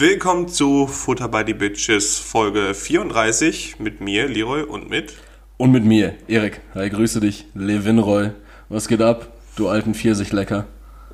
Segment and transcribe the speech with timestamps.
[0.00, 5.12] Willkommen zu Futter by the Bitches Folge 34 mit mir, Leroy, und mit.
[5.58, 6.62] Und mit mir, Erik.
[6.74, 7.44] Hi, grüße dich.
[7.52, 8.30] Levinroy.
[8.70, 10.64] Was geht ab, du alten Pfirsichlecker?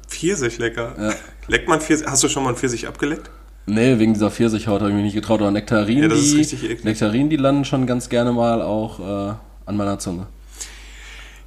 [0.06, 0.94] Pfirsichlecker?
[0.96, 1.14] Ja.
[1.48, 2.06] Leckt man Pfirsich?
[2.06, 3.28] Hast du schon mal einen Pfirsich abgeleckt?
[3.66, 5.40] Nee, wegen dieser Pfirsichhaut habe ich mich nicht getraut.
[5.40, 6.84] Aber Nektarinen, Ja, das ist die, richtig eklig.
[6.84, 9.34] Nektarinen, die landen schon ganz gerne mal auch äh,
[9.66, 10.28] an meiner Zunge.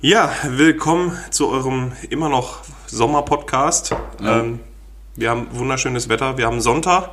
[0.02, 3.92] Ja, willkommen zu eurem immer noch Sommerpodcast.
[4.22, 4.42] Ja.
[4.42, 4.60] Ähm,
[5.16, 7.12] wir haben wunderschönes Wetter, wir haben Sonntag.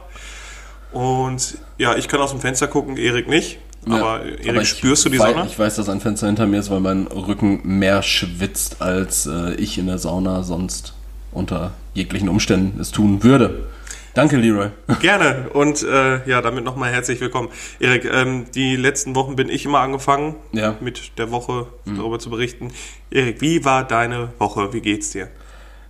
[0.93, 3.59] Und ja, ich kann aus dem Fenster gucken, Erik nicht.
[3.87, 5.47] Ja, Aber Erik, aber spürst du die wei- Sonne?
[5.47, 9.55] Ich weiß, dass ein Fenster hinter mir ist, weil mein Rücken mehr schwitzt, als äh,
[9.55, 10.95] ich in der Sauna sonst
[11.33, 13.67] unter jeglichen Umständen es tun würde.
[14.15, 14.71] Danke, Leroy.
[15.03, 15.51] Gerne.
[15.53, 17.50] Und äh, ja, damit nochmal herzlich willkommen.
[17.78, 20.71] Erik, ähm, die letzten Wochen bin ich immer angefangen, Ja.
[20.73, 20.77] Mhm.
[20.81, 22.73] mit der Woche darüber zu berichten.
[23.11, 24.73] Erik, wie war deine Woche?
[24.73, 25.28] Wie geht's dir?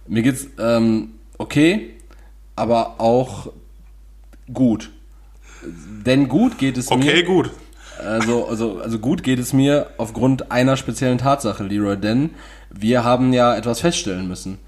[0.08, 1.94] Mir geht's ähm, okay,
[2.56, 3.52] aber auch
[4.52, 4.90] gut.
[5.62, 6.96] Denn gut geht es mir.
[6.96, 7.50] Okay, gut.
[7.98, 12.30] Also, also, also gut geht es mir aufgrund einer speziellen Tatsache, Leroy, denn
[12.70, 14.58] wir haben ja etwas feststellen müssen.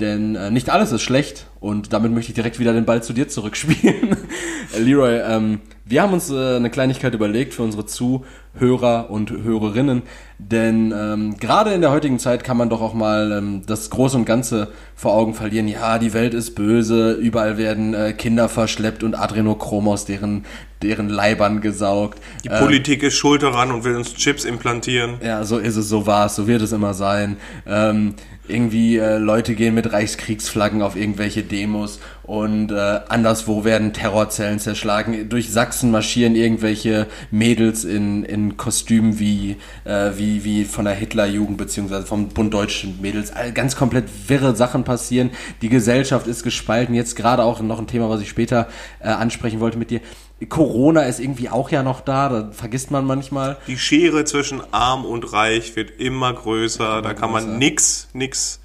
[0.00, 3.12] Denn äh, nicht alles ist schlecht und damit möchte ich direkt wieder den Ball zu
[3.12, 4.16] dir zurückspielen.
[4.74, 10.02] Äh, Leroy, ähm, wir haben uns äh, eine Kleinigkeit überlegt für unsere Zuhörer und Hörerinnen,
[10.38, 14.16] denn ähm, gerade in der heutigen Zeit kann man doch auch mal ähm, das Große
[14.16, 15.68] und Ganze vor Augen verlieren.
[15.68, 20.46] Ja, die Welt ist böse, überall werden äh, Kinder verschleppt und Adrenochrom aus deren,
[20.80, 22.18] deren Leibern gesaugt.
[22.44, 25.16] Die Politik ist schuld daran und will uns Chips implantieren.
[25.22, 27.36] Ja, so ist es, so war es, so wird es immer sein.
[27.66, 28.14] Ähm,
[28.52, 35.28] irgendwie äh, Leute gehen mit Reichskriegsflaggen auf irgendwelche Demos und äh, anderswo werden Terrorzellen zerschlagen.
[35.28, 41.58] Durch Sachsen marschieren irgendwelche Mädels in, in Kostümen wie, äh, wie, wie von der Hitlerjugend
[41.58, 43.32] beziehungsweise vom Bund Deutschen Mädels.
[43.32, 45.30] All, ganz komplett wirre Sachen passieren.
[45.62, 46.94] Die Gesellschaft ist gespalten.
[46.94, 48.68] Jetzt gerade auch noch ein Thema, was ich später
[49.00, 50.00] äh, ansprechen wollte mit dir.
[50.48, 53.56] Corona ist irgendwie auch ja noch da, da vergisst man manchmal.
[53.66, 57.02] Die Schere zwischen arm und reich wird immer größer.
[57.02, 57.58] Da kann man größer.
[57.58, 58.60] nix, nix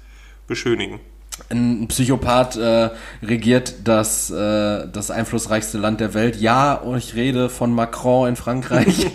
[0.46, 1.00] beschönigen.
[1.50, 2.90] Ein Psychopath äh,
[3.22, 6.36] regiert das, äh, das einflussreichste Land der Welt.
[6.36, 9.06] Ja, und ich rede von Macron in Frankreich.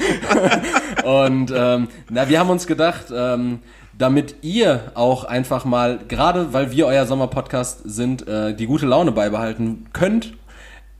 [1.03, 3.59] und ähm, na, wir haben uns gedacht, ähm,
[3.97, 9.11] damit ihr auch einfach mal, gerade weil wir euer Sommerpodcast sind, äh, die gute Laune
[9.11, 10.33] beibehalten könnt,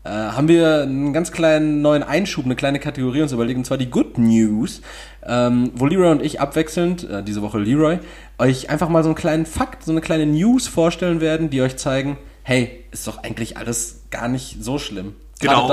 [0.04, 3.78] äh, haben wir einen ganz kleinen neuen Einschub, eine kleine Kategorie uns überlegt, und zwar
[3.78, 4.82] die Good News,
[5.26, 8.00] ähm, wo Leroy und ich abwechselnd, äh, diese Woche Leroy,
[8.38, 11.78] euch einfach mal so einen kleinen Fakt, so eine kleine News vorstellen werden, die euch
[11.78, 15.16] zeigen, hey, ist doch eigentlich alles gar nicht so schlimm.
[15.40, 15.68] Genau,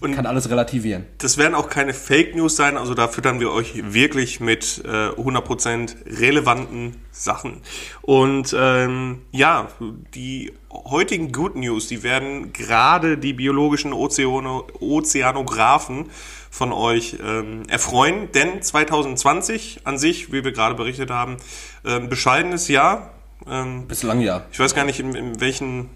[0.00, 1.06] und- kann alles relativieren.
[1.18, 4.88] Das werden auch keine Fake News sein, also da füttern wir euch wirklich mit äh,
[4.88, 7.62] 100% relevanten Sachen.
[8.02, 9.68] Und ähm, ja,
[10.14, 10.52] die
[10.84, 16.06] heutigen Good News, die werden gerade die biologischen Ozeano Ozeanographen
[16.50, 21.36] von euch ähm, erfreuen, denn 2020 an sich, wie wir gerade berichtet haben,
[21.84, 23.10] ähm, bescheidenes Jahr.
[23.48, 24.44] Ähm, Bislang ja.
[24.52, 25.90] ich weiß gar nicht, in, in welchen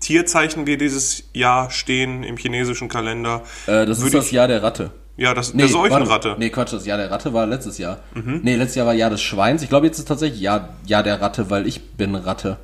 [0.00, 3.42] Tierzeichen wir dieses Jahr stehen im chinesischen Kalender.
[3.66, 4.92] Äh, das ist Würde das Jahr der Ratte.
[5.16, 6.36] ja, das, der Seuchenratte.
[6.38, 7.98] Nee, Quatsch, das Jahr der Ratte war letztes Jahr.
[8.14, 9.62] Nee, letztes Jahr war Jahr des Schweins.
[9.62, 12.56] Ich glaube, jetzt ist tatsächlich Jahr, Jahr der Ratte, weil ich bin Ratte.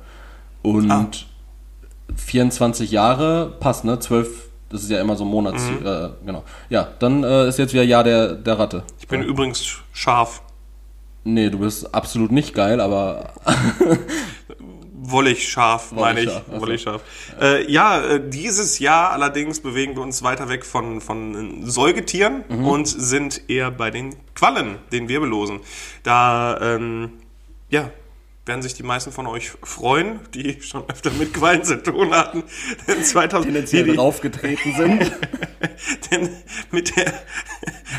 [0.63, 1.07] Und Ah.
[2.15, 3.99] 24 Jahre passt, ne?
[3.99, 6.43] 12, das ist ja immer so Monats, äh, genau.
[6.69, 8.83] Ja, dann äh, ist jetzt wieder Jahr der, der Ratte.
[8.99, 10.41] Ich bin übrigens scharf.
[11.23, 13.33] Nee, du bist absolut nicht geil, aber
[14.99, 16.31] Wollig scharf, meine ich.
[16.47, 17.01] Wollig scharf.
[17.39, 22.65] Äh, ja, äh, dieses Jahr allerdings bewegen wir uns weiter weg von, von Säugetieren Mhm.
[22.67, 25.59] und sind eher bei den Quallen, den Wirbellosen.
[26.03, 27.11] Da, ähm,
[27.69, 27.89] ja,
[28.47, 32.43] werden sich die meisten von euch freuen, die schon öfter mit Quallen zu tun hatten.
[32.87, 35.11] Denn 2000, tendenziell die- die- draufgetreten sind.
[36.11, 36.29] Denn
[36.71, 37.13] mit der,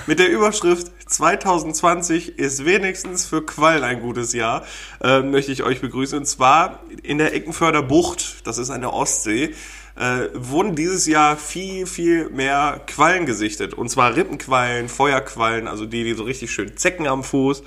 [0.06, 4.64] mit der Überschrift 2020 ist wenigstens für Quallen ein gutes Jahr,
[5.02, 6.18] äh, möchte ich euch begrüßen.
[6.18, 9.54] Und zwar in der Eckenförder Bucht, das ist an der Ostsee,
[9.96, 13.74] äh, wurden dieses Jahr viel, viel mehr Quallen gesichtet.
[13.74, 17.62] Und zwar Rippenquallen, Feuerquallen, also die, die so richtig schön Zecken am Fuß.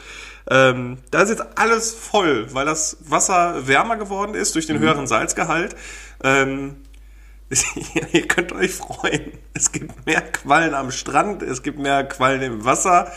[0.50, 5.08] Ähm, da ist jetzt alles voll, weil das Wasser wärmer geworden ist durch den höheren
[5.08, 5.76] Salzgehalt.
[6.24, 6.78] Ähm,
[8.14, 9.34] Ihr könnt euch freuen.
[9.54, 13.12] Es gibt mehr Quallen am Strand, es gibt mehr Quallen im Wasser,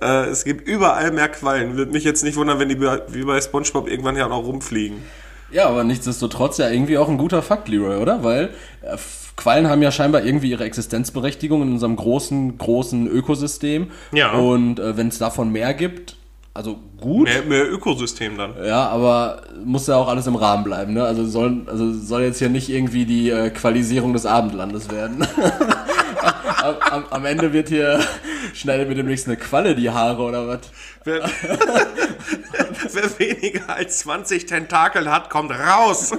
[0.00, 1.76] äh, es gibt überall mehr Quallen.
[1.76, 5.02] Würde mich jetzt nicht wundern, wenn die wie bei SpongeBob irgendwann ja auch noch rumfliegen.
[5.50, 8.22] Ja, aber nichtsdestotrotz ja irgendwie auch ein guter Fakt, Leroy, oder?
[8.22, 8.50] Weil
[8.82, 8.98] äh,
[9.36, 13.90] Quallen haben ja scheinbar irgendwie ihre Existenzberechtigung in unserem großen, großen Ökosystem.
[14.12, 14.32] Ja.
[14.32, 16.17] Und äh, wenn es davon mehr gibt,
[16.58, 17.28] also gut.
[17.28, 18.52] Mehr, mehr Ökosystem dann.
[18.64, 21.04] Ja, aber muss ja auch alles im Rahmen bleiben, ne?
[21.04, 25.24] Also soll, also soll jetzt hier nicht irgendwie die äh, Qualisierung des Abendlandes werden.
[26.20, 28.00] am, am, am Ende wird hier,
[28.54, 30.58] schneidet mir demnächst eine Qualle die Haare oder was?
[31.04, 31.22] Wer,
[32.92, 36.10] wer weniger als 20 Tentakel hat, kommt raus.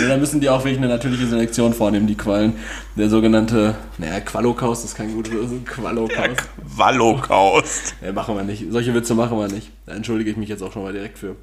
[0.00, 2.54] Ja, da müssen die auch wirklich eine natürliche Selektion vornehmen, die Quallen.
[2.96, 6.48] Der sogenannte, naja, Quallokaust ist kein gutes, ist ein Quallokaust.
[6.56, 7.94] Wallokaust.
[8.04, 8.66] Ja, machen wir nicht.
[8.70, 9.70] Solche Witze machen wir nicht.
[9.86, 11.36] Da entschuldige ich mich jetzt auch schon mal direkt für.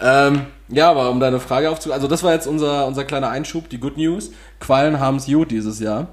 [0.00, 1.92] Ähm, ja, aber um deine Frage aufzu...
[1.92, 4.32] Also das war jetzt unser, unser kleiner Einschub, die Good News.
[4.58, 6.08] Quallen haben's gut dieses Jahr.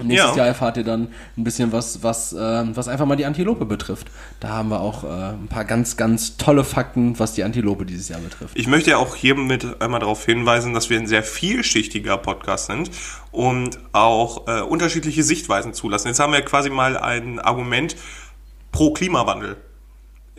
[0.00, 0.36] Und nächstes Ja.
[0.38, 4.08] Jahr erfahrt ihr dann ein bisschen was, was, ähm, was einfach mal die Antilope betrifft.
[4.40, 8.08] Da haben wir auch äh, ein paar ganz, ganz tolle Fakten, was die Antilope dieses
[8.08, 8.52] Jahr betrifft.
[8.56, 12.90] Ich möchte ja auch hiermit einmal darauf hinweisen, dass wir ein sehr vielschichtiger Podcast sind
[13.30, 16.08] und auch äh, unterschiedliche Sichtweisen zulassen.
[16.08, 17.94] Jetzt haben wir quasi mal ein Argument
[18.72, 19.56] pro Klimawandel.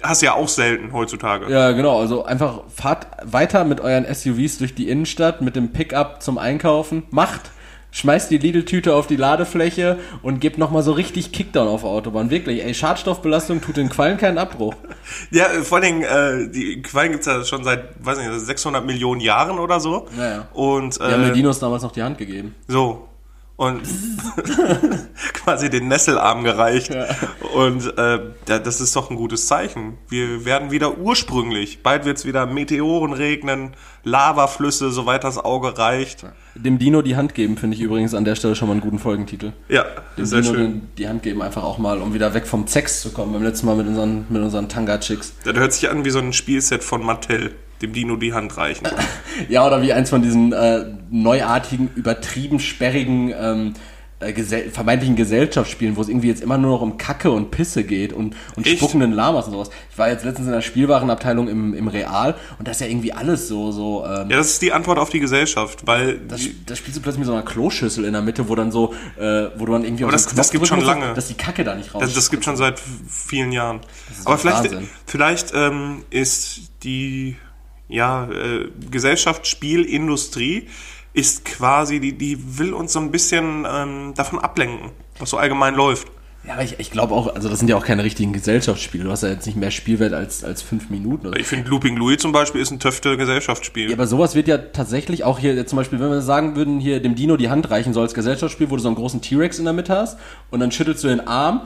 [0.01, 1.51] Hast ja auch selten heutzutage.
[1.51, 1.99] Ja, genau.
[1.99, 7.03] Also einfach fahrt weiter mit euren SUVs durch die Innenstadt mit dem Pickup zum Einkaufen.
[7.11, 7.51] Macht.
[7.91, 12.29] Schmeißt die Lidl-Tüte auf die Ladefläche und gebt nochmal so richtig Kickdown auf der Autobahn.
[12.29, 14.73] Wirklich, ey, Schadstoffbelastung tut den Quallen keinen Abbruch.
[15.31, 18.85] Ja, äh, vor allen Dingen, äh, die Quallen gibt's ja schon seit, weiß nicht, 600
[18.85, 20.07] Millionen Jahren oder so.
[20.17, 20.47] Ja, ja.
[20.53, 22.55] Und Die haben den äh, Dinos damals noch die Hand gegeben.
[22.67, 23.07] so.
[23.61, 23.81] Und
[25.33, 26.91] quasi den Nesselarm gereicht.
[27.53, 29.97] Und äh, da- das ist doch ein gutes Zeichen.
[30.09, 31.83] Wir werden wieder ursprünglich.
[31.83, 36.25] Bald wird's wieder Meteoren regnen, Lavaflüsse, soweit das Auge reicht.
[36.55, 38.97] Dem Dino die Hand geben, finde ich übrigens an der Stelle schon mal einen guten
[38.99, 39.53] Folgentitel.
[39.69, 39.85] Ja,
[40.17, 40.81] Dem sehr Dino schön.
[40.97, 43.31] die Hand geben einfach auch mal, um wieder weg vom Sex zu kommen.
[43.33, 45.33] Beim letzten Mal mit unseren, mit unseren Tanga-Chicks.
[45.43, 47.53] Das hört sich an wie so ein Spielset von Mattel.
[47.81, 48.87] Dem Dino die Hand reichen.
[49.49, 53.73] Ja, oder wie eins von diesen äh, neuartigen, übertrieben sperrigen, ähm,
[54.19, 57.83] äh, gesell vermeintlichen Gesellschaftsspielen, wo es irgendwie jetzt immer nur noch um Kacke und Pisse
[57.83, 58.77] geht und, und Echt?
[58.77, 59.69] spuckenden Lamas und sowas.
[59.89, 63.13] Ich war jetzt letztens in der Spielwarenabteilung im, im Real und das ist ja irgendwie
[63.13, 66.77] alles so, so, ähm, Ja, das ist die Antwort auf die Gesellschaft, weil das, das
[66.77, 69.65] spielst du plötzlich mit so einer Kloschüssel in der Mitte, wo dann so, äh, wo
[69.65, 71.15] du dann irgendwie Aber auf das- das Knopf gibt's drücken schon musst, lange.
[71.15, 72.01] dass die Kacke da nicht raus.
[72.03, 72.79] das, das gibt schon seit
[73.09, 73.79] vielen Jahren.
[74.25, 74.89] Aber vielleicht, Wahnsinn.
[75.07, 77.37] vielleicht ähm, ist die
[77.91, 80.67] ja, äh, Gesellschaftsspielindustrie
[81.13, 85.75] ist quasi, die, die will uns so ein bisschen ähm, davon ablenken, was so allgemein
[85.75, 86.07] läuft.
[86.43, 89.03] Ja, aber ich, ich glaube auch, also das sind ja auch keine richtigen Gesellschaftsspiele.
[89.03, 91.27] Du hast ja jetzt nicht mehr Spielwert als, als fünf Minuten.
[91.27, 91.39] Oder.
[91.39, 93.89] Ich finde, Looping Louis zum Beispiel ist ein Töfte Gesellschaftsspiel.
[93.89, 96.99] Ja, aber sowas wird ja tatsächlich auch hier, zum Beispiel, wenn wir sagen würden, hier
[96.99, 99.65] dem Dino die Hand reichen soll als Gesellschaftsspiel, wo du so einen großen T-Rex in
[99.65, 100.17] der Mitte hast
[100.49, 101.61] und dann schüttelst du den Arm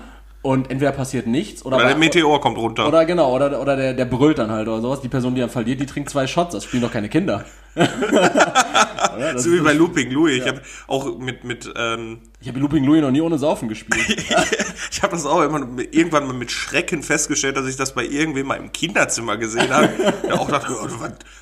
[0.45, 2.87] und entweder passiert nichts oder, Oder der Meteor kommt runter.
[2.87, 5.01] oder genau, oder, oder der, der brüllt dann halt oder sowas.
[5.01, 6.53] Die Person, die dann verliert, die trinkt zwei Shots.
[6.53, 7.45] Das spielen doch keine Kinder.
[9.35, 10.37] so wie bei Looping Louis.
[10.37, 14.07] Ich habe auch mit, mit ähm, ich habe Looping Louis noch nie ohne Saufen gespielt.
[14.91, 18.45] ich habe das auch immer irgendwann mal mit Schrecken festgestellt, dass ich das bei irgendwem
[18.45, 19.89] mal im Kinderzimmer gesehen habe.
[20.27, 20.87] Der auch dachte, oh,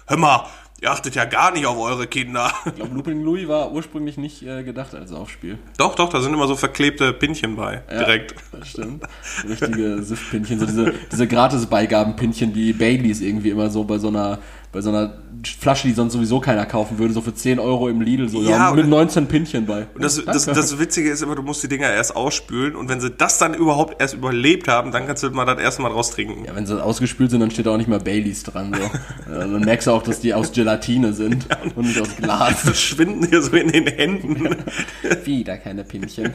[0.08, 0.46] hör mal,
[0.84, 2.52] ihr achtet ja gar nicht auf eure Kinder.
[2.66, 5.58] Ich glaube, Looping Louis war ursprünglich nicht äh, gedacht als Saufspiel.
[5.78, 8.36] Doch, doch, da sind immer so verklebte Pinchen bei, direkt.
[8.52, 9.06] Das stimmt.
[9.48, 14.40] Richtige Siftpinchen, so diese, diese Gratis-Beigabenpinchen, die Baileys irgendwie immer so bei so einer,
[14.74, 15.14] bei so einer
[15.60, 18.50] Flasche, die sonst sowieso keiner kaufen würde, so für 10 Euro im Lidl, so Ja,
[18.50, 19.88] ja, mit und- 19 Pinchen bei.
[19.94, 23.00] Und das, das, das Witzige ist immer, du musst die Dinger erst ausspülen und wenn
[23.00, 26.12] sie das dann überhaupt erst überlebt haben, dann kannst du mal das erste Mal draus
[26.12, 26.46] trinken.
[26.46, 28.74] ja, wenn sie ausgespült sind, dann steht da auch nicht mehr Baileys dran.
[28.74, 28.80] So.
[29.34, 32.54] Ja, dann merkst du auch, dass die aus Gelatine sind und nicht aus Glas.
[32.62, 34.56] Verschwinden hier so in den Händen.
[35.24, 36.34] Wieder keine Pinchen.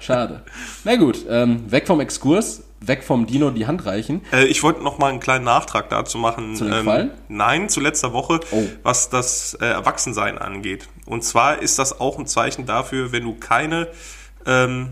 [0.00, 0.42] Schade.
[0.84, 4.22] Na gut, ähm, weg vom Exkurs, weg vom Dino die Hand reichen.
[4.32, 6.56] Äh, ich wollte noch mal einen kleinen Nachtrag dazu machen.
[6.56, 7.10] Zu den Quallen?
[7.28, 8.64] Nein, zu letzter Woche, Oh.
[8.82, 10.88] was das äh, Erwachsensein angeht.
[11.06, 13.88] Und zwar ist das auch ein Zeichen dafür, wenn du keine
[14.46, 14.90] ähm,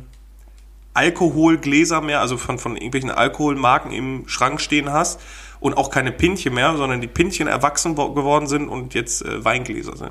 [0.95, 5.21] Alkoholgläser mehr, also von, von irgendwelchen Alkoholmarken im Schrank stehen hast
[5.61, 9.45] und auch keine Pinchen mehr, sondern die Pinchen erwachsen wo- geworden sind und jetzt äh,
[9.45, 10.11] Weingläser sind.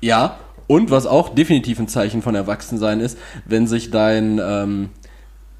[0.00, 0.38] Ja,
[0.68, 4.90] und was auch definitiv ein Zeichen von Erwachsensein ist, wenn sich dein, ähm,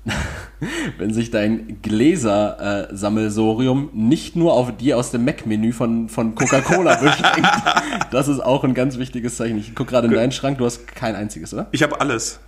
[0.98, 7.50] wenn sich dein Gläser-Sammelsorium nicht nur auf die aus dem Mac-Menü von, von Coca-Cola beschränkt.
[8.10, 9.58] Das ist auch ein ganz wichtiges Zeichen.
[9.58, 11.68] Ich gucke gerade in deinen Schrank, du hast kein einziges, oder?
[11.72, 12.40] Ich habe alles.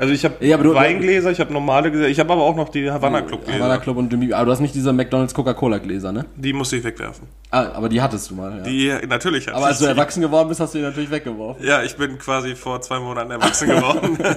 [0.00, 2.88] Also ich habe Ja, Weingläser, ich habe normale Gläser, ich habe aber auch noch die
[2.88, 3.58] Havana Club Gläser.
[3.58, 6.24] Havana Club und Jimmy, aber du hast nicht diese McDonalds Coca-Cola-Gläser, ne?
[6.36, 7.26] Die musste ich wegwerfen.
[7.50, 8.62] Ah, aber die hattest du mal, ja.
[8.62, 9.52] Die natürlich.
[9.52, 11.66] aber als du erwachsen geworden bist, hast du die natürlich weggeworfen.
[11.66, 14.18] Ja, ich bin quasi vor zwei Monaten erwachsen geworden.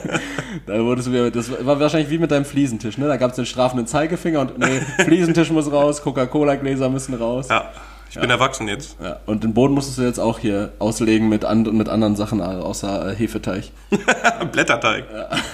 [0.66, 3.08] Da wurdest du wieder, das war wahrscheinlich wie mit deinem Fliesentisch, ne?
[3.08, 7.48] Da gab es den strafenden Zeigefinger und nee, Fliesentisch muss raus, Coca-Cola-Gläser müssen raus.
[7.50, 7.72] ja,
[8.12, 8.98] ich bin erwachsen jetzt.
[9.02, 12.42] Ja, und den Boden musstest du jetzt auch hier auslegen mit, and mit anderen Sachen
[12.42, 13.72] außer äh, Hefeteig.
[14.52, 15.06] Blätterteig.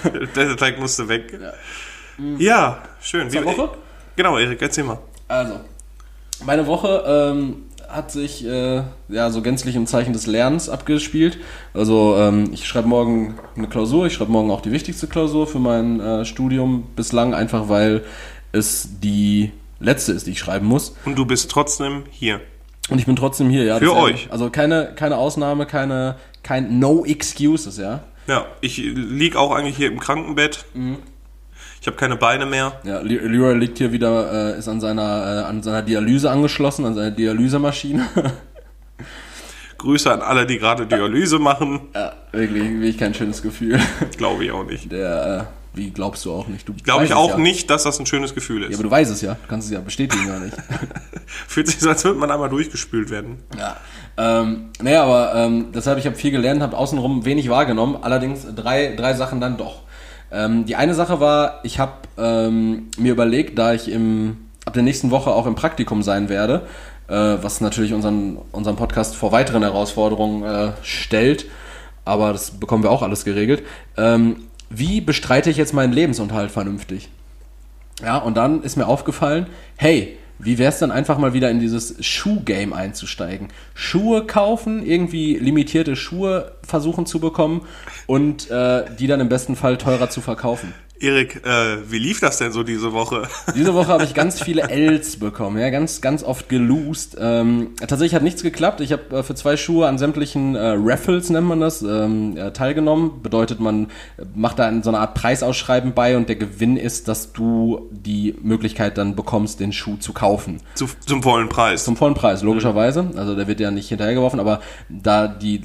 [0.34, 1.38] Blätterteig musste weg.
[2.38, 3.30] Ja, schön.
[3.30, 3.70] Zur Woche?
[4.16, 4.98] Genau, Erik, erzähl mal.
[5.28, 5.60] Also,
[6.44, 11.38] meine Woche ähm, hat sich äh, ja so gänzlich im Zeichen des Lernens abgespielt.
[11.74, 15.58] Also ähm, ich schreibe morgen eine Klausur, ich schreibe morgen auch die wichtigste Klausur für
[15.58, 18.04] mein äh, Studium bislang, einfach weil
[18.52, 20.94] es die letzte ist, die ich schreiben muss.
[21.04, 22.40] Und du bist trotzdem hier.
[22.90, 23.78] Und ich bin trotzdem hier, ja.
[23.78, 24.28] Für euch.
[24.30, 28.00] Also keine, keine Ausnahme, keine, kein No Excuses, ja.
[28.26, 30.64] Ja, ich lieg auch eigentlich hier im Krankenbett.
[31.80, 32.80] Ich habe keine Beine mehr.
[32.84, 36.84] Ja, Le- Leroy liegt hier wieder, äh, ist an seiner, äh, an seiner Dialyse angeschlossen,
[36.84, 38.06] an seiner Dialysemaschine.
[39.78, 41.82] Grüße an alle, die gerade Dialyse machen.
[41.94, 43.78] ja, wirklich, wirklich kein schönes Gefühl.
[44.16, 44.90] Glaube ich auch nicht.
[44.90, 46.68] Der, äh, wie glaubst du auch nicht?
[46.68, 47.38] Du Glaube ich auch ja.
[47.38, 48.74] nicht, dass das ein schönes Gefühl Ja, ist.
[48.74, 49.34] aber du weißt es ja.
[49.34, 50.54] Du kannst es ja bestätigen gar nicht.
[51.48, 53.38] Fühlt sich so, als würde man einmal durchgespült werden.
[53.56, 53.76] ja.
[54.20, 57.98] Ähm, naja, aber ähm, deshalb, ich habe viel gelernt, habe außenrum wenig wahrgenommen.
[58.02, 59.82] Allerdings drei, drei Sachen dann doch.
[60.32, 64.82] Ähm, die eine Sache war, ich habe ähm, mir überlegt, da ich im, ab der
[64.82, 66.66] nächsten Woche auch im Praktikum sein werde,
[67.06, 71.46] äh, was natürlich unseren, unseren Podcast vor weiteren Herausforderungen äh, stellt,
[72.04, 73.62] aber das bekommen wir auch alles geregelt.
[73.96, 77.08] Ähm, wie bestreite ich jetzt meinen Lebensunterhalt vernünftig?
[78.02, 79.46] Ja, und dann ist mir aufgefallen,
[79.76, 83.48] hey, wie wäre es dann einfach mal wieder in dieses Schuhgame einzusteigen?
[83.74, 87.62] Schuhe kaufen, irgendwie limitierte Schuhe versuchen zu bekommen
[88.06, 90.72] und äh, die dann im besten Fall teurer zu verkaufen.
[91.00, 93.28] Erik, äh, wie lief das denn so diese Woche?
[93.54, 97.16] Diese Woche habe ich ganz viele Ls bekommen, ja, ganz, ganz oft gelost.
[97.20, 98.80] Ähm, tatsächlich hat nichts geklappt.
[98.80, 102.50] Ich habe äh, für zwei Schuhe an sämtlichen äh, Raffles, nennt man das, ähm, äh,
[102.52, 103.22] teilgenommen.
[103.22, 103.86] Bedeutet, man
[104.16, 108.34] äh, macht da so eine Art Preisausschreiben bei und der Gewinn ist, dass du die
[108.42, 110.60] Möglichkeit dann bekommst, den Schuh zu kaufen.
[110.74, 111.84] Zu, zum vollen Preis.
[111.84, 113.10] Zum vollen Preis, logischerweise.
[113.16, 115.62] Also der wird ja nicht hinterhergeworfen, aber da die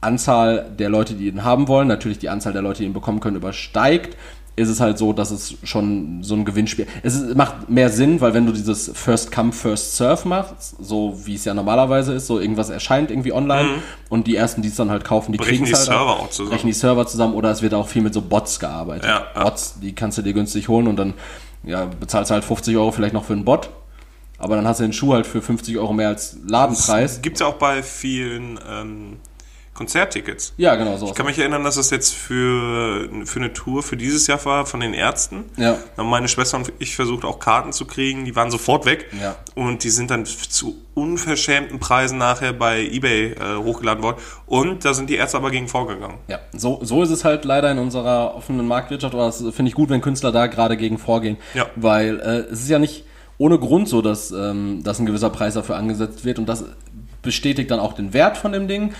[0.00, 3.20] Anzahl der Leute, die ihn haben wollen, natürlich die Anzahl der Leute, die ihn bekommen
[3.20, 4.16] können, übersteigt,
[4.60, 6.86] ist es halt so, dass es schon so ein Gewinnspiel.
[7.02, 11.18] Es ist, macht mehr Sinn, weil wenn du dieses First Come, First Serve machst, so
[11.24, 13.68] wie es ja normalerweise ist, so irgendwas erscheint irgendwie online
[14.08, 15.42] und die ersten, die es dann halt kaufen, die Mhm.
[15.42, 16.50] Kriegen es die halt Server auch zusammen.
[16.50, 19.06] Brechen die Server zusammen oder es wird auch viel mit so Bots gearbeitet.
[19.06, 19.42] Ja, ja.
[19.44, 21.14] Bots, die kannst du dir günstig holen und dann
[21.64, 23.70] ja, bezahlst du halt 50 Euro vielleicht noch für einen Bot.
[24.38, 27.20] Aber dann hast du den Schuh halt für 50 Euro mehr als Ladenpreis.
[27.20, 29.16] Gibt's ja auch bei vielen ähm,
[29.80, 30.52] Konzerttickets.
[30.58, 31.06] Ja, genau so.
[31.06, 34.66] Ich kann mich erinnern, dass es jetzt für, für eine Tour für dieses Jahr war
[34.66, 35.46] von den Ärzten.
[35.56, 35.78] Ja.
[35.96, 38.26] Da haben meine Schwester und ich versucht auch Karten zu kriegen.
[38.26, 39.06] Die waren sofort weg.
[39.18, 39.36] Ja.
[39.54, 44.18] Und die sind dann zu unverschämten Preisen nachher bei eBay äh, hochgeladen worden.
[44.44, 46.18] Und da sind die Ärzte aber gegen vorgegangen.
[46.28, 49.74] Ja, so, so ist es halt leider in unserer offenen Marktwirtschaft, aber das finde ich
[49.74, 51.38] gut, wenn Künstler da gerade gegen vorgehen.
[51.54, 51.64] Ja.
[51.74, 53.06] Weil äh, es ist ja nicht
[53.38, 56.66] ohne Grund so, dass, ähm, dass ein gewisser Preis dafür angesetzt wird und das
[57.22, 58.92] bestätigt dann auch den Wert von dem Ding.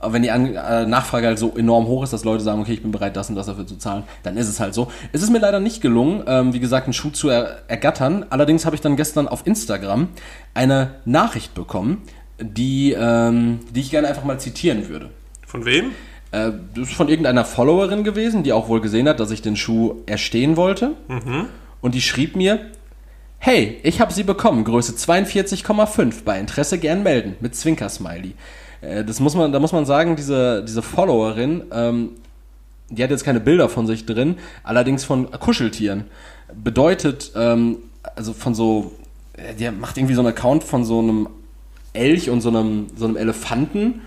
[0.00, 2.72] Aber wenn die An äh, Nachfrage halt so enorm hoch ist, dass Leute sagen, okay,
[2.72, 4.90] ich bin bereit, das und das dafür zu zahlen, dann ist es halt so.
[5.12, 8.24] Es ist mir leider nicht gelungen, ähm, wie gesagt, einen Schuh zu er ergattern.
[8.30, 10.08] Allerdings habe ich dann gestern auf Instagram
[10.54, 12.02] eine Nachricht bekommen,
[12.40, 15.10] die, ähm, die ich gerne einfach mal zitieren würde.
[15.46, 15.90] Von wem?
[16.32, 19.56] Äh, das ist von irgendeiner Followerin gewesen, die auch wohl gesehen hat, dass ich den
[19.56, 20.92] Schuh erstehen wollte.
[21.82, 22.70] Und die schrieb mir,
[23.38, 28.34] hey, ich habe sie bekommen, Größe 42,5, bei Interesse gern melden, mit Zwinker-Smiley.
[28.80, 32.10] Äh, das muss man, da muss man sagen, diese, diese Followerin, ähm,
[32.88, 36.04] die hat jetzt keine Bilder von sich drin, allerdings von Kuscheltieren.
[36.52, 37.78] Bedeutet, ähm,
[38.16, 38.92] also von so,
[39.34, 41.28] äh, die macht irgendwie so einen Account von so einem
[41.92, 44.02] Elch und so einem, so einem Elefanten,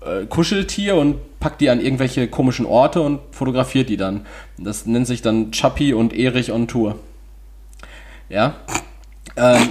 [0.00, 4.26] äh, Kuscheltier und packt die an irgendwelche komischen Orte und fotografiert die dann.
[4.58, 6.96] Das nennt sich dann Chappie und Erich on Tour.
[8.28, 8.56] Ja.
[9.36, 9.68] Ähm,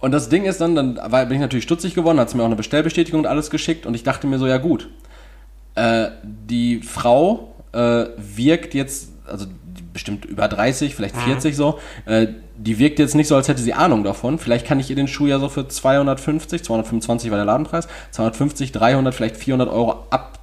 [0.00, 2.42] und das Ding ist dann, dann war, bin ich natürlich stutzig geworden, hat sie mir
[2.42, 4.88] auch eine Bestellbestätigung und alles geschickt und ich dachte mir so, ja gut,
[5.74, 9.46] äh, die Frau äh, wirkt jetzt, also
[9.92, 13.72] bestimmt über 30, vielleicht 40 so, äh, die wirkt jetzt nicht so, als hätte sie
[13.72, 14.38] Ahnung davon.
[14.38, 18.72] Vielleicht kann ich ihr den Schuh ja so für 250, 225 war der Ladenpreis, 250,
[18.72, 20.39] 300, vielleicht 400 Euro ab,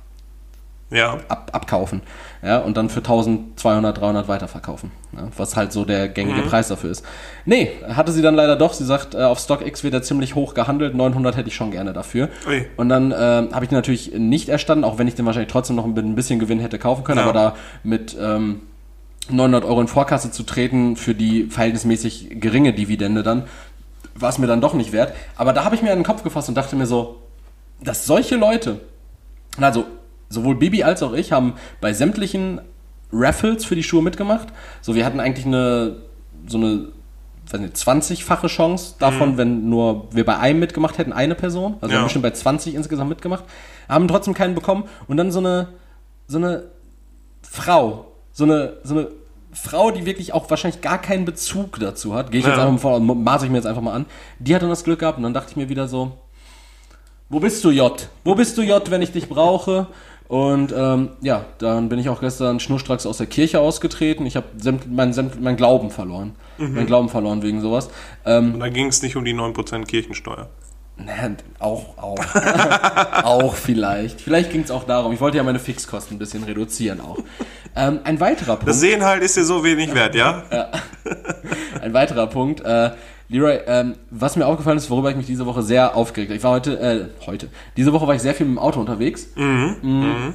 [0.89, 1.17] Ja.
[1.27, 2.01] ab, abkaufen.
[2.41, 4.91] Ja, und dann für 1200, 300 weiterverkaufen.
[5.13, 7.03] Ja, was halt so der gängige Preis dafür ist.
[7.46, 8.74] Nee, hatte sie dann leider doch.
[8.74, 10.96] Sie sagt, äh, auf StockX wird er ziemlich hoch gehandelt.
[10.96, 12.29] 900 hätte ich schon gerne dafür.
[12.48, 12.65] Ui.
[12.77, 15.75] Und dann äh, habe ich den natürlich nicht erstanden, auch wenn ich den wahrscheinlich trotzdem
[15.75, 17.20] noch ein bisschen Gewinn hätte kaufen können.
[17.20, 17.24] Ja.
[17.24, 18.62] Aber da mit ähm,
[19.29, 23.44] 900 Euro in Vorkasse zu treten für die verhältnismäßig geringe Dividende dann,
[24.15, 25.13] war es mir dann doch nicht wert.
[25.36, 27.17] Aber da habe ich mir an den Kopf gefasst und dachte mir so,
[27.82, 28.79] dass solche Leute,
[29.60, 29.86] also
[30.29, 32.62] sowohl Bibi als auch ich, haben bei sämtlichen
[33.12, 34.48] Raffles für die Schuhe mitgemacht.
[34.81, 35.98] So, wir hatten eigentlich eine,
[36.48, 36.88] so eine,
[37.50, 41.75] weiß nicht, 20-fache Chance davon, wenn nur wir bei einem mitgemacht hätten, eine Person.
[41.75, 41.98] Also wir Ja.
[42.00, 43.46] haben bestimmt bei 20 insgesamt mitgemacht.
[43.88, 44.84] Haben trotzdem keinen bekommen.
[45.07, 45.69] Und dann so eine,
[46.27, 46.63] so eine
[47.41, 49.07] Frau, so eine, so eine
[49.53, 52.67] Frau, die wirklich auch wahrscheinlich gar keinen Bezug dazu hat, gehe ich jetzt Ja.
[52.67, 54.05] einfach mal vor, maße ich mir jetzt einfach mal an,
[54.39, 56.12] die hat dann das Glück gehabt und dann dachte ich mir wieder so,
[57.29, 58.07] wo bist du J?
[58.24, 59.88] Wo bist du J, wenn ich dich brauche?
[60.27, 64.25] Und ähm, ja, dann bin ich auch gestern schnurstracks aus der Kirche ausgetreten.
[64.25, 64.48] Ich habe
[64.89, 66.36] mein, mein Glauben verloren.
[66.57, 67.89] Mein Glauben verloren wegen sowas.
[68.25, 70.50] Ähm, Und da ging es nicht um die 9% Kirchensteuer.
[70.98, 71.29] naja,
[71.60, 72.17] auch, auch.
[73.24, 74.19] auch vielleicht.
[74.19, 75.13] Vielleicht ging es auch darum.
[75.13, 77.19] Ich wollte ja meine Fixkosten ein bisschen reduzieren auch.
[77.75, 78.67] Ähm, ein weiterer Punkt.
[78.67, 80.43] Das Sehen halt ist dir so wenig wert, ja?
[81.81, 82.62] Ein weiterer Punkt.
[82.62, 82.89] Äh,
[83.29, 86.38] Leroy, ähm, was mir aufgefallen ist, worüber ich mich diese Woche sehr aufgeregt habe.
[86.38, 87.50] Ich war heute, äh, heute.
[87.75, 89.29] Diese Woche war ich sehr viel mit dem Auto unterwegs.
[89.36, 90.34] Mhm.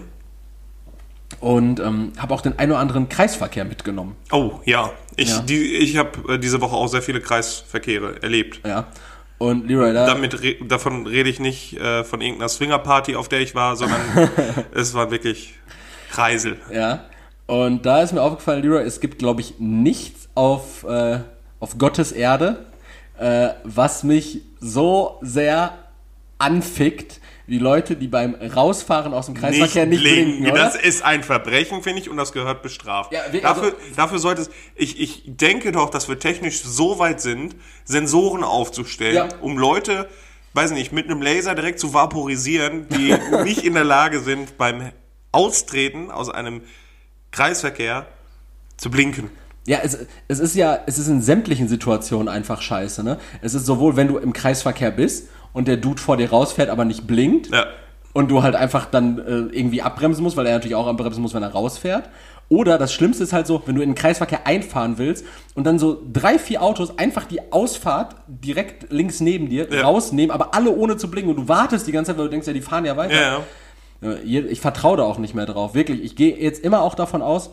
[1.40, 4.14] Und ähm, habe auch den ein oder anderen Kreisverkehr mitgenommen.
[4.30, 4.90] Oh, ja.
[5.16, 5.40] Ich, Ja.
[5.40, 8.60] Die, ich habe äh, diese Woche auch sehr viele Kreisverkehre erlebt.
[8.66, 8.86] Ja.
[9.38, 13.40] Und Leroy, da, Damit re davon rede ich nicht äh, von irgendeiner Swingerparty, auf der
[13.40, 14.00] ich war, sondern
[14.74, 15.54] es war wirklich
[16.10, 16.58] Kreisel.
[16.72, 17.04] ja.
[17.46, 21.18] Und da ist mir aufgefallen, Leroy, es gibt, glaube ich, nichts auf, äh,
[21.60, 22.64] auf Gottes Erde,
[23.22, 25.78] äh, was mich so sehr
[26.38, 30.54] anfickt, wie Leute, die beim Rausfahren aus dem Kreisverkehr nicht, blinken, oder?
[30.64, 33.12] Das ist ein Verbrechen, finde ich, und das gehört bestraft.
[33.12, 34.50] Ja, wir- dafür, also- dafür sollte es.
[34.74, 39.28] Ich, ich denke doch, dass wir technisch so weit sind, Sensoren aufzustellen, Ja.
[39.40, 40.08] um Leute,
[40.54, 43.14] weiß nicht, mit einem Laser direkt zu vaporisieren, die
[43.44, 44.90] nicht in der Lage sind, beim
[45.32, 46.62] Austreten aus einem
[47.30, 48.06] Kreisverkehr
[48.76, 49.30] zu blinken.
[49.66, 49.96] Ja, es,
[50.28, 53.18] es ist ja, es ist in sämtlichen Situationen einfach scheiße, ne?
[53.42, 56.84] Es ist sowohl, wenn du im Kreisverkehr bist und der Dude vor dir rausfährt, aber
[56.84, 57.48] nicht blinkt.
[57.50, 57.66] Ja.
[58.14, 61.32] Und du halt einfach dann äh, irgendwie abbremsen musst, weil er natürlich auch abbremsen muss,
[61.32, 62.10] wenn er rausfährt.
[62.50, 65.78] Oder das Schlimmste ist halt so, wenn du in den Kreisverkehr einfahren willst und dann
[65.78, 69.82] so drei, vier Autos einfach die Ausfahrt direkt links neben dir Ja.
[69.84, 72.46] rausnehmen, aber alle ohne zu blinken und du wartest die ganze Zeit, weil du denkst,
[72.46, 73.14] ja, die fahren ja weiter.
[74.02, 75.74] Ja, je- Ich vertraue da auch nicht mehr drauf.
[75.74, 76.02] Wirklich.
[76.02, 77.48] Ich gehe jetzt immer auch davon aus,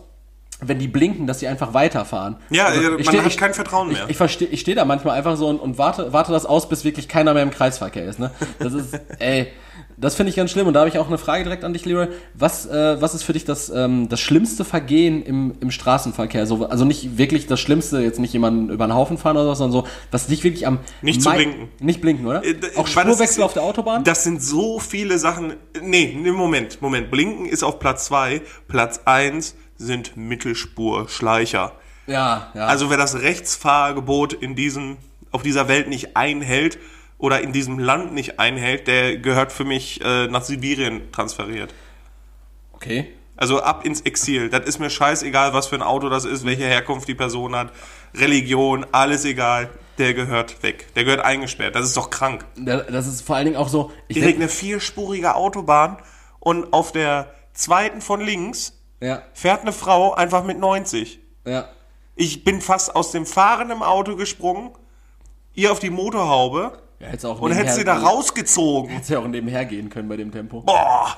[0.61, 2.35] wenn die blinken, dass sie einfach weiterfahren.
[2.49, 4.03] Ja, ich man steh- hat ich- kein Vertrauen mehr.
[4.05, 6.67] Ich, ich, versteh- ich stehe da manchmal einfach so und, und warte, warte das aus,
[6.67, 8.19] bis wirklich keiner mehr im Kreisverkehr ist.
[8.19, 8.31] Ne?
[8.59, 9.47] Das ist, ey,
[9.95, 10.67] das finde ich ganz schlimm.
[10.67, 12.07] Und da habe ich auch eine Frage direkt an dich, Leroy.
[12.33, 16.45] Was, äh, was ist für dich das, ähm, das schlimmste Vergehen im, im Straßenverkehr?
[16.45, 19.53] So, also nicht wirklich das Schlimmste, jetzt nicht jemanden über den Haufen fahren oder so,
[19.55, 21.69] sondern so, was dich wirklich am Nicht zu blinken.
[21.79, 22.43] Nicht blinken, oder?
[22.45, 24.03] Äh, auch Spurwechsel ist- auf der Autobahn?
[24.03, 25.53] Das sind so viele Sachen.
[25.81, 27.11] Nee, nee, Moment, Moment.
[27.11, 28.41] Blinken ist auf Platz zwei.
[28.67, 31.71] Platz eins sind Mittelspurschleicher.
[32.05, 32.65] ja, ja.
[32.67, 34.97] Also wer das Rechtsfahrgebot in diesem,
[35.31, 36.77] auf dieser Welt nicht einhält
[37.17, 41.73] oder in diesem Land nicht einhält, der gehört für mich äh, nach Sibirien transferiert.
[42.73, 43.09] okay.
[43.41, 44.49] Also ab ins Exil.
[44.49, 47.71] Das ist mir scheißegal, was für ein Auto das ist, welche Herkunft die Person hat,
[48.13, 49.69] Religion, alles egal.
[49.97, 50.93] Der gehört weg.
[50.95, 51.73] Der gehört eingesperrt.
[51.73, 52.43] Das ist doch krank.
[52.57, 53.93] Da- Das ist vor allen Dingen auch so.
[54.09, 55.99] Ich Direkt eine vierspurige Autobahn
[56.41, 61.19] und auf der zweiten von links ja, fährt eine Frau einfach mit 90.
[61.45, 61.69] ja.
[62.15, 64.71] Ich bin fast aus dem fahrenden Auto gesprungen,
[65.53, 68.91] ihr auf die Motorhaube ja und hätte sie da rausgezogen.
[68.91, 70.59] Hättest ja auch nebenher gehen können bei dem Tempo.
[70.59, 71.15] Boah,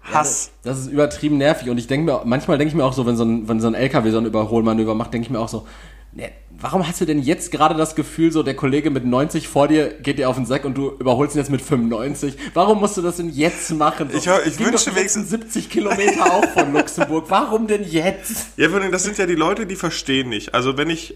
[0.00, 0.52] Hass.
[0.62, 3.16] Das ist übertrieben nervig und ich denke mir, manchmal denke ich mir auch so, wenn
[3.16, 5.66] so ein, wenn so ein LKW so ein Überholmanöver macht, denke ich mir auch so,
[6.12, 6.30] ne,
[6.64, 9.88] warum hast du denn jetzt gerade das Gefühl, so der Kollege mit 90 vor dir
[10.00, 12.36] geht dir auf den Sack und du überholst ihn jetzt mit 95?
[12.54, 14.08] Warum musst du das denn jetzt machen?
[14.10, 17.26] So, Ich ich wünsche wenigstens- 70 Kilometer auch von Luxemburg.
[17.28, 18.56] Warum denn jetzt?
[18.56, 20.54] Ja, das sind ja die Leute, die verstehen nicht.
[20.54, 21.14] Also wenn ich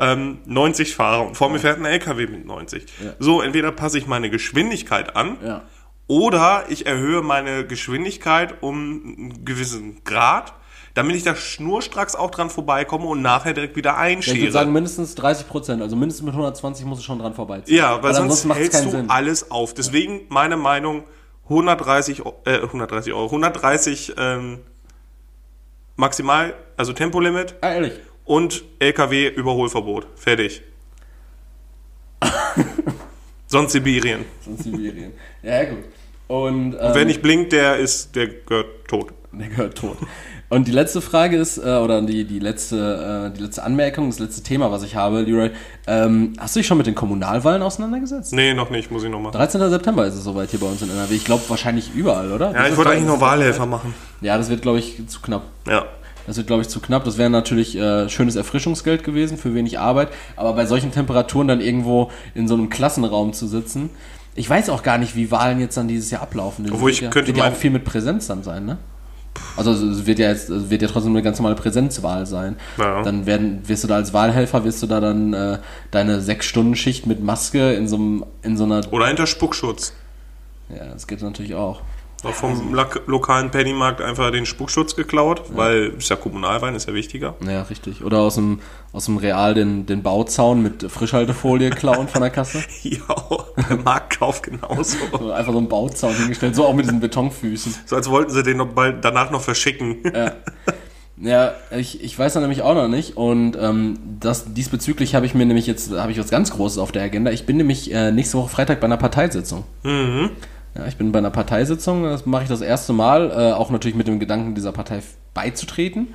[0.00, 2.84] ähm, 90 fahre und vor mir fährt ein LKW mit 90.
[3.20, 5.62] So, entweder passe ich meine Geschwindigkeit an Ja.
[6.08, 10.52] oder ich erhöhe meine Geschwindigkeit um einen gewissen Grad,
[10.94, 14.50] damit ich da schnurstracks auch dran vorbeikomme und nachher direkt wieder Ja, ich würde einschere.
[14.52, 17.76] sagen mindestens 30 Prozent, also mindestens mit 120 muss es schon dran vorbeiziehen.
[17.76, 19.10] Ja, weil sonst ansonsten macht's hältst du Sinn.
[19.10, 19.74] alles auf.
[19.74, 21.02] Deswegen meine Meinung
[21.48, 24.60] 130, Eu- äh, 130 Euro, 130 ähm,
[25.96, 27.92] maximal, also Tempolimit Ah, ehrlich.
[28.24, 30.06] und LKW Überholverbot.
[30.16, 30.62] Fertig.
[33.46, 34.24] Sonst Sibirien.
[34.44, 35.12] Sonst Sibirien.
[35.42, 35.84] Ja, gut.
[36.26, 39.12] Und, ähm, Wer nicht blinkt, der ist, der gehört tot.
[39.32, 39.98] Der gehört tot.
[40.50, 44.18] Und die letzte Frage ist, äh, oder die, die, letzte, äh, die letzte Anmerkung, das
[44.18, 45.50] letzte Thema, was ich habe, Leroy.
[45.86, 48.32] Ähm, hast du dich schon mit den Kommunalwahlen auseinandergesetzt?
[48.32, 49.32] Nee, noch nicht, muss ich noch machen.
[49.32, 49.68] 13.
[49.70, 51.14] September ist es soweit hier bei uns in NRW.
[51.14, 52.52] Ich glaube wahrscheinlich überall, oder?
[52.52, 53.94] Ja, Das ich wollte eigentlich noch Wahlhelfer machen.
[54.20, 55.42] Ja, das wird, glaube ich, zu knapp.
[55.66, 55.86] Ja.
[56.26, 57.04] Das wird, glaube ich, zu knapp.
[57.04, 60.08] Das wäre natürlich äh, schönes Erfrischungsgeld gewesen für wenig Arbeit.
[60.36, 63.90] Aber bei solchen Temperaturen dann irgendwo in so einem Klassenraum zu sitzen.
[64.34, 66.68] Ich weiß auch gar nicht, wie Wahlen jetzt dann dieses Jahr ablaufen.
[66.72, 68.78] Obwohl ich ja, könnte wird ja auch viel mit Präsenz dann sein, ne?
[69.56, 72.56] Also es wird ja jetzt wird ja trotzdem eine ganz normale Präsenzwahl sein.
[72.78, 73.02] Ja.
[73.02, 75.58] Dann werden, wirst du da als Wahlhelfer, wirst du da dann äh,
[75.90, 79.92] deine sechs Stunden Schicht mit Maske in so einem, in so einer Oder hinter Spuckschutz.
[80.68, 81.82] ja, das geht natürlich auch.
[82.32, 87.34] Vom lok lokalen Pennymarkt einfach den Spuckschutz geklaut, weil ist ja Kommunalwein, ist ja wichtiger.
[87.46, 88.04] Ja, richtig.
[88.04, 88.60] Oder aus dem,
[88.92, 92.62] aus dem Real den, den Bauzaun mit Frischhaltefolie klauen von der Kasse.
[92.82, 92.98] Ja,
[93.68, 94.96] beim Marktkauf genauso.
[95.18, 97.74] So, einfach so einen Bauzaun hingestellt, so auch mit diesen Betonfüßen.
[97.86, 99.98] So als wollten sie den noch bald danach noch verschicken.
[100.14, 100.32] Ja.
[101.16, 105.34] Ja, ich, ich weiß da nämlich auch noch nicht und ähm, das, diesbezüglich habe ich
[105.34, 107.30] mir nämlich jetzt, habe ich was ganz Großes auf der Agenda.
[107.30, 109.62] Ich bin nämlich äh, nächste Woche Freitag bei einer Parteisitzung.
[109.84, 110.30] Mhm.
[110.76, 113.96] Ja, ich bin bei einer Parteisitzung, das mache ich das erste Mal, äh, auch natürlich
[113.96, 116.14] mit dem Gedanken, dieser Partei beizutreten.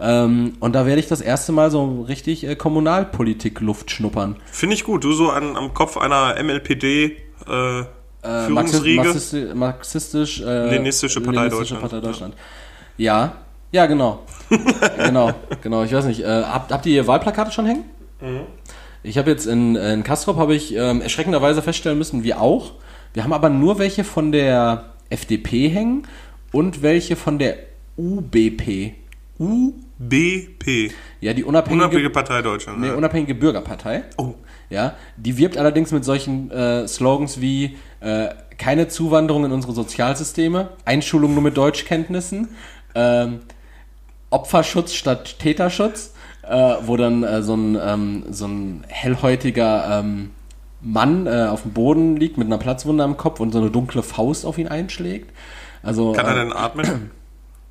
[0.00, 4.36] Ähm, und da werde ich das erste Mal so richtig äh, Kommunalpolitik-Luft schnuppern.
[4.50, 5.04] Finde ich gut.
[5.04, 7.80] Du so an, am Kopf einer MLPD äh,
[8.22, 9.02] Äh, Führungsriege.
[9.02, 11.80] Marxistisch, marxistisch äh, Leninistische Partei Deutschland.
[11.82, 12.34] Partei Deutschland.
[12.98, 13.32] Ja,
[13.72, 14.20] ja, genau.
[14.98, 15.84] genau, genau.
[15.84, 16.20] Ich weiß nicht.
[16.20, 17.84] Äh, habt, habt ihr Wahlplakate schon hängen?
[18.20, 18.40] Mhm.
[19.02, 22.72] Ich habe jetzt in, in Kastrop habe ich ähm, erschreckenderweise feststellen müssen, wir auch.
[23.12, 26.06] Wir haben aber nur welche von der FDP hängen
[26.52, 27.56] und welche von der
[27.96, 28.94] UBP.
[29.38, 30.92] UBP.
[31.20, 32.80] Ja, die unabhängige, Unabhängige Partei Deutschland.
[32.80, 32.94] nee, ja.
[32.94, 34.04] unabhängige Bürgerpartei.
[34.16, 34.34] Oh.
[34.68, 40.68] Ja, die wirbt allerdings mit solchen äh, Slogans wie äh, keine Zuwanderung in unsere Sozialsysteme,
[40.84, 42.48] Einschulung nur mit Deutschkenntnissen,
[42.94, 43.40] ähm,
[44.28, 50.30] Opferschutz statt Täterschutz, äh, wo dann äh, so, ein, ähm, so ein hellhäutiger ähm,
[50.82, 54.02] Mann äh, auf dem Boden liegt mit einer Platzwunde am Kopf und so eine dunkle
[54.02, 55.30] Faust auf ihn einschlägt.
[55.82, 57.10] Also, Kann er äh, denn atmen?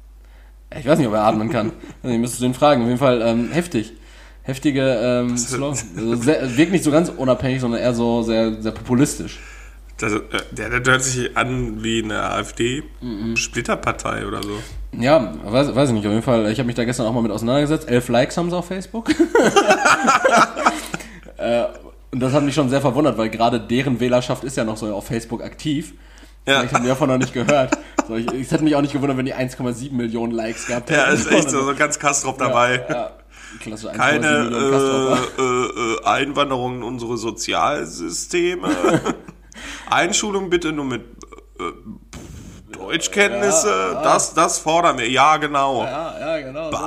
[0.79, 1.71] ich weiß nicht, ob er atmen kann.
[2.03, 2.81] Also, Ich müsste den fragen.
[2.81, 3.93] Auf jeden Fall ähm, heftig.
[4.43, 5.85] Heftige ähm, Slogans.
[5.95, 9.39] Also sehr, wirkt nicht so ganz unabhängig, sondern eher so sehr, sehr populistisch.
[9.97, 14.57] Das, äh, der, der hört sich an wie eine AfD-Splitterpartei oder so.
[14.97, 16.07] Ja, weiß, weiß ich nicht.
[16.07, 17.87] Auf jeden Fall, ich habe mich da gestern auch mal mit auseinandergesetzt.
[17.89, 19.09] Elf Likes haben sie auf Facebook.
[21.37, 21.65] äh,
[22.11, 24.93] und das hat mich schon sehr verwundert, weil gerade deren Wählerschaft ist ja noch so
[24.93, 25.93] auf Facebook aktiv.
[26.47, 26.59] Ja.
[26.59, 27.77] Vielleicht haben die davon noch nicht gehört.
[28.07, 30.99] So, ich, es hätte mich auch nicht gewundert, wenn die 1,7 Millionen Likes gehabt hätten.
[30.99, 32.83] Ja, ist echt so, so ganz Kastrop dabei.
[32.89, 33.11] Ja,
[33.59, 34.27] klasse, 1,7 Keine
[35.37, 38.71] äh, äh, äh, Einwanderung in unsere Sozialsysteme.
[39.91, 41.03] Einschulung bitte nur mit
[41.59, 43.99] äh, Deutschkenntnisse.
[44.01, 45.07] Das, das fordern wir.
[45.07, 45.83] Ja, genau.
[45.83, 46.71] Ja, ja, genau.
[46.71, 46.77] So.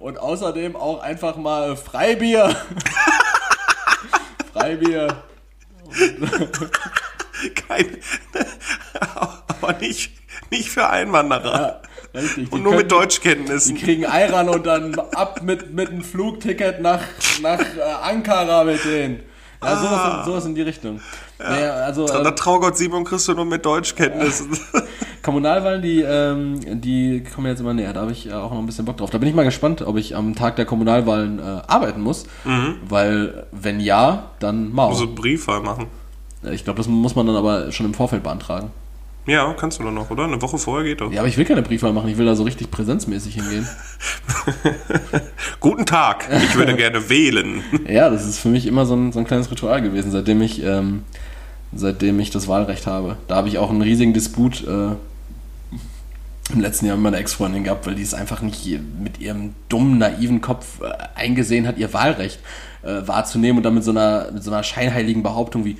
[0.00, 2.56] Und außerdem auch einfach mal Freibier.
[4.54, 5.08] Freibier.
[7.68, 7.98] Kein,
[9.48, 10.12] aber nicht,
[10.50, 11.82] nicht für Einwanderer.
[12.14, 12.48] Ja, richtig.
[12.48, 13.76] Die Und nur mit können- Die Deutschkenntnissen.
[13.76, 17.02] kriegen Eiran und dann ab mit, mit einem Flugticket nach,
[17.42, 19.22] nach äh, Ankara mit denen.
[19.62, 21.00] Ja, sowas, in, sowas in die Richtung.
[21.38, 24.58] Naja, also Da äh, Traugott Simon kriegst du nur mit Deutschkenntnissen.
[25.22, 27.92] Kommunalwahlen, die, ähm, die kommen jetzt immer näher.
[27.92, 29.10] Da habe ich äh, auch noch ein bisschen Bock drauf.
[29.10, 32.24] Da bin ich mal gespannt, ob ich am Tag der Kommunalwahlen äh, arbeiten muss.
[32.88, 34.92] Weil, wenn ja, dann mau.
[34.92, 35.86] so Briefwahl machen.
[36.52, 38.70] Ich glaube, das muss man dann aber schon im Vorfeld beantragen.
[39.26, 40.24] Ja, kannst du doch noch, oder?
[40.24, 41.10] Eine Woche vorher geht doch.
[41.10, 42.10] Ja, aber ich will keine Briefwahl machen.
[42.10, 43.66] Ich will da so richtig präsenzmäßig hingehen.
[45.60, 47.62] Guten Tag, ich würde gerne wählen.
[47.88, 50.62] Ja, das ist für mich immer so ein, so ein kleines Ritual gewesen, seitdem ich,
[50.62, 51.04] ähm,
[51.76, 53.16] seitdem ich das Wahlrecht habe.
[53.28, 54.92] Da habe ich auch einen riesigen Disput äh,
[56.52, 58.66] im letzten Jahr mit meiner Ex-Freundin gehabt, weil die es einfach nicht
[59.00, 62.40] mit ihrem dummen, naiven Kopf äh, eingesehen hat, ihr Wahlrecht
[62.82, 65.76] äh, wahrzunehmen und dann mit so einer, mit so einer scheinheiligen Behauptung wie,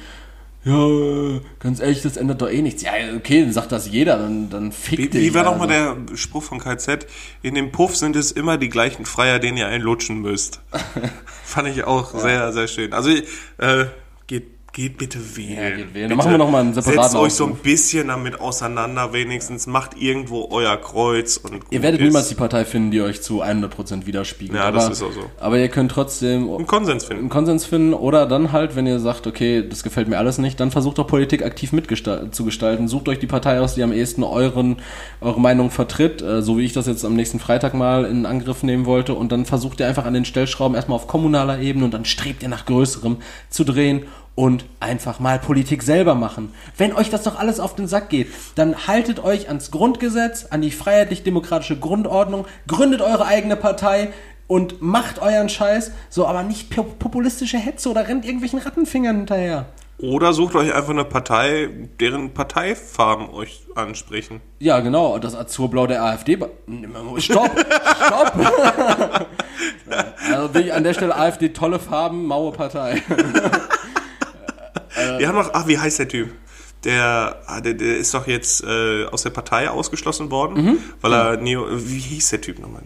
[0.65, 2.83] ja, ganz ehrlich, das ändert doch eh nichts.
[2.83, 5.23] Ja, okay, dann sagt das jeder, dann, dann fick Wie, dich.
[5.23, 5.53] wie war also.
[5.53, 7.07] nochmal der Spruch von KZ?
[7.43, 10.63] In dem Puff sind es immer die gleichen Freier, denen ihr einen lutschen müsst.
[11.45, 12.95] Fand ich auch sehr, sehr schön.
[12.95, 13.85] Also, äh,
[14.27, 15.55] geht, geht bitte wählen.
[15.57, 15.93] Ja, geht wählen.
[15.93, 16.09] Bitte.
[16.09, 19.67] Dann machen wir noch mal einen separaten Setzt euch so ein bisschen damit auseinander, wenigstens.
[19.67, 22.07] Macht irgendwo euer Kreuz und Ihr werdet ist.
[22.07, 24.59] niemals die Partei finden, die euch zu 100% widerspiegelt.
[24.59, 25.31] Ja, aber, das ist auch so.
[25.41, 27.29] Aber ihr könnt trotzdem einen Konsens einen finden.
[27.31, 30.73] Konsens finden oder dann halt, wenn ihr sagt, okay, das gefällt mir alles nicht, dann
[30.73, 32.89] versucht doch Politik aktiv mitzugestalten.
[32.89, 34.79] Sucht euch die Partei aus, die am ehesten euren,
[35.21, 38.65] eure Meinung vertritt, äh, so wie ich das jetzt am nächsten Freitag mal in Angriff
[38.65, 39.15] nehmen wollte.
[39.15, 42.43] Und dann versucht ihr einfach an den Stellschrauben erstmal auf kommunaler Ebene und dann strebt
[42.43, 43.19] ihr nach Größerem
[43.51, 46.53] zu drehen und einfach mal Politik selber machen.
[46.77, 50.61] Wenn euch das doch alles auf den Sack geht, dann haltet euch ans Grundgesetz, an
[50.61, 54.13] die freiheitlich-demokratische Grundordnung, gründet eure eigene Partei
[54.47, 59.67] und macht euren Scheiß, so aber nicht pop- populistische Hetze oder rennt irgendwelchen Rattenfingern hinterher.
[59.99, 61.69] Oder sucht euch einfach eine Partei,
[62.01, 64.41] deren Parteifarben euch ansprechen.
[64.59, 66.37] Ja, genau, das Azurblau der AfD.
[67.19, 67.51] Stopp!
[68.05, 68.33] Stopp!
[70.33, 73.03] also will ich an der Stelle AfD tolle Farben, maue Partei.
[75.19, 76.31] Wir haben noch, ach, wie heißt der Typ?
[76.85, 80.79] Der, ah, der, der ist doch jetzt äh, aus der Partei ausgeschlossen worden, Mhm.
[81.01, 82.83] weil er Neo, wie hieß der Typ nochmal?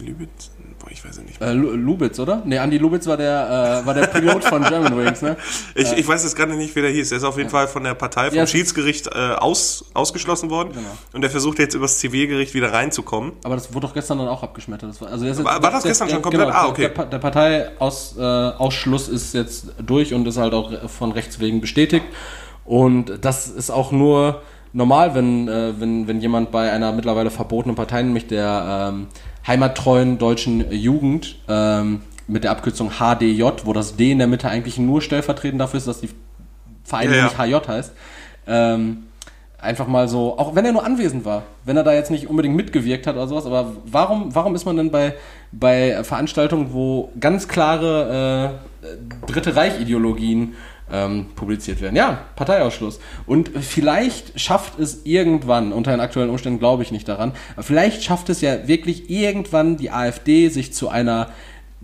[0.00, 0.50] Lübitz?
[0.86, 1.42] Boah, ich weiß es nicht.
[1.42, 2.42] Äh, Lu- Lubitz, oder?
[2.44, 5.36] Nee, Andi Lubitz war der, äh, war der Pilot von German Wings, ne?
[5.74, 7.08] Ich, ich weiß jetzt gerade nicht, wie der hieß.
[7.08, 8.46] Der ist auf jeden Fall von der Partei, vom Ja.
[8.46, 10.68] Schiedsgericht äh, aus, ausgeschlossen worden.
[10.74, 10.86] Genau.
[11.12, 13.32] Und der versucht jetzt übers Zivilgericht wieder reinzukommen.
[13.42, 14.90] Aber das wurde doch gestern dann auch abgeschmettert.
[14.90, 16.46] Das war, also jetzt, War- war das gestern der, schon komplett?
[16.46, 16.88] Genau, Ah, okay.
[16.96, 22.06] Der, der, Parteiausschluss äh, ist jetzt durch und ist halt auch von Rechts wegen bestätigt.
[22.64, 27.74] Und das ist auch nur normal, wenn, äh, wenn, wenn jemand bei einer mittlerweile verbotenen
[27.76, 29.06] Partei, nämlich der ähm,
[29.46, 34.78] heimattreuen deutschen Jugend, ähm, mit der Abkürzung HDJ, wo das D in der Mitte eigentlich
[34.78, 36.10] nur stellvertretend dafür ist, dass die
[36.84, 37.46] Vereinigung Ja, ja.
[37.46, 37.92] nicht HJ heißt,
[38.48, 39.05] ähm,
[39.58, 42.54] einfach mal so, auch wenn er nur anwesend war, wenn er da jetzt nicht unbedingt
[42.54, 45.14] mitgewirkt hat oder sowas, aber warum, warum ist man denn bei,
[45.52, 50.54] bei Veranstaltungen, wo ganz klare äh, Dritte Reich-Ideologien
[50.92, 51.96] ähm, publiziert werden?
[51.96, 53.00] Ja, Parteiausschluss.
[53.26, 58.04] Und vielleicht schafft es irgendwann, unter den aktuellen Umständen glaube ich nicht daran, aber vielleicht
[58.04, 61.30] schafft es ja wirklich irgendwann die AfD, sich zu einer,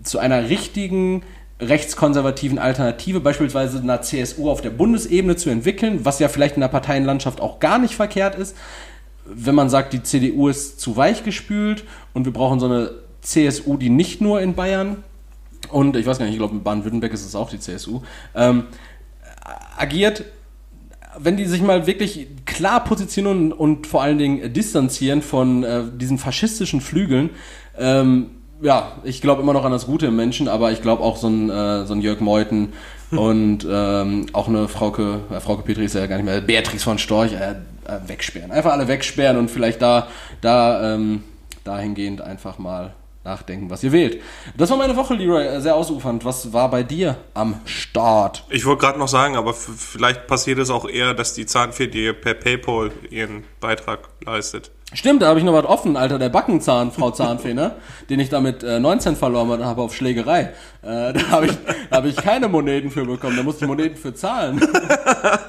[0.03, 1.23] zu einer richtigen
[1.59, 6.67] rechtskonservativen Alternative, beispielsweise einer CSU auf der Bundesebene zu entwickeln, was ja vielleicht in der
[6.67, 8.55] Parteienlandschaft auch gar nicht verkehrt ist.
[9.25, 13.77] Wenn man sagt, die CDU ist zu weich gespült und wir brauchen so eine CSU,
[13.77, 15.03] die nicht nur in Bayern
[15.69, 18.01] und ich weiß gar nicht, ich glaube in Baden-Württemberg ist es auch die CSU,
[18.35, 18.65] ähm,
[19.77, 20.25] agiert,
[21.17, 26.17] wenn die sich mal wirklich klar positionieren und, vor allen Dingen distanzieren von äh, diesen
[26.17, 27.29] faschistischen Flügeln,
[27.77, 31.17] ähm, ja, ich glaube immer noch an das Gute im Menschen, aber ich glaube auch
[31.17, 32.73] so ein, äh, so ein Jörg Meuthen
[33.11, 36.97] und ähm, auch eine Frauke, äh, Frauke Petri ist ja gar nicht mehr, Beatrix von
[36.97, 38.51] Storch, äh, äh, wegsperren.
[38.51, 40.07] Einfach alle wegsperren und vielleicht da,
[40.41, 41.23] da ähm,
[41.63, 44.21] dahingehend einfach mal nachdenken, was ihr wählt.
[44.57, 46.25] Das war meine Woche, Leroy, äh, sehr ausufernd.
[46.25, 48.43] Was war bei dir am Start?
[48.49, 52.13] Ich wollte gerade noch sagen, aber vielleicht passiert es auch eher, dass die Zahnfee dir
[52.13, 54.71] per Paypal ihren Beitrag leistet.
[54.93, 57.75] Stimmt, da habe ich noch was offen, Alter, der Backenzahn, Frau Zahnfee, ne?
[58.09, 60.51] Den ich damit äh, 19 verloren habe auf Schlägerei.
[60.83, 61.53] Äh, da habe ich,
[61.89, 64.59] da hab ich keine Moneten für bekommen, da musste ich Moneten für zahlen.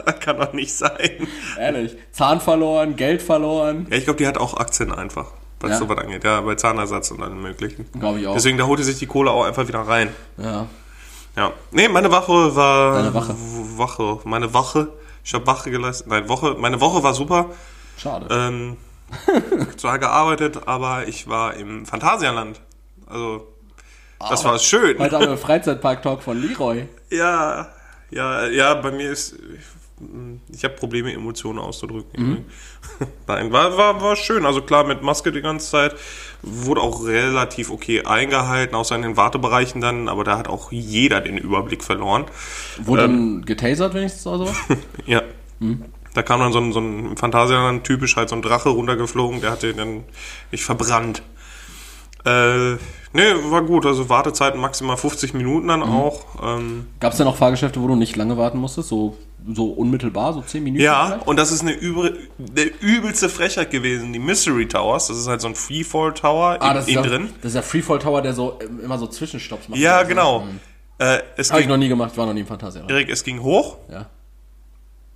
[0.06, 1.10] Das kann doch nicht sein.
[1.58, 1.96] Ehrlich.
[2.12, 3.86] Zahn verloren, Geld verloren.
[3.90, 5.26] Ja, ich glaube, die hat auch Aktien einfach,
[5.60, 5.76] was Ja.
[5.78, 6.24] sowas angeht.
[6.24, 7.86] Ja, bei Zahnersatz und allem möglichen.
[7.98, 8.34] Glaube ich auch.
[8.34, 10.10] Deswegen, da holte sich die Kohle auch einfach wieder rein.
[10.38, 10.66] Ja.
[11.36, 11.52] Ja.
[11.72, 12.94] Nee, meine Woche war.
[12.94, 13.34] Deine Wache.
[13.34, 14.18] W- Woche.
[14.24, 14.88] Meine Woche.
[15.24, 16.06] Ich habe Wache geleistet.
[16.06, 16.56] Nein, Woche.
[16.58, 17.46] Meine Woche war super.
[17.98, 18.26] Schade.
[18.30, 18.76] Ähm,
[19.76, 22.60] zwar gearbeitet, aber ich war im Phantasialand.
[23.06, 23.46] Also,
[24.18, 24.98] das war schön.
[24.98, 26.88] Heute haben wir Freizeitpark-Talk von Leroy.
[27.10, 27.68] Ja,
[28.10, 29.36] ja, ja, bei mir ist.
[30.52, 32.44] Ich habe Probleme, Emotionen auszudrücken.
[33.26, 34.44] Nein, war, war, war schön.
[34.44, 35.94] Also klar, mit Maske die ganze Zeit.
[36.42, 41.20] Wurde auch relativ okay eingehalten, außer in den Wartebereichen dann, aber da hat auch jeder
[41.20, 42.26] den Überblick verloren.
[42.82, 44.56] Wurde dann getasert wenigstens oder sowas?
[45.06, 45.22] Ja.
[46.14, 49.50] Da kam dann so ein, so ein Phantasialand typisch halt so ein Drache runtergeflogen, der
[49.50, 50.04] hatte dann
[50.50, 51.22] mich verbrannt.
[52.24, 52.74] Äh,
[53.12, 53.84] nee, war gut.
[53.84, 56.24] Also Wartezeiten maximal 50 Minuten dann auch.
[56.42, 58.88] Ähm, Gab es denn auch Fahrgeschäfte, wo du nicht lange warten musstest?
[58.88, 59.18] So,
[59.52, 60.82] so unmittelbar, so 10 Minuten?
[60.82, 61.26] Ja, vielleicht?
[61.26, 64.12] und das ist eine, übre, eine übelste Frechheit gewesen.
[64.14, 67.04] Die Mystery Towers, das ist halt so ein Freefall Tower Ah, in, das ist, innen
[67.04, 67.28] ja, drin.
[67.42, 69.78] das ist der Freefall Tower, der so ähm, immer so Zwischenstopps macht.
[69.78, 70.44] Ja, genau.
[70.44, 70.60] hm.
[70.96, 72.90] Äh, es, Habe ich noch nie gemacht, war noch nie im Phantasialand.
[72.90, 74.06] Erik, es ging hoch, Ja.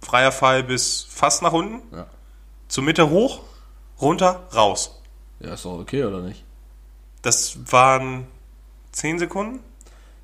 [0.00, 2.06] Freier Fall bis fast nach unten, Ja.
[2.68, 3.40] zur Mitte hoch,
[4.00, 5.00] runter, raus.
[5.40, 6.44] ja, ist doch okay, oder nicht?
[7.22, 8.26] Das waren
[8.92, 9.60] 10 Sekunden.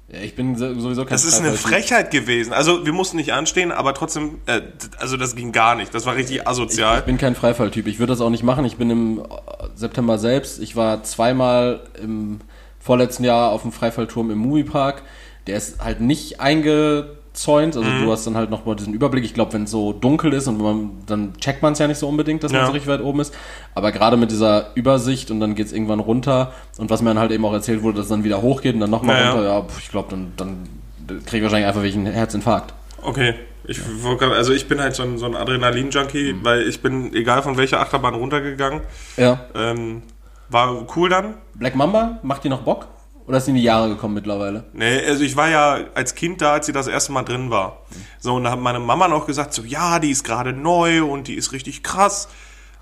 [0.09, 1.53] Ja, ich bin so- sowieso kein Das ist eine.
[1.55, 2.53] Frechheit gewesen.
[2.53, 4.61] Also wir mussten nicht anstehen, aber trotzdem, äh,
[4.99, 5.95] also das ging gar nicht.
[5.95, 6.99] Das war richtig asozial.
[6.99, 7.87] Ich bin kein Freifalltyp.
[7.87, 8.65] Ich würde das auch nicht machen.
[8.67, 9.25] Ich bin im äh,
[9.75, 10.61] September selbst.
[10.61, 12.41] Ich war zweimal im
[12.79, 15.03] vorletzten Jahr auf dem Freifallturm im Moviepark.
[15.47, 16.41] Der ist halt nicht
[17.35, 17.77] eingezäunt.
[17.77, 18.05] Also Mhm.
[18.05, 19.25] du hast dann halt noch mal diesen Überblick.
[19.25, 21.88] Ich glaube, wenn es so dunkel ist und wenn man, dann checkt man es ja
[21.88, 22.66] nicht so unbedingt, dass man Ja.
[22.66, 23.35] so richtig weit oben ist.
[23.75, 26.53] Aber gerade mit dieser Übersicht und dann geht es irgendwann runter.
[26.79, 28.81] Und was mir dann halt eben auch erzählt wurde, dass es dann wieder hochgeht und
[28.81, 29.31] dann nochmal Ja, ja.
[29.33, 29.47] runter.
[29.49, 30.68] Ja, pf, ich glaube, dann, dann
[31.27, 32.73] kriege ich wahrscheinlich einfach wirklich einen Herzinfarkt.
[33.03, 33.35] Okay.
[33.66, 33.81] Ich,
[34.20, 36.44] also ich bin halt so ein, so ein Adrenalin-Junkie, Mhm.
[36.44, 38.81] weil ich bin, egal von welcher Achterbahn runtergegangen,
[39.16, 39.40] Ja.
[39.55, 40.03] ähm,
[40.51, 41.35] war cool dann.
[41.55, 42.87] Black Mamba, macht die noch Bock?
[43.27, 44.65] Oder ist die in die Jahre gekommen mittlerweile?
[44.75, 47.81] Nee, also ich war ja als Kind da, als sie das erste Mal drin war.
[48.21, 51.27] So, und da hat meine Mama noch gesagt, so, ja, die ist gerade neu und
[51.29, 52.29] die ist richtig krass.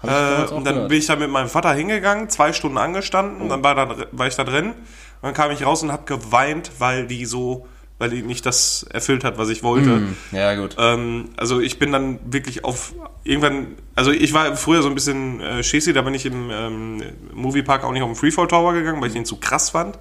[0.03, 0.89] Hab Äh, und dann gehört.
[0.89, 4.35] bin ich da mit meinem Vater hingegangen, zwei Stunden angestanden, dann war, da, war ich
[4.35, 4.71] da drin.
[4.71, 4.75] Und
[5.23, 9.23] dann kam ich raus und habe geweint, weil die so, weil die nicht das erfüllt
[9.23, 10.03] hat, was ich wollte.
[10.33, 10.75] Ja, gut.
[10.77, 15.41] Ähm, also ich bin dann wirklich auf irgendwann, also ich war früher so ein bisschen
[15.41, 17.03] äh, Schesi, da bin ich im ähm,
[17.33, 19.97] Moviepark auch nicht auf den Freefall Tower gegangen, weil ich den zu krass fand.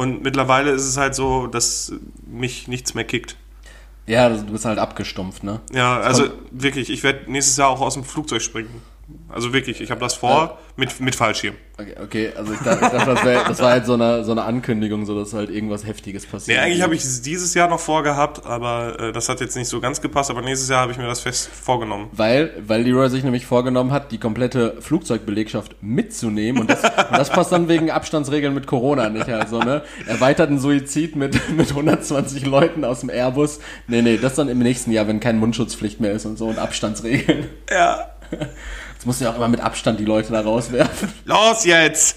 [0.00, 1.92] Und mittlerweile ist es halt so, dass
[2.26, 3.36] mich nichts mehr kickt.
[4.06, 5.60] Ja, du bist halt abgestumpft, ne?
[5.74, 8.80] Ja, also wirklich, ich werde nächstes Jahr auch aus dem Flugzeug springen.
[9.32, 11.54] Also wirklich, ich habe das vor mit, mit Fallschirm.
[11.78, 14.32] Okay, okay also ich dachte, ich dachte das, wär, das war halt so eine, so
[14.32, 16.58] eine Ankündigung, so dass halt irgendwas Heftiges passiert.
[16.58, 19.68] Nee, eigentlich habe ich es dieses Jahr noch vorgehabt, aber äh, das hat jetzt nicht
[19.68, 20.30] so ganz gepasst.
[20.30, 22.08] Aber nächstes Jahr habe ich mir das fest vorgenommen.
[22.12, 26.62] Weil, weil Leroy sich nämlich vorgenommen hat, die komplette Flugzeugbelegschaft mitzunehmen.
[26.62, 29.28] Und das, und das passt dann wegen Abstandsregeln mit Corona nicht.
[29.28, 29.82] Also, ne?
[30.06, 33.60] Erweiterten Suizid mit, mit 120 Leuten aus dem Airbus.
[33.86, 36.58] Nee, nee, das dann im nächsten Jahr, wenn keine Mundschutzpflicht mehr ist und so und
[36.58, 37.48] Abstandsregeln.
[37.70, 38.10] Ja.
[39.00, 41.10] Jetzt musst du ja auch immer mit Abstand die Leute da rauswerfen.
[41.24, 42.16] Los jetzt!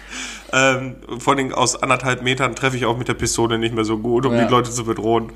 [0.54, 3.98] ähm, vor allem aus anderthalb Metern treffe ich auch mit der Pistole nicht mehr so
[3.98, 4.46] gut, um Ja.
[4.46, 5.32] die Leute zu bedrohen.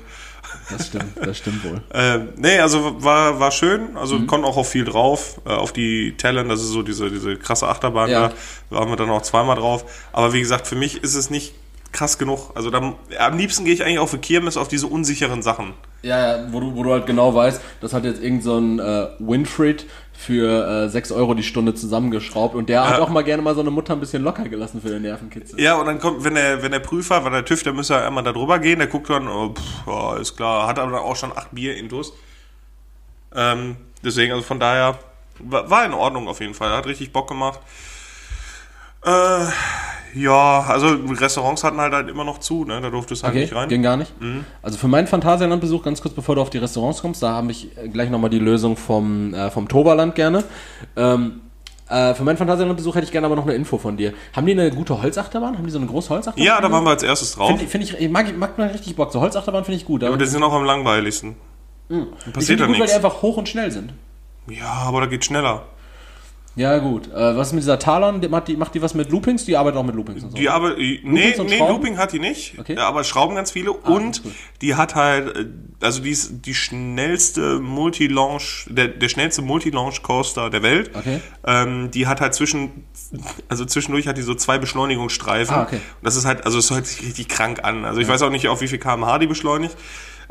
[0.71, 1.81] Das stimmt, das stimmt wohl.
[1.93, 6.17] Ähm, nee, also war, war schön, also konnten auch auf viel drauf, äh, auf die
[6.17, 8.29] Talent, das ist so diese, diese krasse Achterbahn Ja.
[8.71, 9.85] da, waren wir dann auch zweimal drauf.
[10.11, 11.53] Aber wie gesagt, für mich ist es nicht
[11.91, 12.49] krass genug.
[12.55, 15.73] Also dann, am liebsten gehe ich eigentlich auf eine Kirmes auf diese unsicheren Sachen.
[16.01, 18.79] Ja, ja, wo du, wo du halt genau weißt, das hat jetzt irgend so ein
[18.79, 19.85] äh, Winfried
[20.21, 23.03] für äh, 6 Euro die Stunde zusammengeschraubt und der hat Ja.
[23.03, 25.57] auch mal gerne mal so eine Mutter ein bisschen locker gelassen für den Nervenkitzel.
[25.61, 28.05] Ja, und dann kommt, wenn der, wenn der Prüfer, weil der TÜV, der müsste ja
[28.05, 30.99] einmal da drüber gehen, der guckt dann, oh, pff, ja, ist klar, hat aber dann
[31.01, 32.11] auch schon acht Bier intus.
[33.33, 34.99] Ähm, deswegen, also von daher,
[35.39, 37.61] war, war in Ordnung auf jeden Fall, hat richtig Bock gemacht.
[39.05, 39.45] Äh,
[40.15, 43.41] ja, also Restaurants hatten halt, halt immer noch zu, ne, da durfte es halt Okay,
[43.41, 43.69] nicht rein.
[43.69, 44.11] ging gar nicht.
[44.61, 47.77] Also für meinen Phantasialandbesuch, ganz kurz bevor du auf die Restaurants kommst, da habe ich
[47.77, 50.43] äh, gleich nochmal die Lösung vom, äh, vom Toberland gerne.
[50.95, 51.41] Ähm,
[51.89, 54.13] äh, für meinen Phantasialandbesuch hätte ich gerne aber noch eine Info von dir.
[54.35, 55.57] Haben die eine gute Holzachterbahn?
[55.57, 56.45] Haben die so eine große Holzachterbahn?
[56.45, 57.47] Ja, da waren wir als erstes drauf.
[57.49, 59.11] Finde find ich, ich mag, mag mir richtig Bock.
[59.11, 60.03] So Holzachterbahn finde ich gut.
[60.03, 61.35] aber die sind auch am langweiligsten.
[61.89, 62.93] Ich passiert da die gut, weil die nichts.
[62.95, 63.93] einfach hoch und schnell sind.
[64.47, 65.63] Ja, aber da geht schneller.
[66.55, 67.07] Ja, gut.
[67.13, 68.19] Äh, was ist mit dieser Talon?
[68.29, 69.45] Macht die, macht die was mit Loopings?
[69.45, 70.37] Die arbeitet auch mit Loopings und so.
[70.37, 71.73] Die aber, nee, nee, und Schrauben?
[71.73, 72.75] Looping hat die nicht, Okay.
[72.75, 74.33] ja, aber schrauben ganz viele und gut.
[74.61, 75.45] die hat halt, äh,
[75.79, 80.91] also die ist die schnellste Multi-Launch, der, der schnellste Multi-Launch-Coaster der Welt.
[80.95, 81.21] Okay.
[81.45, 82.83] Ähm, die hat halt zwischen,
[83.47, 85.55] also zwischendurch hat die so zwei Beschleunigungsstreifen.
[85.55, 85.75] Ah, okay.
[85.77, 87.85] Und das ist halt, also es hört sich richtig krank an.
[87.85, 89.77] Also ich weiß auch nicht, auf wie viel kmh die beschleunigt.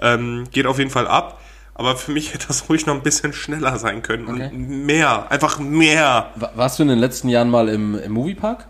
[0.01, 1.41] Ähm, geht auf jeden Fall ab.
[1.79, 4.29] Aber für mich hätte das ruhig noch ein bisschen schneller sein können.
[4.29, 4.51] Okay.
[4.53, 6.31] Und mehr, einfach mehr.
[6.35, 8.67] Wa- Warst du in den letzten Jahren mal im, im Moviepark?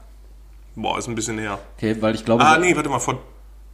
[0.77, 1.59] Boah, ist ein bisschen näher.
[1.77, 2.45] Okay, weil ich glaube.
[2.45, 3.19] Ah, nee, warte mal, vor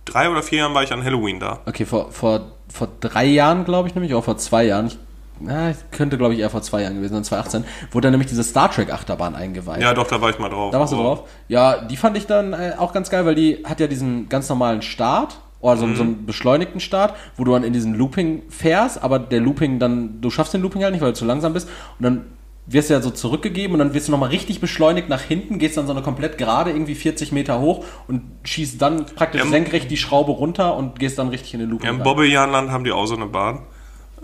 [0.07, 1.59] drei oder vier Jahren war ich an Halloween da.
[1.66, 4.87] Okay, vor, vor, vor drei Jahren, glaube ich nämlich, oder vor zwei Jahren.
[4.87, 4.99] Ich,
[5.40, 8.44] na, könnte, glaube ich, eher vor zwei Jahren gewesen sein, 2018, wurde dann nämlich diese
[8.44, 9.83] Star Trek Achterbahn eingeweiht.
[9.83, 10.70] Ja, doch, da war ich mal drauf.
[10.70, 11.29] Da warst du Aber- drauf?
[11.49, 14.49] Ja, die fand ich dann äh, auch ganz geil, weil die hat ja diesen ganz
[14.49, 19.03] normalen Start, oder so, so einen beschleunigten Start, wo du dann in diesen Looping fährst,
[19.03, 21.68] aber der Looping dann, du schaffst den Looping halt nicht, weil du zu langsam bist,
[21.98, 22.24] und dann
[22.66, 25.77] wirst du ja so zurückgegeben und dann wirst du nochmal richtig beschleunigt nach hinten, gehst
[25.77, 29.90] dann so eine komplett gerade, irgendwie 40 Meter hoch und schießt dann praktisch Ja, senkrecht
[29.90, 31.87] die Schraube runter und gehst dann richtig in den Looping.
[31.87, 32.03] Ja, im.
[32.03, 33.61] Bobbejahnland haben die auch so eine Bahn.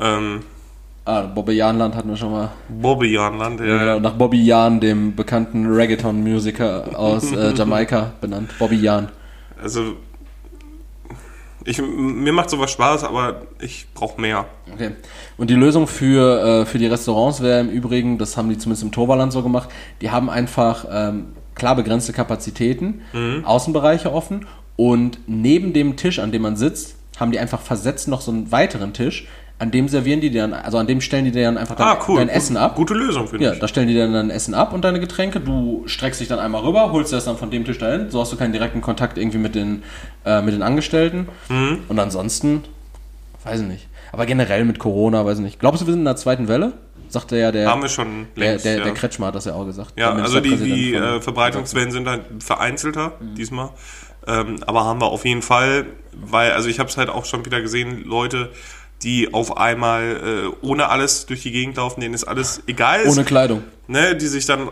[0.01, 0.41] Ähm,
[1.05, 2.51] ah, Bobby Janland hatten wir schon mal.
[2.69, 3.67] Bobbejahnland, ja.
[3.67, 8.51] Ja, nach Bobby Jan, dem bekannten Reggaeton-Musiker aus äh, Jamaika benannt.
[8.59, 9.11] Bobby Jan.
[9.63, 9.97] Also,
[11.65, 14.47] ich, mir macht sowas Spaß, aber ich brauche mehr.
[14.73, 14.93] Okay.
[15.37, 18.83] Und die Lösung für, äh, für die Restaurants wäre im Übrigen, das haben die zumindest
[18.83, 19.69] im Torvaland so gemacht,
[20.01, 23.03] die haben einfach ähm, klar begrenzte Kapazitäten,
[23.45, 24.47] Außenbereiche offen
[24.77, 28.51] und neben dem Tisch, an dem man sitzt, haben die einfach versetzt noch so einen
[28.51, 29.29] weiteren Tisch,
[29.61, 31.87] an dem servieren die dir dann, also an dem stellen die dir dann einfach dein,
[31.87, 32.17] Ah, cool.
[32.19, 32.75] dein Essen ab.
[32.75, 33.59] Gute Lösung, finde Ja, ich.
[33.61, 35.39] da stellen die dann dein Essen ab und deine Getränke.
[35.39, 38.11] Du streckst dich dann einmal rüber, holst das dann von dem Tisch dahin.
[38.11, 39.83] So hast du keinen direkten Kontakt irgendwie mit den,
[40.25, 41.29] äh, mit den Angestellten.
[41.49, 41.79] Mhm.
[41.89, 42.65] Und ansonsten,
[43.45, 43.89] weiß ich nicht.
[44.13, 45.61] Aber generell mit Corona, weiß ich nicht.
[45.61, 46.73] Glaubst du, wir sind in der zweiten Welle?
[47.11, 48.85] Sagte ja der, Haben wir schon der, längst, der, ja.
[48.85, 49.93] der Kretschmer hat das ja auch gesagt.
[49.99, 53.35] Ja, Der also die, die äh, Verbreitungswellen sind halt vereinzelter Mhm.
[53.35, 53.71] diesmal.
[54.27, 57.45] Ähm, aber haben wir auf jeden Fall, weil, also ich habe es halt auch schon
[57.47, 58.51] wieder gesehen, Leute,
[59.03, 63.07] die auf einmal äh, ohne alles durch die Gegend laufen, denen ist alles egal.
[63.07, 63.63] Ohne Kleidung.
[63.89, 64.69] ne, die sich dann,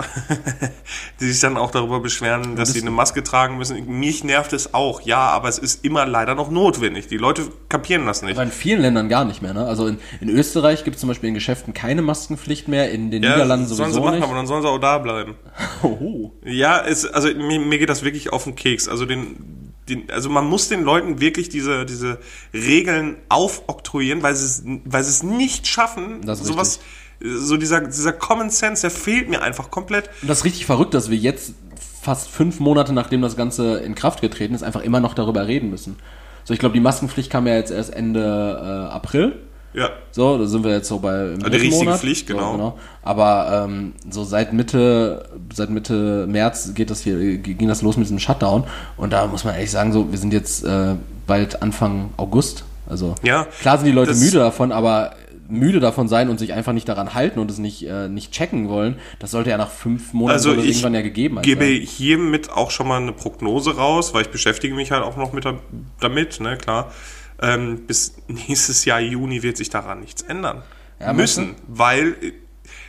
[1.20, 3.86] die sich dann auch darüber beschweren, dass sie eine Maske tragen müssen.
[3.98, 7.06] Mich nervt es auch, ja, aber es ist immer leider noch notwendig.
[7.06, 8.32] Die Leute kapieren das nicht.
[8.34, 9.54] Aber in vielen Ländern gar nicht mehr.
[9.54, 9.64] Ne?
[9.66, 13.22] Also in, in Österreich gibt es zum Beispiel in Geschäften keine Maskenpflicht mehr, in den
[13.22, 14.24] Ja, Niederlanden sollen sie sowieso machen, nicht.
[14.24, 15.36] aber dann sollen sie auch da bleiben.
[15.82, 16.32] Hoho.
[16.44, 18.88] Ja, es, also mir, mir geht das wirklich auf den Keks.
[18.88, 22.18] Also den, den, also man muss den Leuten wirklich diese, diese
[22.52, 26.20] Regeln aufoktroyieren, weil sie es, weil sie es nicht schaffen.
[26.34, 26.80] Sowas,
[27.20, 30.10] so dieser, dieser Common Sense, der fehlt mir einfach komplett.
[30.22, 31.54] Und das ist richtig verrückt, dass wir jetzt
[32.00, 35.70] fast fünf Monate nachdem das Ganze in Kraft getreten ist, einfach immer noch darüber reden
[35.70, 35.96] müssen.
[36.44, 39.36] So, ich glaube, die Maskenpflicht kam ja jetzt erst Ende äh, April.
[39.74, 39.90] Ja.
[40.12, 41.94] So, da sind wir jetzt so bei im dritten richtige.
[41.98, 42.56] Pflicht, genau.
[42.56, 47.96] So, Aber ähm, so seit Mitte, seit Mitte März geht das hier, ging das los
[47.96, 48.64] mit diesem Shutdown.
[48.96, 50.94] Und da muss man ehrlich sagen, so, wir sind jetzt äh,
[51.26, 52.64] bald Anfang August.
[52.88, 55.12] Also Ja, klar sind die Leute müde davon, aber
[55.50, 58.68] müde davon sein und sich einfach nicht daran halten und es nicht, äh, nicht checken
[58.68, 61.80] wollen, das sollte ja nach fünf Monaten Also ich irgendwann ja gegeben gebe sein.
[61.80, 65.44] hiermit auch schon mal eine Prognose raus, weil ich beschäftige mich halt auch noch mit
[65.46, 65.54] da-
[66.00, 66.92] damit, ne, klar.
[67.40, 70.62] Ähm, bis nächstes Jahr Juni wird sich daran nichts ändern
[70.98, 72.32] Ja, müssen, weil äh,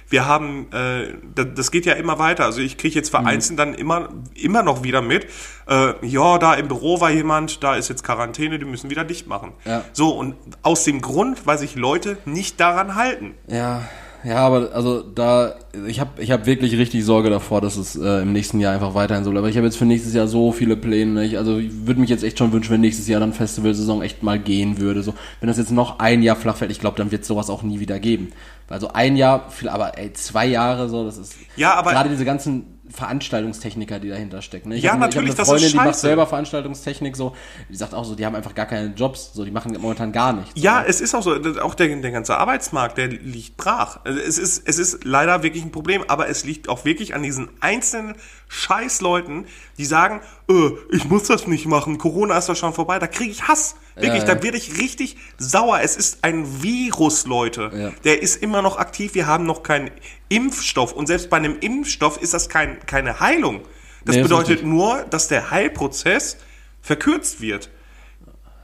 [0.10, 2.46] wir haben, äh, das, geht ja immer weiter.
[2.46, 5.28] Also ich kriege jetzt vereinzelt dann immer, immer noch wieder mit,
[5.68, 9.28] äh, ja, da im Büro war jemand, da ist jetzt Quarantäne, die müssen wieder dicht
[9.28, 9.54] machen.
[9.66, 9.84] Ja.
[9.94, 13.36] So, und aus dem Grund, weil sich Leute nicht daran halten.
[13.48, 13.84] Ja,
[14.24, 15.56] ja, aber also da,
[15.88, 18.94] ich habe ich hab wirklich richtig Sorge davor, dass es äh, im nächsten Jahr einfach
[18.94, 19.42] weiterhin so bleibt.
[19.44, 21.12] Aber ich habe jetzt für nächstes Jahr so viele Pläne.
[21.14, 21.26] ne?
[21.26, 24.24] Ich, also ich würde mich jetzt echt schon wünschen, wenn nächstes Jahr dann Festivalsaison echt
[24.24, 25.04] mal gehen würde.
[25.04, 27.64] So, wenn das jetzt noch ein Jahr flach fällt, ich glaube, dann wird sowas auch
[27.64, 28.30] nie wieder geben.
[28.68, 32.26] Also ein Jahr, viel, aber ey, zwei Jahre so, das ist Ja, aber- gerade diese
[32.26, 34.70] ganzen Veranstaltungstechniker, die dahinter stecken.
[34.70, 34.76] Ne?
[34.78, 36.00] Ich Ja, hab, natürlich, ich das hab eine ist Freundin, die macht scheiße.
[36.08, 37.36] selber Veranstaltungstechnik so,
[37.70, 40.34] die sagt auch so, die haben einfach gar keine Jobs, so, die machen momentan gar
[40.34, 40.52] nichts.
[40.56, 44.00] Ja, es ist auch so, das- auch der, der ganze Arbeitsmarkt, der liegt brach.
[44.04, 47.24] Also Es ist, es ist leider wirklich ein Problem, aber es liegt auch wirklich an
[47.24, 48.16] diesen einzelnen
[48.48, 49.46] Scheißleuten,
[49.78, 53.32] die sagen, äh, ich muss das nicht machen, Corona ist doch schon vorbei, da kriege
[53.32, 53.76] ich Hass.
[53.96, 54.36] Wirklich, Ja, ja.
[54.36, 55.80] da werde ich richtig sauer.
[55.82, 57.70] Es ist ein Virus, Leute.
[57.76, 57.92] Ja.
[58.06, 59.92] Der ist immer noch aktiv, wir haben noch keinen
[60.30, 63.62] Impfstoff und selbst bei einem Impfstoff ist das kein, keine Heilung.
[64.06, 64.68] Das Nee, das bedeutet richtig.
[64.68, 66.38] nur, dass der Heilprozess
[66.82, 67.70] verkürzt wird.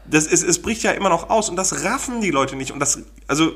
[0.06, 2.72] Das ist, es bricht ja immer noch aus und das raffen die Leute nicht.
[2.72, 3.54] Und das, also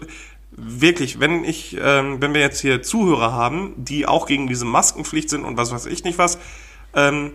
[0.52, 5.30] wirklich, wenn ich, ähm, wenn wir jetzt hier Zuhörer haben, die auch gegen diese Maskenpflicht
[5.30, 6.40] sind und was weiß ich nicht was,
[6.96, 7.34] ähm,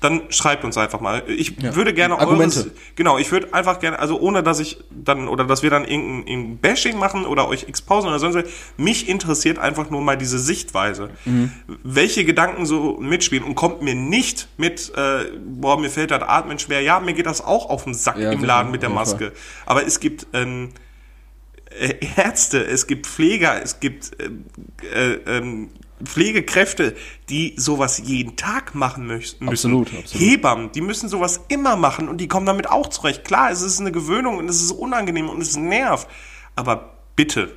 [0.00, 1.22] dann schreibt uns einfach mal.
[1.26, 2.58] Ich würde gerne Argumente.
[2.60, 5.84] eures, genau, ich würde einfach gerne, also ohne dass ich dann, oder dass wir dann
[5.84, 8.44] irgendein, irgendein Bashing machen oder euch exposen oder sonst was,
[8.76, 11.10] mich interessiert einfach nur mal diese Sichtweise.
[11.82, 16.58] Welche Gedanken so mitspielen und kommt mir nicht mit, äh, boah, mir fällt das Atmen
[16.58, 16.82] schwer.
[16.82, 19.32] Ja, mir geht das auch auf den Sack Ja, im Laden mit der Maske.
[19.64, 20.70] Aber es gibt, ähm,
[21.78, 24.30] äh, Ärzte, es gibt Pfleger, es gibt äh,
[24.94, 25.70] äh, ähm,
[26.04, 26.94] Pflegekräfte,
[27.28, 29.70] die sowas jeden Tag machen möchten, müssen.
[29.70, 30.26] Absolut, absolut.
[30.26, 33.24] Hebammen, die müssen sowas immer machen und die kommen damit auch zurecht.
[33.24, 36.08] Klar, es ist eine Gewöhnung und es ist unangenehm und es nervt.
[36.54, 37.54] Aber bitte,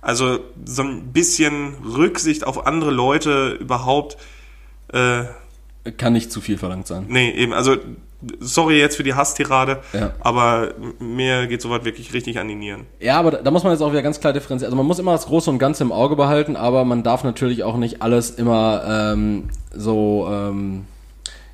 [0.00, 4.16] also so ein bisschen Rücksicht auf andere Leute überhaupt.
[4.92, 5.24] Äh,
[5.96, 7.06] Kann nicht zu viel verlangt sein.
[7.08, 7.76] nee, eben, also
[8.40, 10.12] sorry jetzt für die Hasstirade, Ja.
[10.20, 12.86] aber mir geht sowas wirklich richtig an die Nieren.
[13.00, 14.68] Ja, aber da, da muss man jetzt auch wieder ganz klar differenzieren.
[14.72, 17.64] Also man muss immer das Große und Ganze im Auge behalten, aber man darf natürlich
[17.64, 20.84] auch nicht alles immer ähm, so ähm,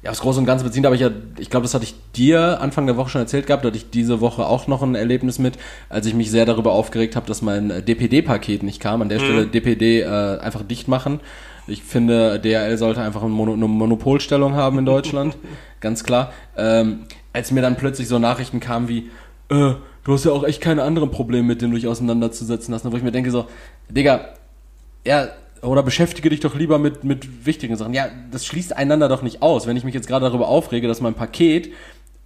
[0.02, 0.82] ja, aufs Große und Ganze beziehen.
[0.82, 3.46] Da habe ich ja, ich glaube, das hatte ich dir Anfang der Woche schon erzählt
[3.46, 5.58] gehabt, da hatte ich diese Woche auch noch ein Erlebnis mit,
[5.88, 9.02] als ich mich sehr darüber aufgeregt habe, dass mein äh, DPD-Paket nicht kam.
[9.02, 11.20] An der Stelle DPD äh, einfach dicht machen.
[11.68, 15.36] Ich finde, DHL sollte einfach ein Mono, eine Monopolstellung haben in Deutschland,
[15.80, 16.32] ganz klar.
[16.56, 17.00] Ähm,
[17.32, 19.10] als mir dann plötzlich so Nachrichten kamen wie,
[19.50, 22.90] äh, du hast ja auch echt keine anderen Probleme, mit denen du dich auseinanderzusetzen hast,
[22.90, 23.46] wo ich mir denke so,
[23.88, 24.34] Digga,
[25.06, 25.28] ja,
[25.62, 27.94] oder beschäftige dich doch lieber mit, mit wichtigen Sachen.
[27.94, 29.66] Ja, das schließt einander doch nicht aus.
[29.66, 31.72] Wenn ich mich jetzt gerade darüber aufrege, dass mein Paket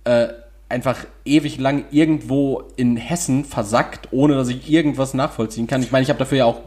[0.05, 0.29] äh,
[0.69, 5.83] einfach ewig lang irgendwo in Hessen versackt, ohne dass ich irgendwas nachvollziehen kann.
[5.83, 6.61] Ich meine, ich habe dafür ja auch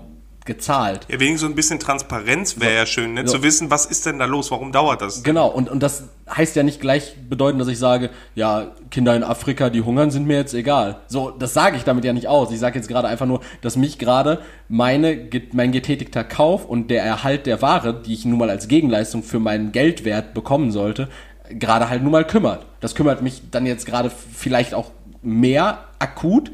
[0.46, 1.08] gezahlt.
[1.10, 3.28] Ja, wegen so ein bisschen Transparenz wäre ja schön, ne?
[3.28, 3.38] So.
[3.38, 5.24] zu wissen, was ist denn da los, warum dauert das?
[5.24, 9.24] Genau, und, und das heißt ja nicht gleich bedeuten, dass ich sage, ja, Kinder in
[9.24, 10.98] Afrika, die hungern, sind mir jetzt egal.
[11.08, 12.52] So, das sage ich damit ja nicht aus.
[12.52, 14.40] Ich sage jetzt gerade einfach nur, dass mich gerade
[14.70, 19.24] meine, mein getätigter Kauf und der Erhalt der Ware, die ich nun mal als Gegenleistung
[19.24, 21.10] für meinen Geldwert bekommen sollte,
[21.50, 22.66] gerade halt nun mal kümmert.
[22.82, 24.92] Das kümmert mich dann jetzt gerade vielleicht auch
[25.22, 26.52] mehr akut,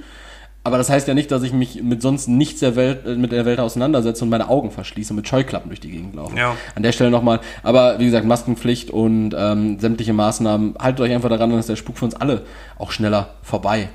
[0.64, 3.32] aber das heißt ja nicht, dass ich mich mit sonst nichts der Welt, äh, mit
[3.32, 6.38] der Welt auseinandersetze und meine Augen verschließe und mit Scheuklappen durch die Gegend laufe.
[6.38, 6.56] Ja.
[6.76, 7.40] An der Stelle nochmal.
[7.64, 11.76] Aber wie gesagt, Maskenpflicht und ähm, sämtliche Maßnahmen, haltet euch einfach daran, dann ist der
[11.76, 12.44] Spuk für uns alle
[12.78, 13.90] auch schneller vorbei.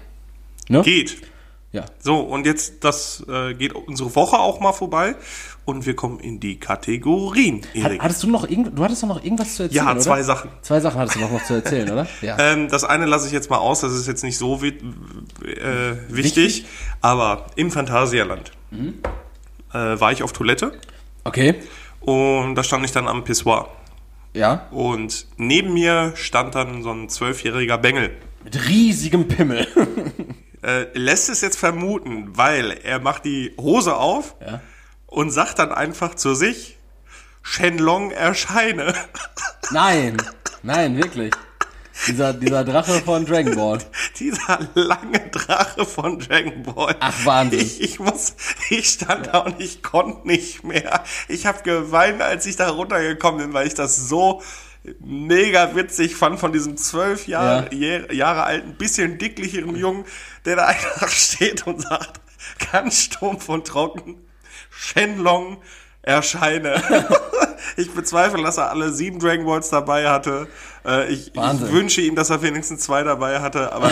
[0.68, 0.82] Ne?
[0.82, 1.18] Geht.
[1.76, 1.84] Ja.
[1.98, 5.14] So, und jetzt, das äh, geht unsere Woche auch mal vorbei
[5.66, 8.00] und wir kommen in die Kategorien, Erik.
[8.02, 10.00] hattest du noch irgend, du hattest doch noch irgendwas zu erzählen, Ja, oder?
[10.00, 10.50] zwei Sachen.
[10.62, 12.06] Zwei Sachen hattest du noch, noch zu erzählen, oder?
[12.22, 12.38] Ja.
[12.38, 15.98] Ähm, das eine lasse ich jetzt mal aus, das ist jetzt nicht so äh, wichtig,
[16.08, 16.66] Wichtig?
[17.02, 20.72] aber im Phantasialand äh, war ich auf Toilette
[21.24, 21.56] Okay.
[22.00, 23.68] und da stand ich dann am Pissoir.
[24.34, 24.66] Ja.
[24.70, 28.10] Und neben mir stand dann so ein zwölfjähriger Bengel.
[28.44, 29.66] Mit riesigem Pimmel.
[30.66, 34.60] Äh, lässt es jetzt vermuten, weil er macht die Hose auf Ja.
[35.06, 36.76] und sagt dann einfach zu sich,
[37.42, 38.92] Shenlong erscheine.
[39.70, 40.16] Nein.
[40.62, 41.32] Nein, wirklich.
[42.08, 43.78] Dieser, dieser Drache von Dragon Ball.
[44.18, 46.94] Dieser lange Drache von Dragon Ball.
[47.00, 47.60] Ach, Wahnsinn.
[47.60, 48.34] Ich, ich muss,
[48.68, 51.04] ich stand da und ich konnte nicht mehr.
[51.28, 54.42] Ich habe geweint, als ich da runtergekommen bin, weil ich das so
[55.00, 57.78] mega witzig fand von diesem zwölf Jahre, Ja.
[57.98, 60.04] Jahre, Jahre alten, bisschen dicklicheren Jungen,
[60.46, 62.20] der da einfach steht und sagt,
[62.72, 64.16] ganz stumpf und trocken.
[64.70, 65.58] Shenlong
[66.02, 66.82] erscheine.
[67.76, 70.46] ich bezweifle, dass er alle sieben Dragon Balls dabei hatte.
[70.86, 73.90] Äh, ich, ich wünsche ihm, dass er wenigstens zwei dabei hatte, aber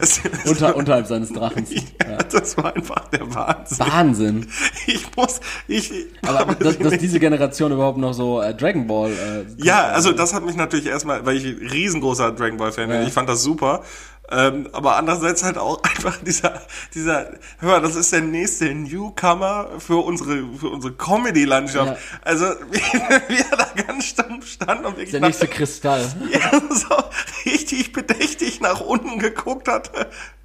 [0.00, 1.70] es, es, Unter, unterhalb seines Drachens.
[1.70, 3.78] ja, das war einfach der Wahnsinn.
[3.78, 4.48] Wahnsinn.
[4.86, 9.10] Ich muss, ich, Aber dass, dass diese Generation überhaupt noch so äh, Dragon Ball.
[9.12, 12.88] Äh, Ja, also das hat mich natürlich erstmal, weil ich ein riesengroßer Dragon Ball Fan
[12.88, 13.06] bin, Ja.
[13.06, 13.82] ich fand das super.
[14.30, 16.62] Ähm, aber andererseits halt auch einfach dieser,
[16.94, 21.92] dieser, hör mal, das ist der nächste Newcomer für unsere, für unsere Comedy-Landschaft.
[21.92, 22.18] Ja.
[22.22, 26.00] Also, wie, wie er da ganz stumpf stand und wirklich der nächste Kristall.
[26.32, 26.94] ja, so
[27.44, 29.90] richtig bedächtig nach unten geguckt hat.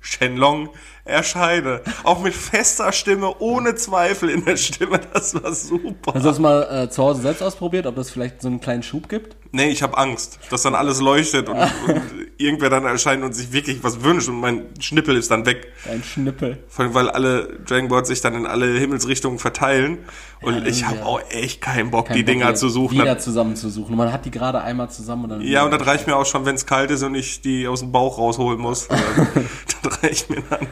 [0.02, 0.70] Shenlong
[1.06, 1.82] erscheine.
[2.04, 5.00] Auch mit fester Stimme, ohne Zweifel in der Stimme.
[5.14, 6.14] Das war super.
[6.14, 8.84] Hast du das mal äh, zu Hause selbst ausprobiert, ob das vielleicht so einen kleinen
[8.84, 9.36] Schub gibt?
[9.52, 12.02] Nee, ich habe Angst, dass dann alles leuchtet und, und
[12.38, 15.74] irgendwer dann erscheint und sich wirklich was wünscht und mein Schnippel ist dann weg.
[15.90, 16.64] Ein Schnippel.
[16.68, 20.00] Vor allem, weil alle Dragon Balls sich dann in alle Himmelsrichtungen verteilen.
[20.42, 21.06] Und ich habe ja.
[21.06, 23.00] auch echt keinen Bock, Kein die Bock, Dinger zu suchen.
[23.00, 23.96] Wieder zusammenzusuchen.
[23.96, 25.42] Man hat die gerade einmal zusammen und dann.
[25.42, 27.80] Ja, und das reicht mir auch schon, wenn es kalt ist und ich die aus
[27.80, 28.88] dem Bauch rausholen muss.
[29.82, 30.68] das reicht mir dann.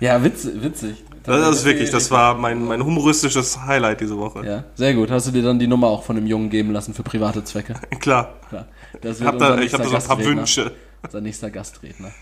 [0.00, 1.04] Ja, witz, witzig.
[1.22, 4.46] Das ist wirklich, das war mein, mein humoristisches Highlight diese Woche.
[4.46, 5.10] Ja, sehr gut.
[5.10, 7.74] Hast du dir dann die Nummer auch von dem Jungen geben lassen für private Zwecke?
[7.98, 8.34] Klar.
[8.48, 8.66] Klar.
[9.00, 10.24] Das Ich habe da, ich hab da so ein paar.
[10.24, 10.72] Wünsche.
[11.02, 12.12] Unser nächster Gastredner.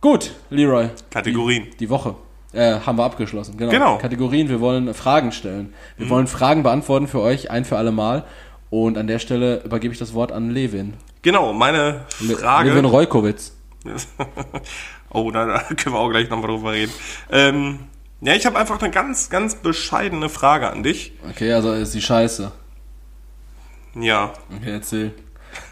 [0.00, 0.88] Gut, Leroy.
[1.10, 1.64] Kategorien.
[1.72, 2.16] Die, die Woche.
[2.52, 3.56] Äh, haben wir abgeschlossen.
[3.56, 3.70] Genau.
[3.70, 3.98] Genau.
[3.98, 5.72] Kategorien, wir wollen Fragen stellen.
[5.96, 8.24] Wir wollen Fragen beantworten für euch, ein für alle Mal.
[8.68, 10.94] Und an der Stelle übergebe ich das Wort an Levin.
[11.22, 12.70] Genau, meine Le Frage.
[12.70, 13.56] Levin Reukowitz.
[15.12, 16.92] oh, da, da können wir auch gleich nochmal drüber reden.
[17.30, 17.78] Ähm,
[18.20, 21.12] ja, ich habe einfach eine ganz, ganz bescheidene Frage an dich.
[21.28, 22.52] Okay, also ist die Scheiße.
[23.94, 24.32] Ja.
[24.56, 25.12] Okay, erzähl.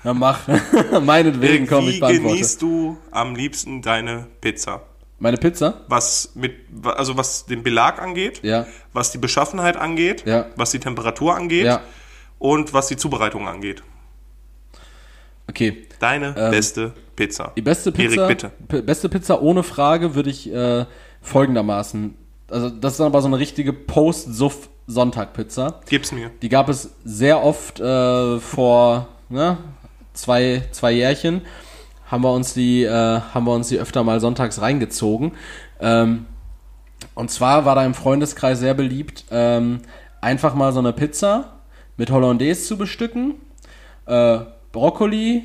[0.05, 0.41] Na mach.
[1.03, 2.28] Meinetwegen, komm, Wie ich beantworte.
[2.34, 4.82] genießt du am liebsten deine Pizza?
[5.18, 5.84] Meine Pizza?
[5.88, 8.66] Was mit, also was den Belag angeht, Ja.
[8.93, 10.47] was die Beschaffenheit angeht, Ja.
[10.57, 11.82] was die Temperatur angeht Ja.
[12.38, 13.82] und was die Zubereitung angeht.
[15.49, 15.86] Okay.
[15.99, 17.53] Deine beste Pizza.
[17.55, 18.83] Die beste Pizza, Erik, bitte.
[18.83, 20.87] Beste Pizza ohne Frage würde ich äh,
[21.21, 22.14] folgendermaßen,
[22.49, 25.81] also das ist aber so eine richtige Post-Suff-Sonntag-Pizza.
[25.87, 26.31] Gib's mir.
[26.41, 29.59] Die gab es sehr oft äh, vor ne,
[30.14, 31.43] zwei, zwei Jährchen.
[32.07, 35.33] Haben wir uns die, äh, haben wir uns die öfter mal sonntags reingezogen.
[35.79, 36.25] Ähm,
[37.14, 39.81] und zwar war da im Freundeskreis sehr beliebt, ähm,
[40.23, 41.61] einfach mal so eine Pizza
[41.99, 43.35] mit Hollandaise zu bestücken,
[44.07, 44.39] äh,
[44.73, 45.45] Brokkoli,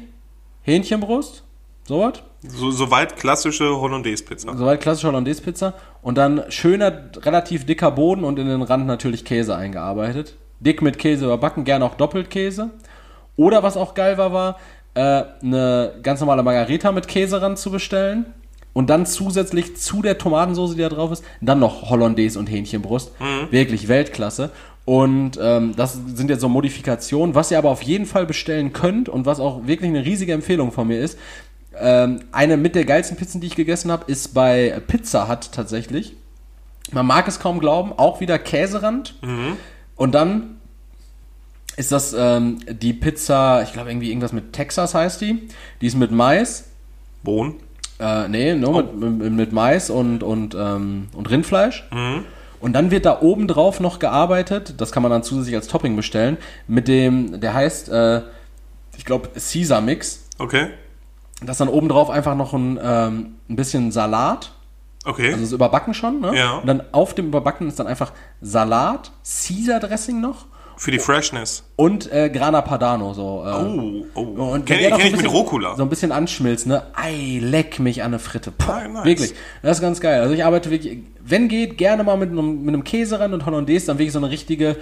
[0.62, 1.45] Hähnchenbrust,
[1.88, 2.24] sowas.
[2.48, 4.56] So, soweit klassische Hollandaise-Pizza.
[4.56, 5.74] Soweit klassische Hollandaise-Pizza.
[6.02, 10.36] Und dann schöner, relativ dicker Boden und in den Rand natürlich Käse eingearbeitet.
[10.60, 12.72] Dick mit Käse überbacken, gerne auch doppelt Käse.
[13.36, 14.60] Oder was auch geil war, war
[14.94, 18.26] äh, eine ganz normale Margarita mit Käserand zu bestellen.
[18.74, 23.12] Und dann zusätzlich zu der Tomatensauce, die da drauf ist, dann noch Hollandaise und Hähnchenbrust.
[23.50, 24.52] Wirklich Weltklasse.
[24.84, 27.34] Und ähm, das sind jetzt so Modifikationen.
[27.36, 30.72] Was ihr aber auf jeden Fall bestellen könnt und was auch wirklich eine riesige Empfehlung
[30.72, 31.18] von mir ist,
[31.80, 36.16] ähm, eine mit der geilsten Pizzen, die ich gegessen habe, ist bei Pizza Hut tatsächlich.
[36.92, 39.16] Man mag es kaum glauben, auch wieder Käserand.
[39.96, 40.58] Und dann
[41.78, 45.48] ist das ähm, die Pizza, ich glaube irgendwie irgendwas mit Texas heißt die.
[45.82, 46.66] Die ist mit Mais.
[47.24, 47.56] Bohnen.
[48.00, 51.88] Äh, nee, nur mit, mit, mit Mais und, und, ähm, und Rindfleisch.
[52.60, 55.96] Und dann wird da oben drauf noch gearbeitet, das kann man dann zusätzlich als Topping
[55.96, 58.22] bestellen, mit dem, der heißt, äh,
[58.98, 60.28] ich glaube, Caesar Mix.
[60.40, 60.70] Okay.
[61.46, 64.52] Das ist dann oben drauf einfach noch ein, ähm, ein bisschen Salat.
[65.06, 65.28] Okay.
[65.32, 66.36] Also das Überbacken schon, ne?
[66.36, 66.58] Ja.
[66.58, 70.46] Und dann auf dem Überbacken ist dann einfach Salat, Caesar Dressing noch
[70.78, 71.64] Für die Freshness.
[71.76, 73.44] und äh, Grana Padano so.
[73.46, 74.22] Äh, Oh, oh.
[74.54, 75.76] und kenn kenn ich so ein mit bisschen- Rucola.
[75.76, 76.84] So ein bisschen anschmilzt, ne?
[76.96, 78.52] Ei, leck mich an eine Fritte.
[78.52, 79.06] Puh, Ah, nice.
[79.06, 79.34] Wirklich.
[79.62, 80.22] Das ist ganz geil.
[80.22, 83.86] Also ich arbeite wirklich, wenn geht, gerne mal mit einem, mit einem Käserand und Hollandaise,
[83.86, 84.76] dann wirklich so eine richtige,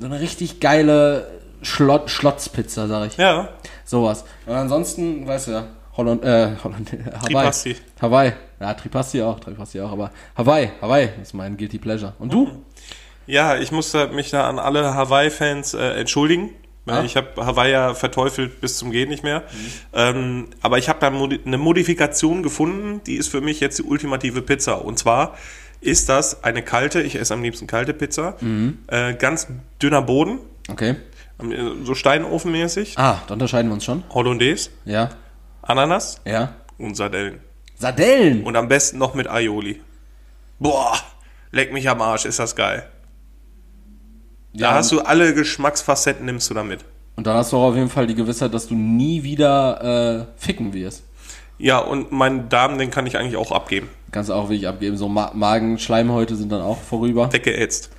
[0.00, 1.28] so eine richtig geile
[1.62, 3.16] Schlot, Schlotzpizza, sag ich.
[3.16, 3.48] ja.
[3.84, 4.24] Sowas.
[4.46, 5.64] Und ansonsten, weißt du ja,
[5.96, 7.26] Holland, äh, Holland, Hawaii.
[7.26, 7.76] Tripasti.
[8.00, 8.32] Hawaii.
[8.60, 12.14] Ja, Tripasti auch, Tripasti auch, aber Hawaii, Hawaii ist mein Guilty Pleasure.
[12.18, 12.50] Und du?
[13.26, 16.50] Ja, ich muss mich da an alle Hawaii-Fans äh, entschuldigen.
[16.84, 17.04] weil Ah.
[17.04, 19.42] Ich habe Hawaii ja verteufelt bis zum Gehen nicht mehr.
[19.92, 23.82] Ähm, aber ich habe da modi eine Modifikation gefunden, die ist für mich jetzt die
[23.82, 24.84] ultimative Pizza.
[24.84, 25.34] Und zwar
[25.80, 28.36] ist das eine kalte, ich esse am liebsten kalte Pizza,
[28.86, 29.48] äh, ganz
[29.82, 30.38] dünner Boden,
[30.70, 30.94] Okay.
[31.42, 34.04] ähm, so steinofenmäßig, Ah, da unterscheiden wir uns schon.
[34.10, 35.10] Hollandaise, Ja.
[35.66, 36.54] Ananas Ja.
[36.78, 37.40] und Sardellen.
[37.78, 38.44] Sardellen!
[38.44, 39.80] Und am besten noch mit Aioli.
[40.58, 40.96] Boah,
[41.50, 42.88] leck mich am Arsch, ist das geil.
[44.54, 46.84] Da Ja, hast du alle Geschmacksfacetten, nimmst du da mit.
[47.16, 50.40] Und dann hast du auch auf jeden Fall die Gewissheit, dass du nie wieder äh,
[50.40, 51.02] ficken wirst.
[51.58, 53.88] Ja, und meinen Darm, den kann ich eigentlich auch abgeben.
[54.12, 54.96] Kannst du auch wirklich abgeben.
[54.96, 57.32] So Ma Magenschleimhäute sind dann auch vorüber.
[57.32, 57.90] Weggeätzt.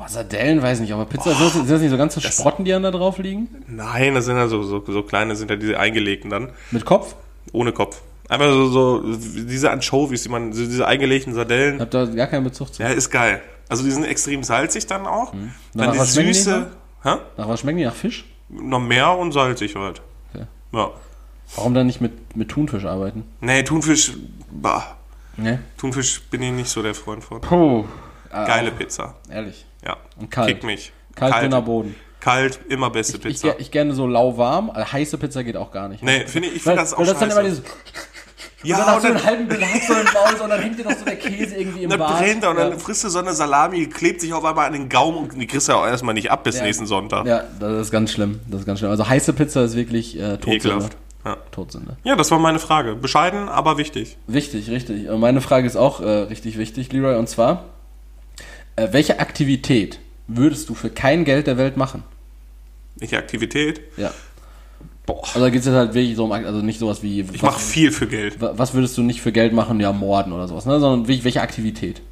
[0.00, 2.70] Boah, Sardellen, weiß nicht, aber Pizza, sind, das, sind das nicht so ganze Sprotten, die
[2.70, 3.48] dann da drauf liegen?
[3.66, 6.48] Nein, das sind ja so, so, so kleine, sind ja diese eingelegten dann.
[6.70, 7.16] Mit Kopf?
[7.52, 8.00] Ohne Kopf.
[8.26, 11.80] Einfach so, so diese Anchovies, die man, diese eingelegten Sardellen.
[11.80, 12.82] Habt da gar keinen Bezug zu.
[12.82, 13.42] Ja, ist geil.
[13.68, 15.34] Also die sind extrem salzig dann auch.
[15.74, 16.70] Dann Nach die Süße.
[17.02, 17.16] Hä?
[17.36, 17.84] Nach was schmecken die?
[17.84, 18.24] Nach Fisch?
[18.48, 20.00] Noch mehr und salzig halt.
[20.32, 20.46] Okay.
[20.72, 20.92] Ja.
[21.56, 23.24] Warum dann nicht mit, mit Thunfisch arbeiten?
[23.42, 24.14] Nee, Thunfisch,
[24.50, 24.96] bah.
[25.36, 25.60] Ne?
[25.76, 27.42] Thunfisch bin ich nicht so der Freund von.
[27.42, 27.84] Puh.
[28.30, 29.14] Geile Pizza.
[29.30, 29.64] Ehrlich.
[29.84, 29.96] Ja.
[30.18, 30.48] Und kalt.
[30.48, 30.92] Kick mich.
[31.14, 31.94] Kalt, dünner Boden.
[32.20, 33.58] Kalt, immer beste Ich, Pizza.
[33.58, 34.70] ich gerne so lauwarm.
[34.70, 36.02] Also heiße Pizza geht auch gar nicht.
[36.02, 37.40] nee, finde ich, ich finde das auch weil das dann scheiße.
[37.40, 37.64] immer dieses.
[38.62, 40.84] ja, dann hast und du einen halben Belag so im Maul und dann hängt dir
[40.84, 42.18] noch so der Käse irgendwie im dann Bart.
[42.18, 42.78] brennt er und dann ja.
[42.78, 45.68] frisst du so eine Salami, klebt sich auf einmal an den Gaumen und die kriegst
[45.68, 46.64] du ja auch erstmal nicht ab bis Ja.
[46.64, 47.26] nächsten Sonntag.
[47.26, 48.40] ja, das ist ganz schlimm.
[48.48, 48.90] Das ist ganz schlimm.
[48.90, 50.56] Also heiße Pizza ist wirklich äh, Todsünde.
[50.56, 50.96] Ekelhaft.
[51.24, 51.36] Ja.
[51.52, 51.96] Todsünde.
[52.04, 52.96] ja, das war meine Frage.
[52.96, 54.18] Bescheiden, aber wichtig.
[54.26, 55.08] Wichtig, richtig.
[55.08, 57.16] Und meine Frage ist auch äh, richtig wichtig, Leroy.
[57.16, 57.64] Und zwar,
[58.80, 62.02] äh, welche Aktivität würdest du für kein Geld der Welt machen?
[62.96, 63.80] Welche Aktivität?
[63.96, 64.12] Ja.
[65.06, 65.24] Boah.
[65.24, 67.58] Also da geht es jetzt halt wirklich so um, also nicht sowas wie, Ich mache
[67.60, 68.40] viel für Geld.
[68.40, 69.80] wa- was würdest du nicht für Geld machen?
[69.80, 70.78] Ja, morden oder sowas, ne?
[70.78, 72.02] sondern wirklich, welche Aktivität?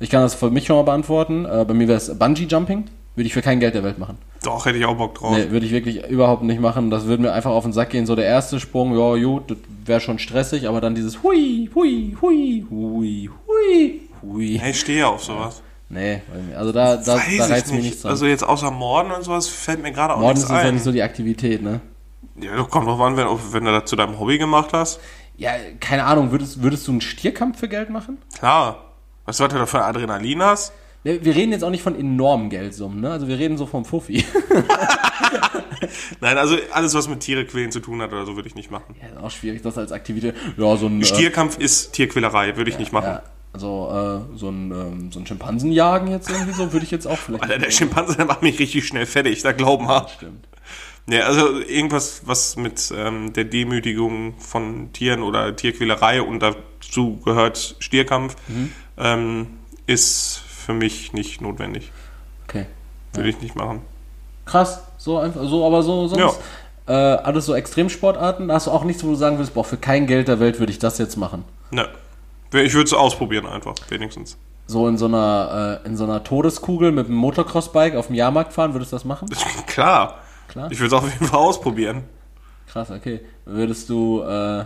[0.00, 1.44] Ich kann das für mich schon mal beantworten.
[1.46, 2.84] Äh, bei mir wäre es Bungee-Jumping.
[3.16, 4.18] Würde ich für kein Geld der Welt machen.
[4.42, 5.36] Doch, hätte ich auch Bock drauf.
[5.36, 6.90] Nee, würde ich wirklich überhaupt nicht machen.
[6.90, 8.06] Das würde mir einfach auf den Sack gehen.
[8.06, 9.56] So der erste Sprung, ja, gut, das
[9.86, 14.58] wäre schon stressig, aber dann dieses Hui, Hui, Hui, Hui, Hui, Hui.
[14.58, 15.62] Hey, ich stehe auf sowas.
[15.88, 16.22] Nee,
[16.56, 17.84] also da, da, Weiß da reizt mich nicht.
[17.84, 18.10] nichts dran.
[18.12, 20.74] Also jetzt außer Morden und sowas fällt mir gerade auch Morden ist nichts ja ein.
[20.74, 21.80] nicht so die Aktivität, ne?
[22.40, 24.98] ja, doch, kommt drauf an, wenn, wenn du das zu deinem Hobby gemacht hast.
[25.36, 28.18] Ja, keine Ahnung, würdest, würdest du einen Stierkampf für Geld machen?
[28.38, 28.92] Klar.
[29.26, 30.72] Weißt du, was du da für Adrenalin hast?
[31.04, 33.10] Ne, Wir reden jetzt auch nicht von enormen Geldsummen, ne?
[33.10, 34.24] Also wir reden so vom Fuffi.
[36.20, 38.70] Nein, also alles, was mit Tiere quälen zu tun hat oder so, würde ich nicht
[38.70, 38.94] machen.
[39.00, 40.34] Ja, ist auch schwierig, das als Aktivität.
[40.56, 41.00] Ja, so ein.
[41.00, 43.06] äh, Stierkampf ist Tierquälerei, würde ich nicht machen.
[43.06, 43.22] Ja,
[43.54, 47.16] also äh, so ein, ähm, so ein Schimpansenjagen jetzt irgendwie so, würde ich jetzt auch
[47.16, 47.42] vielleicht.
[47.44, 50.06] Alter, der Schimpanse, der macht mich richtig schnell fertig, da glauben wir.
[50.14, 50.46] Stimmt.
[51.06, 57.76] Nee, also irgendwas, was mit ähm, der Demütigung von Tieren oder Tierquälerei und dazu gehört
[57.78, 58.72] Stierkampf, Mhm.
[58.98, 59.46] ähm,
[59.86, 61.92] ist für mich nicht notwendig.
[62.48, 62.66] Okay.
[63.12, 63.82] Würde ich nicht machen.
[64.46, 66.40] Krass, so einfach, so, aber so sonst.
[66.86, 70.06] Äh, alles so Extremsportarten, hast du auch nichts, wo du sagen würdest, boah, für kein
[70.06, 71.44] Geld der Welt würde ich das jetzt machen.
[71.70, 71.88] Ne.
[72.52, 74.36] Ich würde es ausprobieren einfach, wenigstens.
[74.66, 78.52] So in so einer, äh, in so einer Todeskugel mit einem Motocross-Bike auf dem Jahrmarkt
[78.52, 79.28] fahren, würdest du das machen?
[79.66, 80.20] Klar.
[80.48, 80.70] Klar.
[80.70, 82.04] Ich würde es auf jeden Fall ausprobieren.
[82.70, 83.20] Krass, okay.
[83.44, 84.64] Würdest du, äh,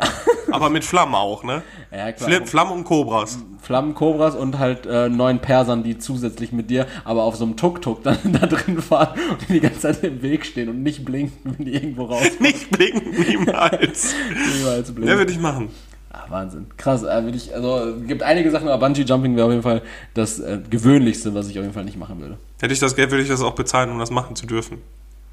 [0.50, 1.62] Aber mit Flammen auch, ne?
[1.90, 3.38] ja klar, Fl Flammen und Kobras.
[3.60, 8.02] Flammenkobras und halt äh, neun Persern, die zusätzlich mit dir, aber auf so einem Tuk-Tuk
[8.02, 11.66] dann da drin fahren und die ganze Zeit im Weg stehen und nicht blinken, wenn
[11.66, 14.14] die irgendwo raus Nicht blinken, niemals.
[14.56, 15.18] niemals blinken.
[15.18, 15.68] würde ich machen.
[16.12, 16.66] Ah, Wahnsinn.
[16.76, 19.82] Krass, äh, ich, also gibt einige Sachen, aber Bungee Jumping wäre auf jeden Fall
[20.14, 22.36] das äh, gewöhnlichste, was ich auf jeden Fall nicht machen würde.
[22.60, 24.78] Hätte ich das Geld, würde ich das auch bezahlen, um das machen zu dürfen.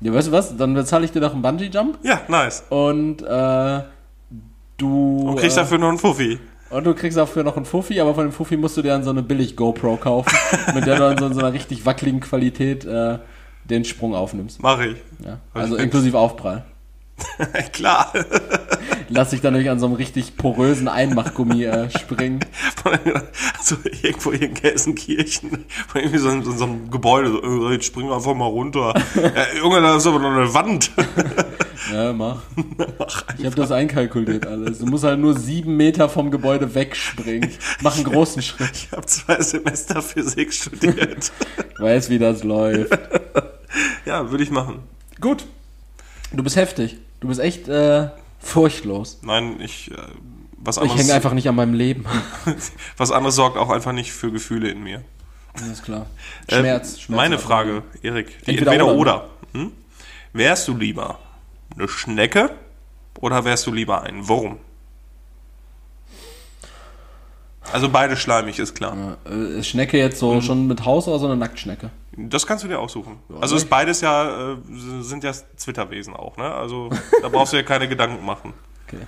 [0.02, 0.56] Ja, weißt du was?
[0.56, 2.64] Dann bezahle ich dir noch einen Bungee Jump Ja, nice.
[2.70, 3.82] und äh,
[4.78, 6.40] du Und kriegst äh, dafür noch einen Fuffi.
[6.70, 9.04] und du kriegst dafür noch einen Fuffi, aber von dem Fuffi musst du dir dann
[9.04, 10.32] so eine billig GoPro kaufen,
[10.76, 13.18] mit der du dann so in so einer richtig wackeligen Qualität äh,
[13.66, 14.62] den Sprung aufnimmst.
[14.62, 14.96] Mach ich.
[15.26, 15.40] Ja.
[15.56, 16.64] Also Also inklusive Aufprall.
[17.74, 18.14] Klar.
[19.10, 22.40] Lass dich dann nämlich an so einem richtig porösen Einmachgummi äh, springen.
[23.58, 27.86] also irgendwo hier in Gelsenkirchen, von irgendwie so, so, so einem Gebäude, so, äh, jetzt
[27.86, 28.94] springen wir einfach mal runter.
[29.16, 30.92] ja, Junge, da ist aber noch eine Wand.
[31.94, 32.42] Ja, mach.
[33.38, 34.80] Ich habe das einkalkuliert alles.
[34.80, 37.52] Du musst halt nur sieben Meter vom Gebäude wegspringen.
[37.82, 38.72] Mach einen großen Schritt.
[38.74, 41.32] Ich habe zwei Semester Physik studiert.
[41.78, 42.92] Weiß, wie das läuft.
[44.06, 44.80] ja, würde ich machen.
[45.22, 45.46] Gut.
[46.34, 46.98] Du bist heftig.
[47.22, 48.10] Du bist echt äh,
[48.40, 49.20] furchtlos.
[49.22, 49.96] Nein, ich, äh,
[50.58, 52.06] was Ich hänge einfach nicht an meinem Leben.
[52.98, 55.04] was anderes sorgt auch einfach nicht für Gefühle in mir.
[55.62, 56.06] Alles klar.
[56.48, 57.00] Äh, Schmerz.
[57.00, 59.30] Schmerz meine Frage, Erik, Entweder entweder, oder, oder.
[59.54, 59.72] Hm?
[60.34, 61.20] Wärst du lieber
[61.76, 62.52] eine Schnecke
[63.20, 64.60] oder wärst du lieber ein Wurm?
[67.74, 69.18] Also beide schleimig, ist klar.
[69.30, 71.90] Äh, ist Schnecke jetzt so schon mit Haus oder so eine Nacktschnecke?
[72.18, 73.20] Das kannst du dir aussuchen.
[73.40, 73.64] also nicht?
[73.66, 74.58] ist beides ja, äh,
[75.02, 76.52] sind ja Zwitterwesen auch, ne?
[76.54, 76.90] Also
[77.22, 78.54] da brauchst du ja keine Gedanken machen.
[78.88, 79.04] Okay.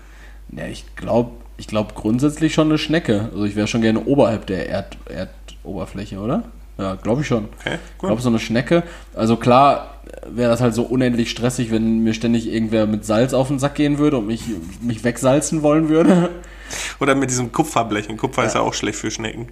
[0.51, 3.29] Ja, ich glaube ich glaub grundsätzlich schon eine Schnecke.
[3.33, 6.43] Also ich wäre schon gerne oberhalb der Erd Erdoberfläche, oder?
[6.77, 7.49] Ja, glaube ich schon.
[7.59, 8.07] Okay, Ich gut.
[8.07, 8.83] glaube, so eine Schnecke.
[9.13, 9.95] Also klar
[10.25, 13.75] wäre das halt so unendlich stressig, wenn mir ständig irgendwer mit Salz auf den Sack
[13.75, 14.43] gehen würde und mich,
[14.81, 16.29] mich wegsalzen wollen würde.
[16.99, 18.17] Oder mit diesem Kupferblechen.
[18.17, 19.49] Kupfer ist ja auch schlecht für Schnecken.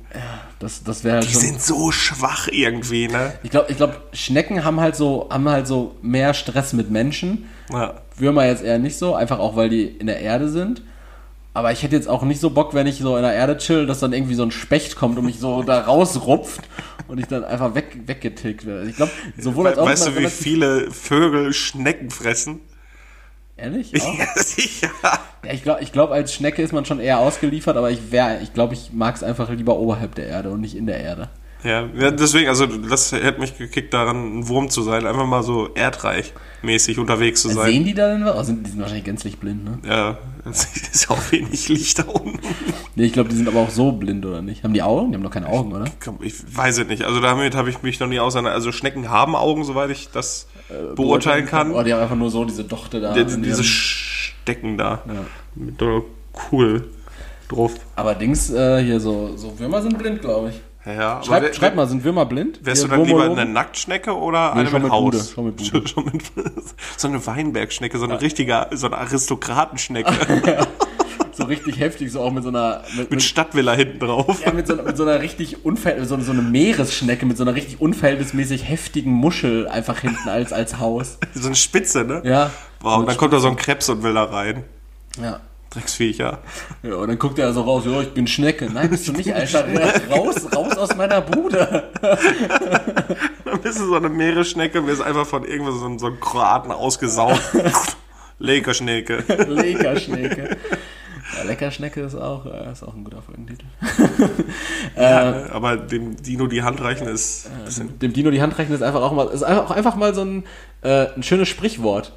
[0.59, 1.41] Das, das wäre halt Die schon.
[1.41, 3.33] sind so schwach irgendwie, ne?
[3.43, 7.49] Ich glaube, ich glaub, Schnecken haben halt so, haben halt so mehr Stress mit Menschen.
[7.71, 7.95] Ja.
[8.17, 10.81] Würmer jetzt eher nicht so, einfach auch weil die in der Erde sind.
[11.53, 13.87] Aber ich hätte jetzt auch nicht so Bock, wenn ich so in der Erde chill,
[13.87, 16.61] dass dann irgendwie so ein Specht kommt und mich so da rausrupft
[17.07, 18.87] und ich dann einfach weg, weggetilgt werde.
[18.87, 22.61] Ich glaube, sowohl als auch Weißt du, wie viele Vögel Schnecken fressen?
[23.57, 24.01] Ehrlich?
[24.01, 24.17] Auch?
[24.17, 24.89] Ja, sicher.
[25.01, 28.39] Ja, ich glaube, ich glaub, als Schnecke ist man schon eher ausgeliefert, aber ich wäre,
[28.41, 31.29] ich glaube, ich mag es einfach lieber oberhalb der Erde und nicht in der Erde.
[31.63, 35.41] Ja, ja, deswegen, also das hätte mich gekickt daran, ein Wurm zu sein, einfach mal
[35.43, 37.71] so erdreich-mäßig unterwegs zu sein.
[37.71, 38.45] Sehen die da denn was?
[38.47, 39.79] Sind, die sind wahrscheinlich gänzlich blind, ne?
[39.87, 40.17] Ja,
[40.49, 42.39] es ist ja auch wenig Licht da unten.
[42.95, 44.63] Nee, ich glaube, die sind aber auch so blind, oder nicht?
[44.63, 45.11] Haben die Augen?
[45.11, 45.85] Die haben doch keine Augen, oder?
[46.21, 47.03] Ich weiß es nicht.
[47.03, 48.53] Also damit habe ich mich noch nie auseinander.
[48.53, 50.47] Also Schnecken haben Augen, soweit ich das
[50.95, 51.71] beurteilen kann.
[51.71, 53.13] Oh, die haben einfach nur so diese Dochte da.
[53.13, 55.01] Die- in diese Stecken da.
[55.55, 56.05] Mit so
[56.51, 56.87] cool
[57.49, 57.73] drauf.
[57.95, 60.61] aber Dings, äh, hier so, so Würmer sind blind, glaube ich.
[60.87, 62.59] Ja, Schreib, wer- schreib mal, sind Würmer blind?
[62.63, 63.39] Wärst du dann lieber Wurmologen?
[63.39, 65.03] eine Nacktschnecke oder Nee, eine mit mit Haus?
[65.11, 65.71] Bude, schon mit Bude.
[65.85, 66.21] Schon mit
[66.97, 70.13] so eine Weinbergschnecke, so eine richtige, so eine Aristokratenschnecke
[71.33, 72.81] So richtig heftig, so auch mit so einer.
[72.89, 74.41] Mit, mit mit, Stadtvilla hinten drauf.
[74.43, 77.53] ja, mit, so, mit so einer richtig unver so, so eine Meeresschnecke mit so einer
[77.53, 81.19] richtig unverhältnismäßig heftigen Muschel einfach hinten als, als Haus.
[81.35, 82.23] So eine Spitze, ne?
[82.25, 82.49] Ja.
[82.79, 84.63] Wow, und dann kommt da so ein Krebs und will da rein.
[85.21, 85.41] Ja.
[85.69, 86.39] Drecksviecher.
[86.83, 88.69] Ja, und dann guckt er so raus, ja, ich bin Schnecke.
[88.71, 89.65] Nein, bist du nicht, Alter.
[90.09, 91.83] Raus, raus aus meiner Bude.
[93.45, 96.19] Dann bist du so eine Meeresschnecke und wirst einfach von irgendwas so, einem- so einem
[96.19, 97.41] Kroaten ausgesaugt.
[98.39, 99.23] Lekerschnecke.
[99.47, 100.57] Lecker Schnecke.
[101.37, 103.65] Ja, Lecker Schnecke ist auch, äh, ist auch ein guter Folgentitel.
[104.95, 107.99] Ja, aber dem Dino die Hand reichen ist bisschen.
[107.99, 110.21] Dem Dino die Hand reichen ist einfach auch mal, ist einfach, auch einfach mal so
[110.23, 110.43] ein,
[110.81, 112.13] äh, ein schönes Sprichwort.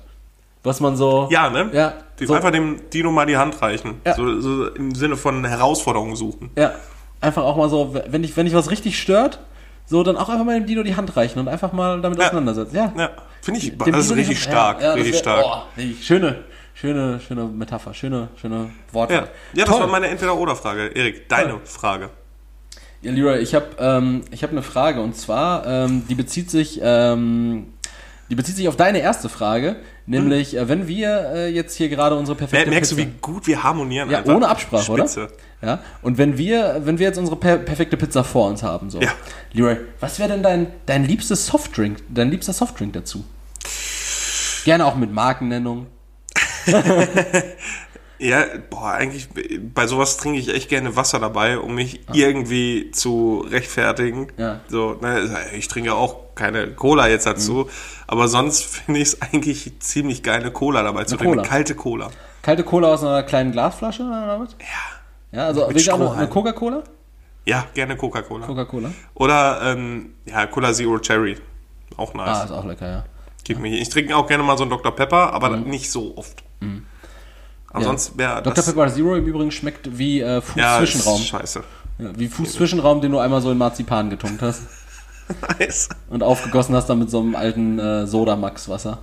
[0.62, 1.28] Was man so.
[1.30, 1.70] Ja, ne?
[1.72, 4.00] Ja, Dem so- Einfach dem Dino mal die Hand reichen.
[4.06, 4.14] Ja.
[4.14, 6.50] So, so im Sinne von Herausforderungen suchen.
[6.56, 6.72] Ja,
[7.20, 9.40] einfach auch mal so, wenn dich, wenn dich was richtig stört,
[9.86, 12.26] so dann auch einfach mal dem Dino die Hand reichen und einfach mal damit Ja.
[12.26, 12.76] auseinandersetzen.
[12.76, 12.92] Ja.
[12.96, 13.10] Ja,
[13.42, 14.80] finde ich, Dem das ist Dino richtig stark.
[14.82, 15.44] Ja, richtig wär- stark.
[15.46, 16.44] Oh, richtig schöne,
[16.74, 19.14] schöne, schöne Metapher, schöne, schöne Worte.
[19.14, 19.20] Ja,
[19.54, 19.80] ja das Toll.
[19.80, 20.88] war meine Entweder-Oder-Frage.
[20.94, 21.60] Erik, deine Toll.
[21.64, 22.10] Frage.
[23.02, 26.80] Ja, Leroy, ich habe ähm, ich hab eine Frage und zwar, ähm, die bezieht sich,
[26.82, 27.72] ähm,
[28.28, 29.76] die bezieht sich auf deine erste Frage,
[30.10, 33.14] nämlich, äh, wenn wir äh, jetzt hier gerade unsere Mer perfekte merkst Pizza, du, wie
[33.20, 34.10] gut wir harmonieren?
[34.10, 34.36] ja, Alter?
[34.36, 35.24] ohne Absprache, Spitze.
[35.24, 35.32] oder?
[35.62, 35.78] Ja.
[36.02, 39.12] Und wenn wir, wenn wir jetzt unsere per perfekte Pizza vor uns haben, so, Ja.
[39.52, 43.24] Leroy, was wäre denn dein dein liebstes Softdrink, dein liebster Softdrink dazu?
[44.64, 45.86] Gerne auch mit Markennennung.
[48.22, 49.28] Ja, boah, eigentlich
[49.74, 54.28] bei sowas trinke ich echt gerne Wasser dabei, um mich irgendwie zu rechtfertigen.
[54.36, 54.60] Ja.
[54.68, 57.68] So, ne, ich trinke auch keine Cola jetzt dazu,
[58.06, 61.42] aber sonst finde ich es eigentlich ziemlich geil, eine Cola dabei zu trinken.
[61.42, 62.08] Kalte Cola.
[62.40, 64.56] Kalte Cola aus einer kleinen Glasflasche oder was?
[64.58, 65.38] Ja.
[65.38, 66.82] Ja, also wirklich auch eine, Coca-Cola?
[67.44, 68.46] Ja, gerne Coca-Cola.
[68.46, 68.90] Coca-Cola.
[69.14, 71.36] Oder ähm, ja, Cola Zero Cherry.
[71.96, 72.28] Auch nice.
[72.40, 73.04] Ah, ist auch lecker, ja.
[73.44, 73.80] Gib mir hier.
[73.80, 74.96] Ich trinke auch gerne mal so einen Dr.
[74.96, 75.68] Pepper, aber Mhm.
[75.68, 76.42] nicht so oft.
[77.72, 78.64] Ansonsten wäre Dr.
[78.64, 81.20] Pepper Zero im Übrigen schmeckt wie äh, ja, Fußzwischenraum.
[81.20, 81.62] ist scheiße.
[81.98, 84.62] Ja, wie Fußzwischenraum, den du einmal so in Marzipan getunkt hast
[85.58, 85.88] Nice.
[86.08, 88.98] und aufgegossen hast dann mit so einem alten äh, Soda-Max-Wasser.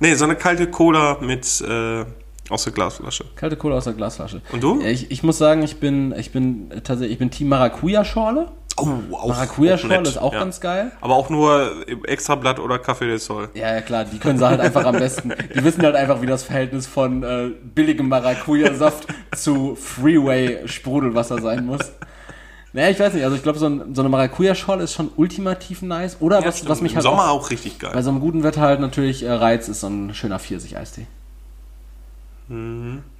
[0.00, 2.04] Nee, so eine kalte Cola mit äh,
[2.50, 3.24] aus der Glasflasche.
[3.36, 4.40] Kalte Cola aus der Glasflasche.
[4.52, 4.80] Und du?
[4.80, 8.48] Ich, ich muss sagen, ich bin, ich bin tatsächlich, ich bin Team Maracuja-Schorle.
[8.76, 10.38] Oh, Maracuja-Schorle ist auch ja.
[10.38, 10.92] ganz geil.
[11.00, 13.48] Aber auch nur Extrablatt oder Café del Sol.
[13.54, 15.32] Ja, ja, klar, die können sie halt einfach am besten.
[15.54, 21.92] Die wissen halt einfach, wie das Verhältnis von äh, billigem Maracuja-Saft zu Freeway-Sprudelwasser sein muss.
[22.72, 25.80] Naja, ich weiß nicht, also ich glaube, so, ein, so eine Maracuja-Schorle ist schon ultimativ
[25.82, 26.18] nice.
[26.20, 26.70] Oder was, stimmt.
[26.70, 27.92] was mich Im halt Sommer auch auch richtig geil.
[27.94, 31.06] bei so einem guten Wetter halt natürlich äh, reizt, ist so ein schöner Pfirsich-Eistee.
[32.50, 32.56] Aber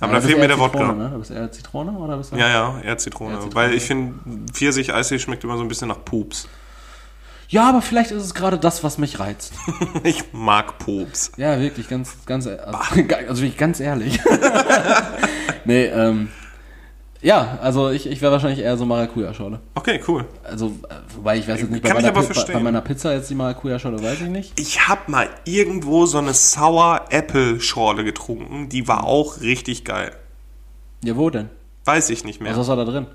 [0.00, 0.92] Ja, da fehlt mir der Wodka.
[0.92, 1.10] Ne?
[1.12, 2.36] Du bist eher Zitrone oder bist du?
[2.36, 3.34] Ja, ja, eher Zitrone.
[3.34, 3.54] Zitrone.
[3.54, 4.14] Weil ich finde,
[4.52, 6.48] Pfirsich-Eistee schmeckt immer so ein bisschen nach Pups.
[7.48, 9.52] ja, aber vielleicht ist es gerade das, was mich reizt.
[10.04, 11.32] Ich mag Pups.
[11.36, 12.58] Ja, wirklich, ganz, ganz, also,
[13.28, 14.18] also wirklich ganz ehrlich.
[15.66, 16.28] nee, ähm,
[17.20, 19.60] ja, also ich, ich wäre wahrscheinlich eher so Maracuja-Schorle.
[19.74, 20.24] Okay, cool.
[20.44, 23.34] Also, äh, wobei ich weiß jetzt nicht, bei meiner, Pi- bei, meiner Pizza jetzt die
[23.34, 24.58] Maracuja-Schorle, weiß ich nicht.
[24.60, 28.68] Ich habe mal irgendwo so eine Sour Apple Schorle getrunken.
[28.68, 30.12] Die war auch richtig geil.
[31.04, 31.48] Ja, wo denn?
[31.84, 32.52] Weiß ich nicht mehr.
[32.52, 33.06] Was ist da drin?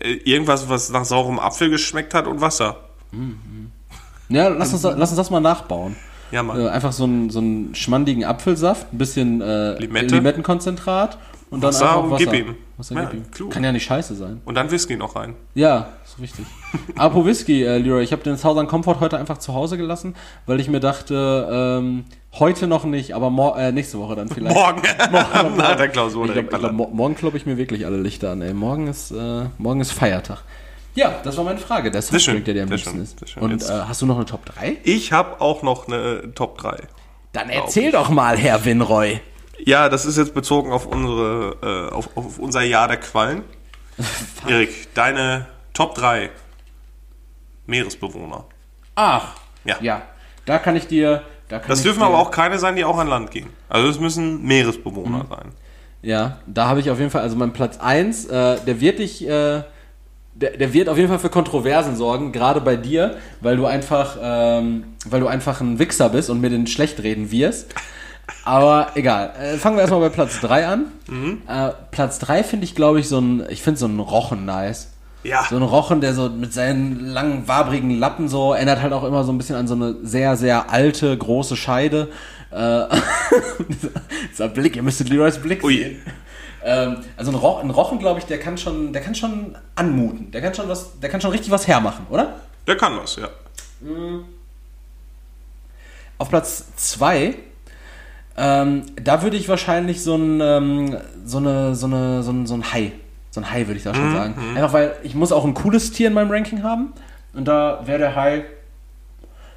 [0.00, 2.76] Äh, Irgendwas, was nach saurem Apfel geschmeckt hat und Wasser.
[4.28, 5.96] Ja, lass uns, lass uns das mal nachbauen.
[6.32, 6.60] Ja, Mann.
[6.60, 10.14] Äh, einfach so einen, so einen schmandigen Apfelsaft, ein bisschen äh, Limette.
[10.16, 11.18] Limettenkonzentrat
[11.50, 12.24] und dann Wasser einfach Wasser.
[12.30, 12.54] gib ihm.
[12.76, 13.30] Wasser Ja, gib ihm.
[13.30, 13.50] klug.
[13.52, 14.40] Kann ja nicht scheiße sein.
[14.44, 15.34] Und dann Whisky noch rein.
[15.54, 16.46] Ja, ist richtig.
[16.96, 20.14] Apropos Whisky, äh, Leroy, ich habe den Southern Comfort heute einfach zu Hause gelassen,
[20.46, 22.04] weil ich mir dachte, ähm,
[22.38, 24.54] heute noch nicht, aber mor äh, nächste Woche dann vielleicht.
[24.54, 24.82] Morgen.
[25.12, 26.26] Nach der Klausur.
[26.26, 28.42] Ich glaub, ich glaub, morgen kloppe ich mir wirklich alle Lichter an.
[28.42, 28.52] Ey.
[28.52, 30.42] Morgen, ist, äh, morgen ist Feiertag.
[30.96, 31.90] Ja, das war meine Frage.
[31.90, 33.36] Der Softdrink, der dir am liebsten ist.
[33.36, 34.78] Und äh, hast du noch eine Top 3?
[34.82, 36.78] ich habe auch noch eine Top 3.
[37.32, 39.20] Dann erzähl doch mal, Herr Winroy.
[39.64, 43.42] Ja, das ist jetzt bezogen auf unsere, äh, auf, auf unser Jahr der Quallen.
[44.46, 46.30] Erik, deine Top 3
[47.66, 48.44] Meeresbewohner.
[48.94, 49.34] Ach,
[49.64, 49.76] Ja.
[49.80, 50.02] ja.
[50.44, 51.22] Da kann ich dir...
[51.48, 53.48] Da kann Das dürfen dir, aber auch keine sein, die auch an Land gehen.
[53.68, 55.28] Also es müssen Meeresbewohner Mhm.
[55.28, 55.52] sein.
[56.02, 59.26] Ja, da habe ich auf jeden Fall, also mein Platz 1, äh, der wird dich,
[59.26, 59.62] äh,
[60.34, 64.16] der, der wird auf jeden Fall für Kontroversen sorgen, gerade bei dir, weil du einfach,
[64.20, 67.74] ähm, weil du einfach ein Wichser bist und mir den schlecht reden wirst.
[68.44, 69.32] Aber egal.
[69.40, 70.86] Äh, fangen wir erstmal bei Platz 3 an.
[71.48, 74.90] Äh, Platz 3 finde ich, glaube ich, so ein, ich finde so einen Rochen nice.
[75.22, 75.44] Ja.
[75.48, 79.24] So ein Rochen, der so mit seinen langen, wabrigen Lappen so, erinnert halt auch immer
[79.24, 82.08] so ein bisschen an so eine sehr, sehr alte, große Scheide.
[82.52, 82.84] Äh,
[84.30, 85.76] dieser, Blick, ihr müsstet Leroys Blick Ui.
[85.76, 86.02] sehen.
[86.64, 90.30] Ähm, also ein, Ro ein Rochen, glaube ich, der kann schon, der kann schon anmuten.
[90.30, 92.40] Der kann schon was, der kann schon richtig was hermachen, oder?
[92.66, 93.28] Der kann was, ja.
[96.18, 97.34] Auf Platz 2,
[98.36, 102.54] ähm, da würde ich wahrscheinlich so ein, ähm, so eine, so eine, so ein, so
[102.54, 102.92] ein Hai,
[103.30, 104.34] so ein Hai würde ich da schon sagen.
[104.54, 106.92] Einfach weil ich muss auch ein cooles Tier in meinem Ranking haben
[107.32, 108.44] und da wäre der Hai,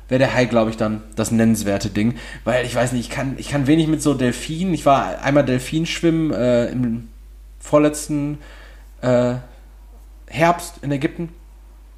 [0.08, 2.16] wäre der Hai, glaube ich, dann das nennenswerte Ding,
[2.46, 4.74] weil ich weiß nicht, ich kann, ich kann wenig mit so Delfinen.
[4.74, 7.10] Ich war einmal Delfinschwimmen äh, im
[7.60, 8.40] vorletzten
[9.02, 9.36] äh,
[10.28, 11.30] Herbst in Ägypten.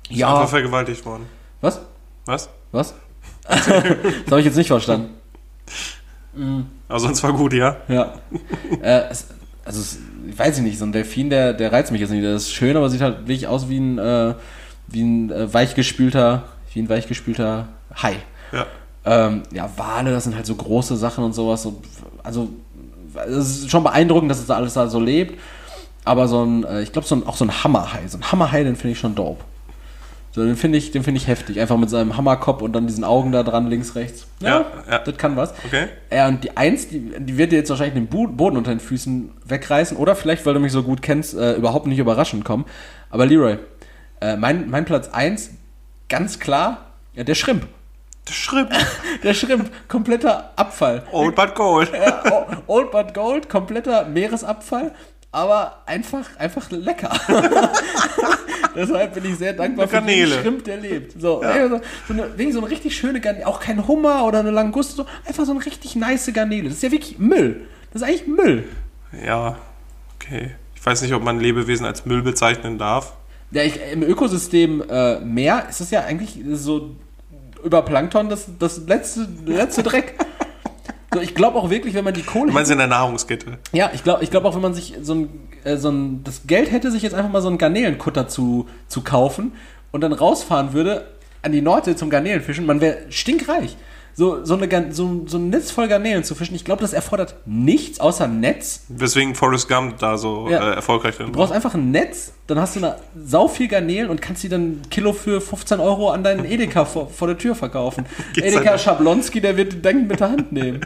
[0.09, 1.25] Ist einfach vergewaltigt worden.
[1.61, 1.79] Was?
[2.25, 2.49] Was?
[2.71, 2.95] Was?
[3.47, 5.09] das habe ich jetzt nicht verstanden.
[6.87, 7.77] Aber sonst war gut, ja?
[7.87, 8.13] Ja.
[8.81, 9.27] äh, es,
[9.65, 12.23] also, es, ich weiß nicht, so ein Delfin, der, der reizt mich jetzt nicht.
[12.23, 14.33] Der ist schön, aber sieht halt wirklich aus wie ein, äh,
[14.87, 17.67] wie ein äh, weichgespülter, wie ein weichgespülter
[18.01, 18.15] Hai.
[18.51, 18.65] Ja.
[19.03, 21.63] Ähm, ja, Wale, das sind halt so große Sachen und sowas.
[21.63, 21.81] So,
[22.23, 22.49] also,
[23.27, 25.39] es ist schon beeindruckend, dass es da alles da so lebt.
[26.03, 28.07] Aber so ein, äh, ich glaube, so ein, auch so ein Hammerhai.
[28.07, 29.43] So ein Hammerhai, den finde ich schon dope.
[30.33, 31.59] So, den finde ich, den finde ich heftig.
[31.59, 34.27] Einfach mit seinem Hammerkopf und dann diesen Augen da dran, links, rechts.
[34.39, 34.99] Ja, ja.
[34.99, 35.53] das kann was.
[35.65, 35.87] Okay.
[36.11, 39.31] Ja, und die Eins, die, die wird dir jetzt wahrscheinlich den Boden unter den Füßen
[39.45, 39.97] wegreißen.
[39.97, 42.65] Oder vielleicht, weil du mich so gut kennst, äh, überhaupt nicht überraschend kommen.
[43.09, 43.57] Aber Leroy,
[44.21, 45.51] äh, mein, mein Platz 1,
[46.07, 47.67] ganz klar, ja, der Schrimp.
[48.27, 48.69] Der Schritt.
[49.23, 51.03] Der Schrimp, kompletter Abfall.
[51.11, 51.91] Old but gold.
[51.91, 54.93] Ja, Old but Gold, kompletter Meeresabfall,
[55.31, 57.11] aber einfach, einfach lecker.
[58.75, 60.27] Deshalb bin ich sehr dankbar Eine für den.
[60.27, 61.19] Schrimp, der lebt.
[61.21, 64.51] So, also, so eine, wegen so eine richtig schöne Garnele, auch kein Hummer oder eine
[64.51, 66.65] Languste, so, einfach so eine richtig nice Garnele.
[66.65, 67.61] Das ist ja wirklich Müll.
[67.91, 68.65] Das ist eigentlich Müll.
[69.25, 69.57] Ja,
[70.15, 70.51] okay.
[70.75, 73.13] Ich weiß nicht, ob man Lebewesen als Müll bezeichnen darf.
[73.51, 76.95] Ja, ich, Im Ökosystem äh, Meer ist das ja eigentlich so
[77.63, 80.15] über Plankton das, das letzte, letzte Dreck.
[81.13, 82.47] So, ich glaube auch wirklich, wenn man die Kohle.
[82.47, 83.57] Du meinst in der Nahrungskette.
[83.73, 85.29] Ja, ich glaube ich glaub auch, wenn man sich so ein,
[85.63, 89.01] äh, so ein, das Geld hätte, sich jetzt einfach mal so einen Garnelenkutter zu, zu
[89.01, 89.51] kaufen
[89.91, 91.07] und dann rausfahren würde
[91.41, 93.75] an die Nordsee zum Garnelenfischen, man wäre stinkreich.
[94.13, 97.35] So, so, eine, so, so ein Netz voll Garnelen zu fischen, ich glaube, das erfordert
[97.45, 98.83] nichts außer Netz.
[98.89, 100.71] Weswegen Forrest Gump da so Ja.
[100.71, 104.09] äh, erfolgreich drin Du brauchst einfach ein Netz, dann hast du eine sau viel Garnelen
[104.09, 107.37] und kannst die dann ein Kilo für 15 Euro an deinen Edeka vor, vor der
[107.37, 108.05] Tür verkaufen.
[108.35, 110.81] Edeka Schablonski, der wird den Denken mit der Hand nehmen.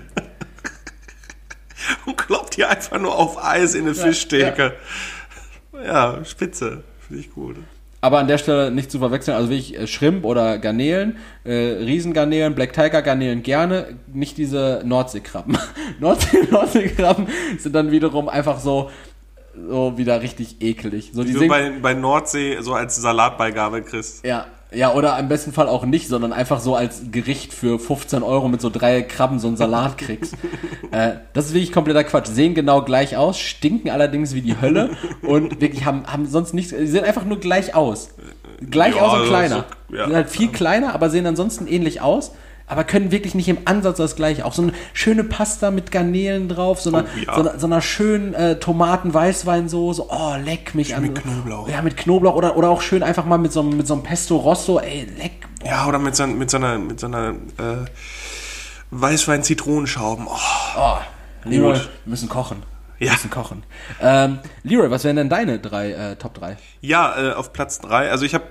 [2.56, 4.74] Hier einfach nur auf Eis in eine Fischtheke.
[5.86, 6.84] Ja, spitze.
[7.08, 7.58] Finde ich gut.
[8.01, 12.53] Aber an der Stelle nicht zu verwechseln, also wirklich äh, Shrimp oder Garnelen, äh, Riesengarnelen,
[12.53, 15.58] Black Tiger Garnelen gerne, nicht diese Nordseekrabben.
[15.99, 17.28] Nordsee, Nordseekrabben
[17.58, 18.91] sind dann wiederum einfach so,
[19.56, 21.12] so wieder richtig ekelig.
[21.14, 24.24] So, die Die du bei, bei Nordsee so als Salatbeigabe kriegst.
[24.24, 28.24] ja, ja, oder im besten Fall auch nicht, sondern einfach so als Gericht für 15
[28.24, 30.34] Euro mit so drei Krabben so einen Salat kriegst.
[30.91, 32.28] äh, das ist wirklich kompletter Quatsch.
[32.28, 34.91] Sehen genau gleich aus, stinken allerdings wie die Hölle
[35.22, 38.09] und wirklich haben, haben sonst nichts, sie sehen einfach nur gleich aus.
[38.70, 39.66] Gleich Ja, aus und kleiner.
[39.89, 40.05] so- ja.
[40.07, 42.32] sind halt viel kleiner, aber sehen ansonsten ähnlich aus.
[42.68, 44.43] Aber können wirklich nicht im Ansatz das gleiche.
[44.43, 47.36] Auch so eine schöne Pasta mit Garnelen drauf, so einer, Oh, ja.
[47.36, 50.05] so einer, so einer schönen äh, Tomaten-Weißweinsoße.
[50.09, 51.03] Oh, leck mich an.
[51.03, 51.70] mit Knoblauch.
[51.70, 54.01] Ja, mit Knoblauch oder, oder auch schön einfach mal mit so, einem- mit so einem
[54.03, 54.80] Pesto Rosso.
[54.80, 55.34] Ey, leck.
[55.63, 57.86] Ja, oder mit so, mit so einer, mit so einer äh,
[58.91, 60.26] Weißwein-Zitronenschauben.
[60.28, 60.38] Oh,
[60.78, 60.97] Oh,
[61.43, 62.63] Leroy, wir müssen kochen.
[62.97, 63.13] Wir Ja.
[63.13, 63.63] müssen kochen.
[64.01, 66.57] Ähm, Leroy, was wären denn deine drei äh, Top 3?
[66.82, 68.09] Ja, äh, auf Platz 3.
[68.09, 68.45] Also ich habe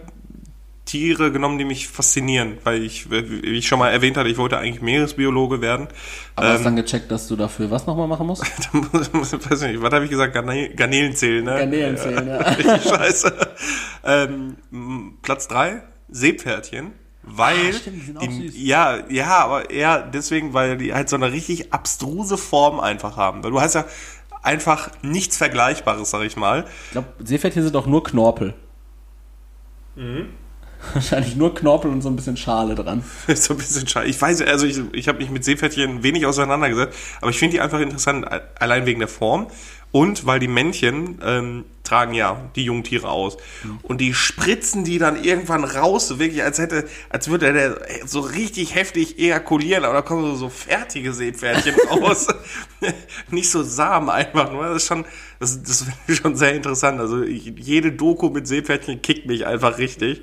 [0.85, 4.59] Tiere genommen, die mich faszinieren, weil ich, wie ich schon mal erwähnt hatte, ich wollte
[4.59, 5.89] eigentlich Meeresbiologe werden.
[6.37, 8.43] Aber hast dann gecheckt, dass du dafür was nochmal machen musst?
[8.73, 10.35] weiß nicht, was habe ich gesagt?
[10.35, 11.57] Garne Garnelen zählen, ne?
[11.57, 12.37] Garnelen zählen, ja.
[12.51, 13.35] Richtig scheiße.
[14.05, 14.57] Ähm,
[15.23, 16.93] Platz drei Seepferdchen.
[17.23, 18.55] Weil Ah, stimmt, die sind auch die, süß.
[18.59, 23.43] ja, ja, aber eher deswegen, weil die halt so eine richtig abstruse Form einfach haben.
[23.43, 23.87] Weil du hast ja
[24.43, 26.67] einfach nichts Vergleichbares, sag ich mal.
[26.87, 28.53] Ich glaube, Seepferdchen sind auch nur Knorpel.
[29.97, 30.27] Mhm.
[30.95, 33.03] Wahrscheinlich nur Knorpel und so ein bisschen Schale dran.
[33.35, 34.07] So ein bisschen schade.
[34.09, 37.61] Ich weiß, also ich, ich habe mich mit Seepferdchen wenig auseinandergesetzt, aber ich finde die
[37.61, 38.27] einfach interessant,
[38.59, 39.47] allein wegen der Form
[39.95, 43.37] und weil die Männchen ähm, tragen ja die Jungtiere aus
[43.83, 48.75] und die spritzen die dann irgendwann raus, wirklich als hätte, als würde der so richtig
[48.75, 52.27] heftig ejakulieren, aber da kommen so, so fertige Seepferdchen raus,
[53.31, 54.65] nicht so Samen einfach nur.
[54.65, 55.05] Das ist schon,
[55.39, 56.99] das, das finde ich schon sehr interessant.
[56.99, 60.23] Also ich, jede Doku mit Seepferdchen kickt mich einfach richtig.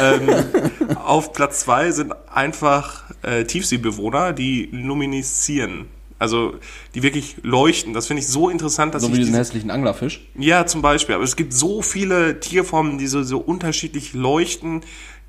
[0.00, 0.30] Ähm,
[1.04, 5.90] auf Platz zwei sind einfach äh, Tiefseebewohner, die lumineszieren.
[6.24, 6.54] Also
[6.94, 7.92] die wirklich leuchten.
[7.94, 10.26] Das finde ich so interessant, dass So wie diesen diese- hässlichen Anglerfisch.
[10.38, 11.14] ja, zum Beispiel.
[11.14, 14.80] Aber es gibt so viele Tierformen, die so, so unterschiedlich leuchten,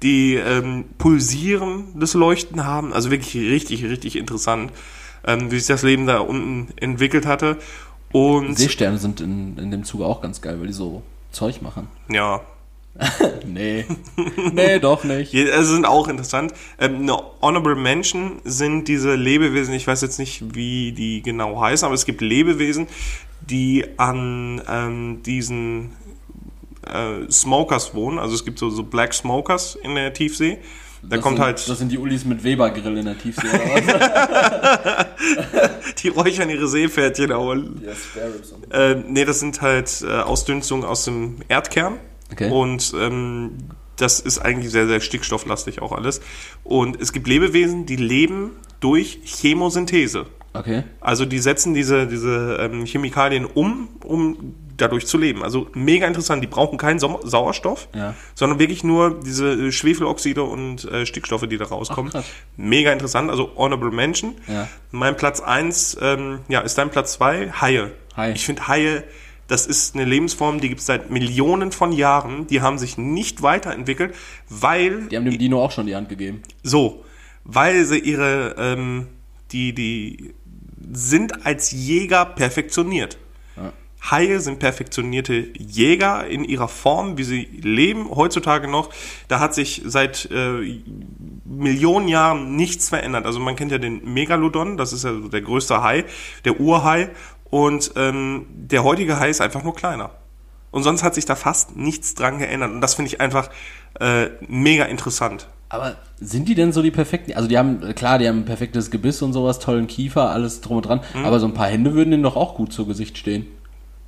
[0.02, 2.94] die ähm, pulsieren, das Leuchten haben.
[2.94, 4.72] Also wirklich richtig, richtig interessant,
[5.26, 7.58] ähm, wie sich das Leben da unten entwickelt hatte.
[8.12, 11.88] Und Seesterne sind in, in dem Zuge auch ganz geil, weil die so Zeug machen.
[12.10, 12.42] ja,
[13.46, 13.86] Nee.
[14.54, 15.32] nee, doch nicht.
[15.34, 16.54] Je- Also sind auch interessant.
[16.80, 21.86] Ähm, eine Honorable Mention sind diese Lebewesen, ich weiß jetzt nicht, wie die genau heißen,
[21.86, 22.88] aber es gibt Lebewesen,
[23.42, 25.92] die an ähm, diesen
[26.88, 28.18] äh, Smokers wohnen.
[28.20, 30.58] Also es gibt so, so Black Smokers in der Tiefsee.
[31.04, 33.48] Da Das kommt sind, halt, Das sind die Ulis mit Weber-Grill in der Tiefsee.
[33.48, 35.06] Oder was?
[36.02, 37.30] die räuchern ihre Seepferdchen
[37.86, 42.00] ja, Spare Ribs und- Äh, nee, das sind halt äh, Ausdünstungen aus dem Erdkern.
[42.32, 42.50] Okay.
[42.50, 43.52] Und ähm,
[43.98, 46.22] das ist eigentlich sehr, sehr stickstofflastig auch alles.
[46.64, 50.26] Und es gibt Lebewesen, die leben durch Chemosynthese.
[50.54, 50.84] Okay.
[51.02, 55.44] Also die setzen diese, diese ähm, Chemikalien um, um dadurch zu leben.
[55.44, 56.44] Also mega interessant.
[56.44, 58.14] Die brauchen keinen Sau Sauerstoff, Ja.
[58.36, 62.12] sondern wirklich nur diese äh, Schwefeloxide und äh, Stickstoffe, die da rauskommen.
[62.14, 62.24] Ach,
[62.58, 63.30] mega interessant.
[63.30, 64.36] Also Honorable Mention.
[64.48, 64.68] Ja.
[64.92, 67.92] Mein Platz eins ähm, ja, ist dein Platz zwei Haie.
[68.16, 68.32] Hai.
[68.32, 69.04] Ich finde Haie,
[69.48, 72.48] das ist eine Lebensform, die gibt es seit Millionen von Jahren.
[72.48, 74.16] Die haben sich nicht weiterentwickelt,
[74.50, 76.42] weil Die haben dem Dino auch schon die Hand gegeben.
[76.64, 77.04] so,
[77.44, 79.08] weil sie ihre, ähm,
[79.52, 80.34] die, die
[80.92, 83.18] sind als Jäger perfektionioniert.
[83.56, 83.72] Ja.
[84.10, 88.90] Haie sind perfektionierte Jäger in ihrer Form, wie sie leben heutzutage noch.
[89.28, 90.80] Da hat sich seit äh,
[91.46, 93.26] Millionen Jahren nichts verändert.
[93.26, 96.06] Also man kennt ja den Megalodon, das ist ja so der größte Hai,
[96.46, 97.10] der Urhai.
[97.56, 100.10] Und ähm, der heutige Hai ist einfach nur kleiner.
[100.72, 102.72] Und sonst hat sich da fast nichts dran geändert.
[102.72, 103.50] Und das finde ich einfach
[104.02, 105.48] äh, mega interessant.
[105.70, 107.32] Aber sind die denn so die perfekten?
[107.32, 110.76] Also die haben, klar, die haben ein perfektes Gebiss und sowas, tollen Kiefer, alles drum
[110.76, 111.00] und dran.
[111.14, 111.24] Mhm.
[111.24, 113.48] Aber so ein paar Hände würden denen doch auch gut zu Gesicht stehen.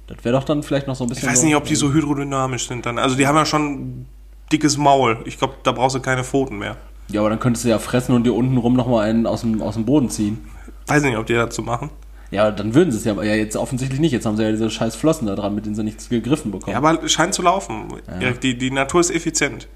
[0.07, 1.23] Das wäre doch dann vielleicht noch so ein bisschen.
[1.23, 2.99] Ich weiß so, nicht, ob die so hydrodynamisch sind dann.
[2.99, 4.05] Also die haben ja schon ein
[4.51, 5.19] dickes Maul.
[5.23, 6.75] Ich glaube, da brauchst du keine Pfoten mehr.
[7.07, 9.61] Ja, aber dann könntest du ja fressen und dir unten rum nochmal einen aus dem,
[9.61, 10.49] aus dem Boden ziehen.
[10.87, 11.91] Weiß nicht, ob die dazu machen.
[12.30, 14.11] Ja, dann würden sie es ja, aber ja jetzt offensichtlich nicht.
[14.11, 16.71] Jetzt haben sie ja diese scheiß Flossen da dran, mit denen sie nichts gegriffen bekommen.
[16.71, 17.88] Ja, aber es scheint zu laufen.
[18.19, 18.32] Ja.
[18.32, 19.67] Die, die Natur ist effizient.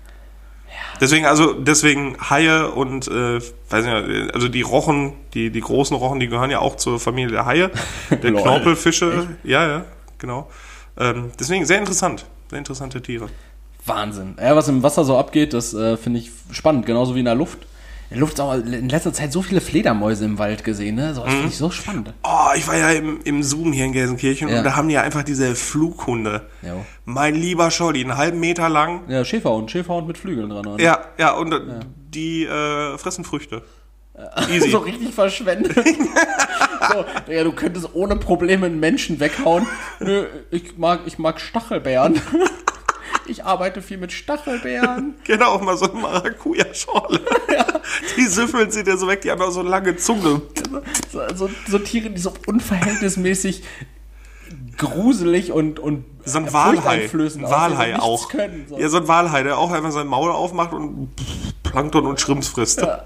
[0.99, 3.39] Deswegen, also, deswegen Haie und, äh,
[3.69, 7.31] weiß nicht, also die Rochen, die, die großen Rochen, die gehören ja auch zur Familie
[7.31, 7.71] der Haie.
[8.11, 8.31] Der.
[8.31, 9.85] Knorpelfische, ja, ja,
[10.19, 10.49] genau.
[10.97, 12.25] Ähm, deswegen sehr interessant.
[12.49, 13.29] Sehr interessante Tiere.
[13.85, 14.35] Wahnsinn.
[14.39, 17.35] Ja, was im Wasser so abgeht, das äh, finde ich spannend, genauso wie in der
[17.35, 17.59] Luft.
[18.13, 21.13] Luft auch in letzter Zeit so viele Fledermäuse im Wald gesehen, ne?
[21.13, 22.13] So, das finde ich so spannend.
[22.23, 24.57] Oh, ich war ja im, im Zoom hier in Gelsenkirchen Ja.
[24.59, 26.47] und da haben die ja einfach diese Flughunde.
[26.61, 26.85] Jo.
[27.05, 29.03] Mein lieber Scholli, einen halben Meter lang.
[29.07, 30.65] Ja, Schäferhund, Schäferhund mit Flügeln dran.
[30.67, 30.83] oder?
[30.83, 31.59] Ja, ja, und äh,
[32.13, 33.63] die äh, fressen Früchte.
[34.51, 34.69] Easy.
[34.69, 35.73] so richtig verschwendet.
[35.75, 39.65] so, ja, du könntest ohne Probleme einen Menschen weghauen.
[39.99, 42.21] Nö, ich mag, ich mag Stachelbeeren.
[43.27, 45.15] ich arbeite viel mit Stachelbeeren.
[45.23, 47.21] Genau, auch mal so eine Maracuja-Schorle.
[48.17, 50.41] Die süffeln sie dir so weg, die haben auch so lange Zunge.
[51.11, 53.63] So, so, so Tiere, die so unverhältnismäßig
[54.77, 57.09] gruselig und, und So ein Walhai.
[57.11, 58.29] Ein Walhai so nichts auch.
[58.29, 58.77] Können, so.
[58.79, 61.09] Ja, so ein Walhai, der auch einfach sein Maul aufmacht und
[61.63, 62.81] Plankton und Schrimps frisst.
[62.81, 63.03] Ja,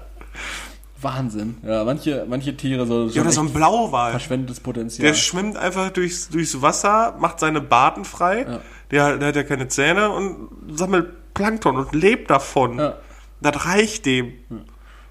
[1.00, 1.56] Wahnsinn.
[1.62, 4.12] Ja, manche, manche Tiere so, oder so ein Blauwal.
[4.12, 5.06] verschwendetes Potenzial.
[5.06, 8.60] Der schwimmt einfach durchs, durchs Wasser, macht seine Baden frei.
[8.90, 12.78] Der, der hat ja keine Zähne und sammelt Plankton und lebt davon.
[12.78, 12.94] Ja.
[13.40, 14.32] Das reicht dem.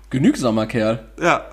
[0.09, 1.07] Genügsamer Kerl.
[1.19, 1.45] Ja.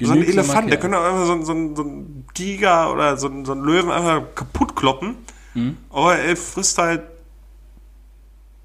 [0.00, 0.90] So ein Genügsamer Elefant, der Kerl.
[0.90, 3.90] könnte auch einfach so, ein- so, so ein Tiger oder so, ein- so ein Löwen
[3.90, 5.16] einfach kaputt kloppen.
[5.54, 5.76] Mhm.
[5.90, 7.02] Aber er frisst halt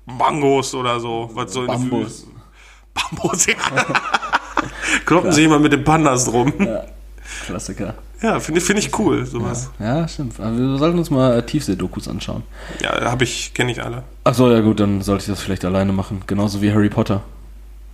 [0.06, 1.30] Mangos oder so.
[1.34, 2.24] Was so in Bambus.
[2.26, 2.28] Füße-
[3.12, 3.54] Bambus, ja.
[5.06, 6.52] Kloppen sich immer mit den Pandas drum.
[6.60, 6.86] Ja,
[7.46, 7.96] Klassiker.
[8.40, 9.70] Finde find ich cool, sowas.
[9.80, 10.40] Ja, stimmt.
[10.40, 12.44] Aber wir sollten uns mal äh, Tiefsee-Dokus anschauen.
[12.82, 14.04] Ja, habe ich, kenne ich alle.
[14.24, 16.22] Ach so, ja gut, dann sollte ich das vielleicht alleine machen.
[16.28, 17.24] Genauso wie Harry Potter.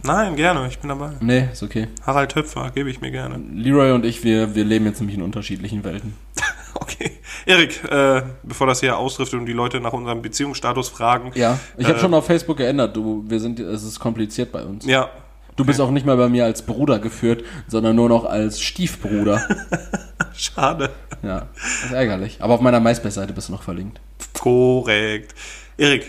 [0.05, 1.11] Nein, gerne, ich bin dabei.
[1.21, 1.87] Nee, ist okay.
[2.05, 3.39] Harald Töpfer, gebe ich mir gerne.
[3.53, 6.13] Leroy und ich, wir, wir leben jetzt nämlich in unterschiedlichen Welten.
[6.75, 7.11] Okay.
[7.45, 11.31] Erik, äh, bevor das hier ausriftet und die Leute nach unserem Beziehungsstatus fragen.
[11.35, 12.95] Ja, ich habe Äh, schon auf Facebook geändert.
[12.97, 14.83] Du, wir sind, es ist kompliziert bei uns.
[14.85, 15.09] Ja.
[15.55, 19.47] Du bist auch nicht mehr bei mir als Bruder geführt, sondern nur noch als Stiefbruder.
[20.33, 20.89] Schade.
[21.21, 22.37] Ja, das ist ärgerlich.
[22.39, 23.99] Aber auf meiner MySpace-Seite bist du noch verlinkt.
[24.33, 25.35] Korrekt.
[25.77, 26.07] Erik,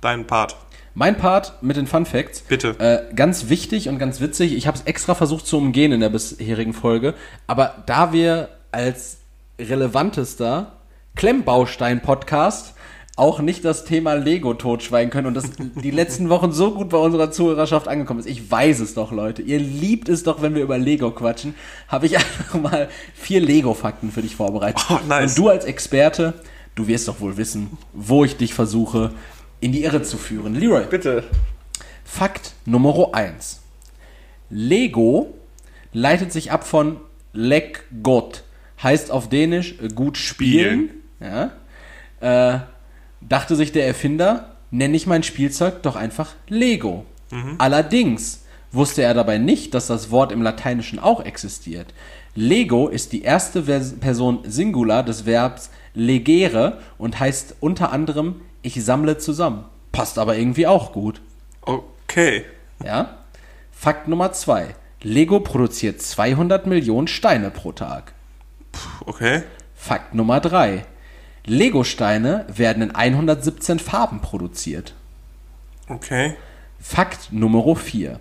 [0.00, 0.56] dein Part.
[0.94, 2.40] Mein Part mit den Fun Facts.
[2.40, 2.74] Bitte.
[2.78, 4.56] Äh, ganz wichtig und ganz witzig.
[4.56, 7.14] Ich habe es extra versucht zu umgehen in der bisherigen Folge.
[7.46, 9.18] Aber da wir als
[9.60, 10.72] relevantester
[11.14, 12.74] Klemmbaustein-Podcast
[13.18, 15.50] auch nicht das Thema Lego totschweigen können und das
[15.82, 18.26] die letzten Wochen so gut bei unserer Zuhörerschaft angekommen ist.
[18.26, 19.42] Ich weiß es doch, Leute.
[19.42, 21.54] Ihr liebt es doch, wenn wir über Lego quatschen.
[21.88, 24.84] Habe ich einfach mal vier Lego-Fakten für dich vorbereitet.
[24.88, 25.32] Oh, nice.
[25.32, 26.34] Und du als Experte,
[26.74, 29.10] du wirst doch wohl wissen, wo ich dich versuche,
[29.60, 30.54] in die Irre zu führen.
[30.54, 31.24] Leroy, Bitte.
[32.04, 33.60] Fakt Nummer 1.
[34.50, 35.34] Lego
[35.92, 36.96] leitet sich ab von
[37.32, 38.44] Leg Gott.
[38.82, 40.90] Heißt auf Dänisch gut spielen.
[41.20, 41.50] Ja.
[42.20, 42.60] Äh,
[43.28, 47.04] dachte sich der Erfinder, nenne ich mein Spielzeug doch einfach Lego.
[47.58, 51.92] Allerdings wusste er dabei nicht, dass das Wort im Lateinischen auch existiert.
[52.34, 58.82] Lego ist die erste Vers Person Singular des Verbs legere und heißt unter anderem ich
[58.84, 59.64] sammle zusammen.
[59.92, 61.20] Passt aber irgendwie auch gut.
[61.62, 62.44] Okay.
[62.84, 63.18] Ja?
[63.72, 64.74] Fakt Nummer zwei.
[65.02, 68.12] Lego produziert 200 Millionen Steine pro Tag.
[69.06, 69.42] Okay.
[69.74, 70.84] Fakt Nummer drei.
[71.48, 74.94] Lego-Steine werden in 117 Farben produziert.
[75.88, 76.34] Okay.
[76.80, 78.20] Fakt Nummer vier.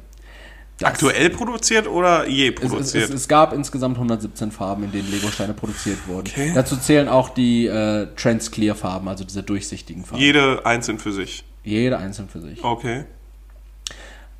[0.79, 3.09] Das- Aktuell produziert oder je Es, es, produziert?
[3.09, 6.27] es, es gab insgesamt 117 Farben, in denen Lego-Steine produziert wurden.
[6.27, 6.51] Okay.
[6.53, 10.21] Dazu zählen auch die äh, Trans-Clear-Farben, also diese durchsichtigen Farben.
[10.21, 11.43] Jede einzeln für sich.
[11.63, 12.63] Jede einzeln für sich.
[12.63, 13.05] Okay.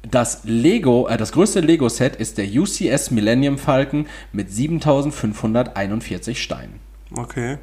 [0.03, 6.79] Das Lego, äh, das größte Lego-Set ist der UCS Millennium Falcon mit 7541 Steinen.
[7.15, 7.57] Okay.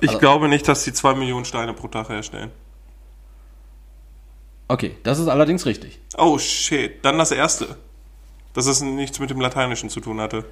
[0.00, 2.50] Ich Also- glaube nicht, dass sie zwei Millionen Steine pro Tag herstellen.
[4.68, 6.00] Okay, das ist allerdings richtig.
[6.18, 7.04] Oh shit.
[7.04, 7.76] Dann das erste.
[8.52, 10.44] Dass es nichts mit dem Lateinischen zu tun hatte.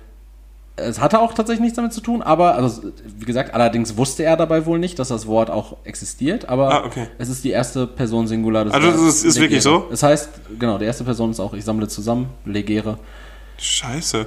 [0.77, 4.37] Es hatte auch tatsächlich nichts damit zu tun, aber, also, wie gesagt, allerdings wusste er
[4.37, 7.07] dabei wohl nicht, dass das Wort auch existiert, aber Ah, okay.
[7.19, 9.89] es ist die erste Person Singular des Also, das Verbs ist- ist wirklich so?
[9.93, 12.99] Es heißt, genau, die erste Person ist auch, ich sammle zusammen, legere.
[13.59, 14.27] Scheiße.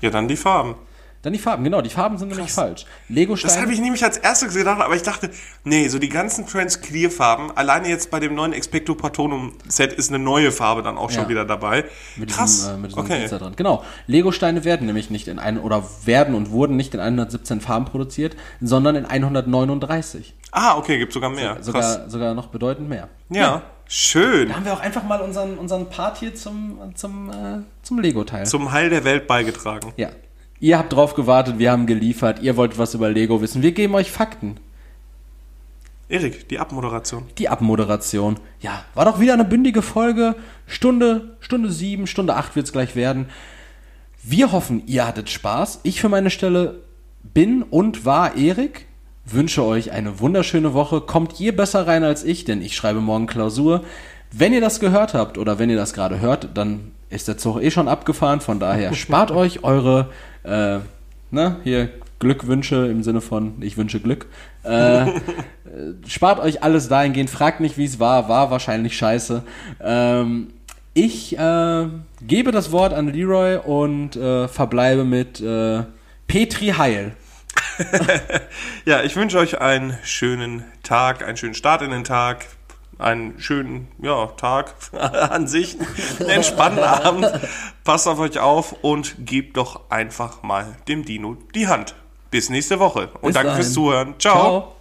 [0.00, 0.76] Ja, dann die Farben.
[1.22, 2.86] Dann die Farben, genau, die Farben sind nämlich falsch.
[3.08, 3.52] Lego-Steine.
[3.52, 5.30] Das habe ich nämlich als erstes gedacht, aber ich dachte,
[5.64, 10.50] nee, so die ganzen Trans-Clear-Farben, alleine jetzt bei dem neuen Expecto Patronum-Set ist eine neue
[10.50, 11.28] Farbe dann auch schon Ja.
[11.28, 11.84] wieder dabei.
[12.16, 12.60] Mit Krass.
[12.60, 13.28] diesem, äh, mit diesem okay.
[13.28, 13.52] Dran.
[13.54, 13.84] Genau.
[14.06, 18.34] Lego-Steine werden nämlich nicht in ein oder werden und wurden nicht in 117 Farben produziert,
[18.62, 20.34] sondern in 139.
[20.52, 21.54] Ah, okay, gibt sogar mehr.
[21.56, 21.66] Krass.
[21.66, 23.08] Sogar, sogar noch bedeutend mehr.
[23.28, 24.48] Ja, schön.
[24.48, 28.46] Da haben wir auch einfach mal unseren, unseren Part hier zum, zum, äh, zum Lego-Teil.
[28.46, 29.92] Zum Heil der Welt beigetragen.
[29.98, 30.08] Ja.
[30.60, 33.62] Ihr habt drauf gewartet, wir haben geliefert, ihr wollt was über Lego wissen.
[33.62, 34.56] Wir geben euch Fakten.
[36.10, 37.24] Erik, die Abmoderation.
[37.38, 38.38] Die Abmoderation.
[38.60, 40.34] Ja, war doch wieder eine bündige Folge.
[40.66, 43.26] Stunde, Stunde sieben, Stunde acht wird's gleich werden.
[44.22, 45.80] Wir hoffen, ihr hattet Spaß.
[45.84, 46.80] Ich für meine Stelle
[47.22, 48.86] bin und war Erik.
[49.24, 51.00] Wünsche euch eine wunderschöne Woche.
[51.00, 53.84] Kommt ihr besser rein als ich, denn ich schreibe morgen Klausur.
[54.32, 57.62] Wenn ihr das gehört habt oder wenn ihr das gerade hört, dann ist der Zug
[57.62, 58.40] eh schon abgefahren.
[58.40, 60.10] Von daher spart euch eure,
[60.44, 60.78] äh,
[61.30, 64.26] ne, hier Glückwünsche im Sinne von ich wünsche Glück.
[64.62, 65.06] Äh,
[66.06, 69.42] spart euch alles dahingehend, fragt nicht, wie es war, war wahrscheinlich scheiße.
[69.82, 70.48] Ähm,
[70.92, 71.86] ich äh,
[72.20, 75.84] gebe das Wort an Leroy und äh, verbleibe mit äh,
[76.26, 77.12] Petri Heil.
[78.84, 82.46] Ja, ich wünsche euch einen schönen Tag, einen schönen Start in den Tag,
[83.00, 85.76] einen schönen ja, Tag an sich,
[86.20, 87.30] einen entspannten Abend.
[87.84, 91.94] Passt auf euch auf und gebt doch einfach mal dem Dino die Hand.
[92.30, 93.62] Bis nächste Woche und Bis danke dahin.
[93.62, 94.14] fürs Zuhören.
[94.18, 94.34] Ciao.
[94.34, 94.79] Ciao.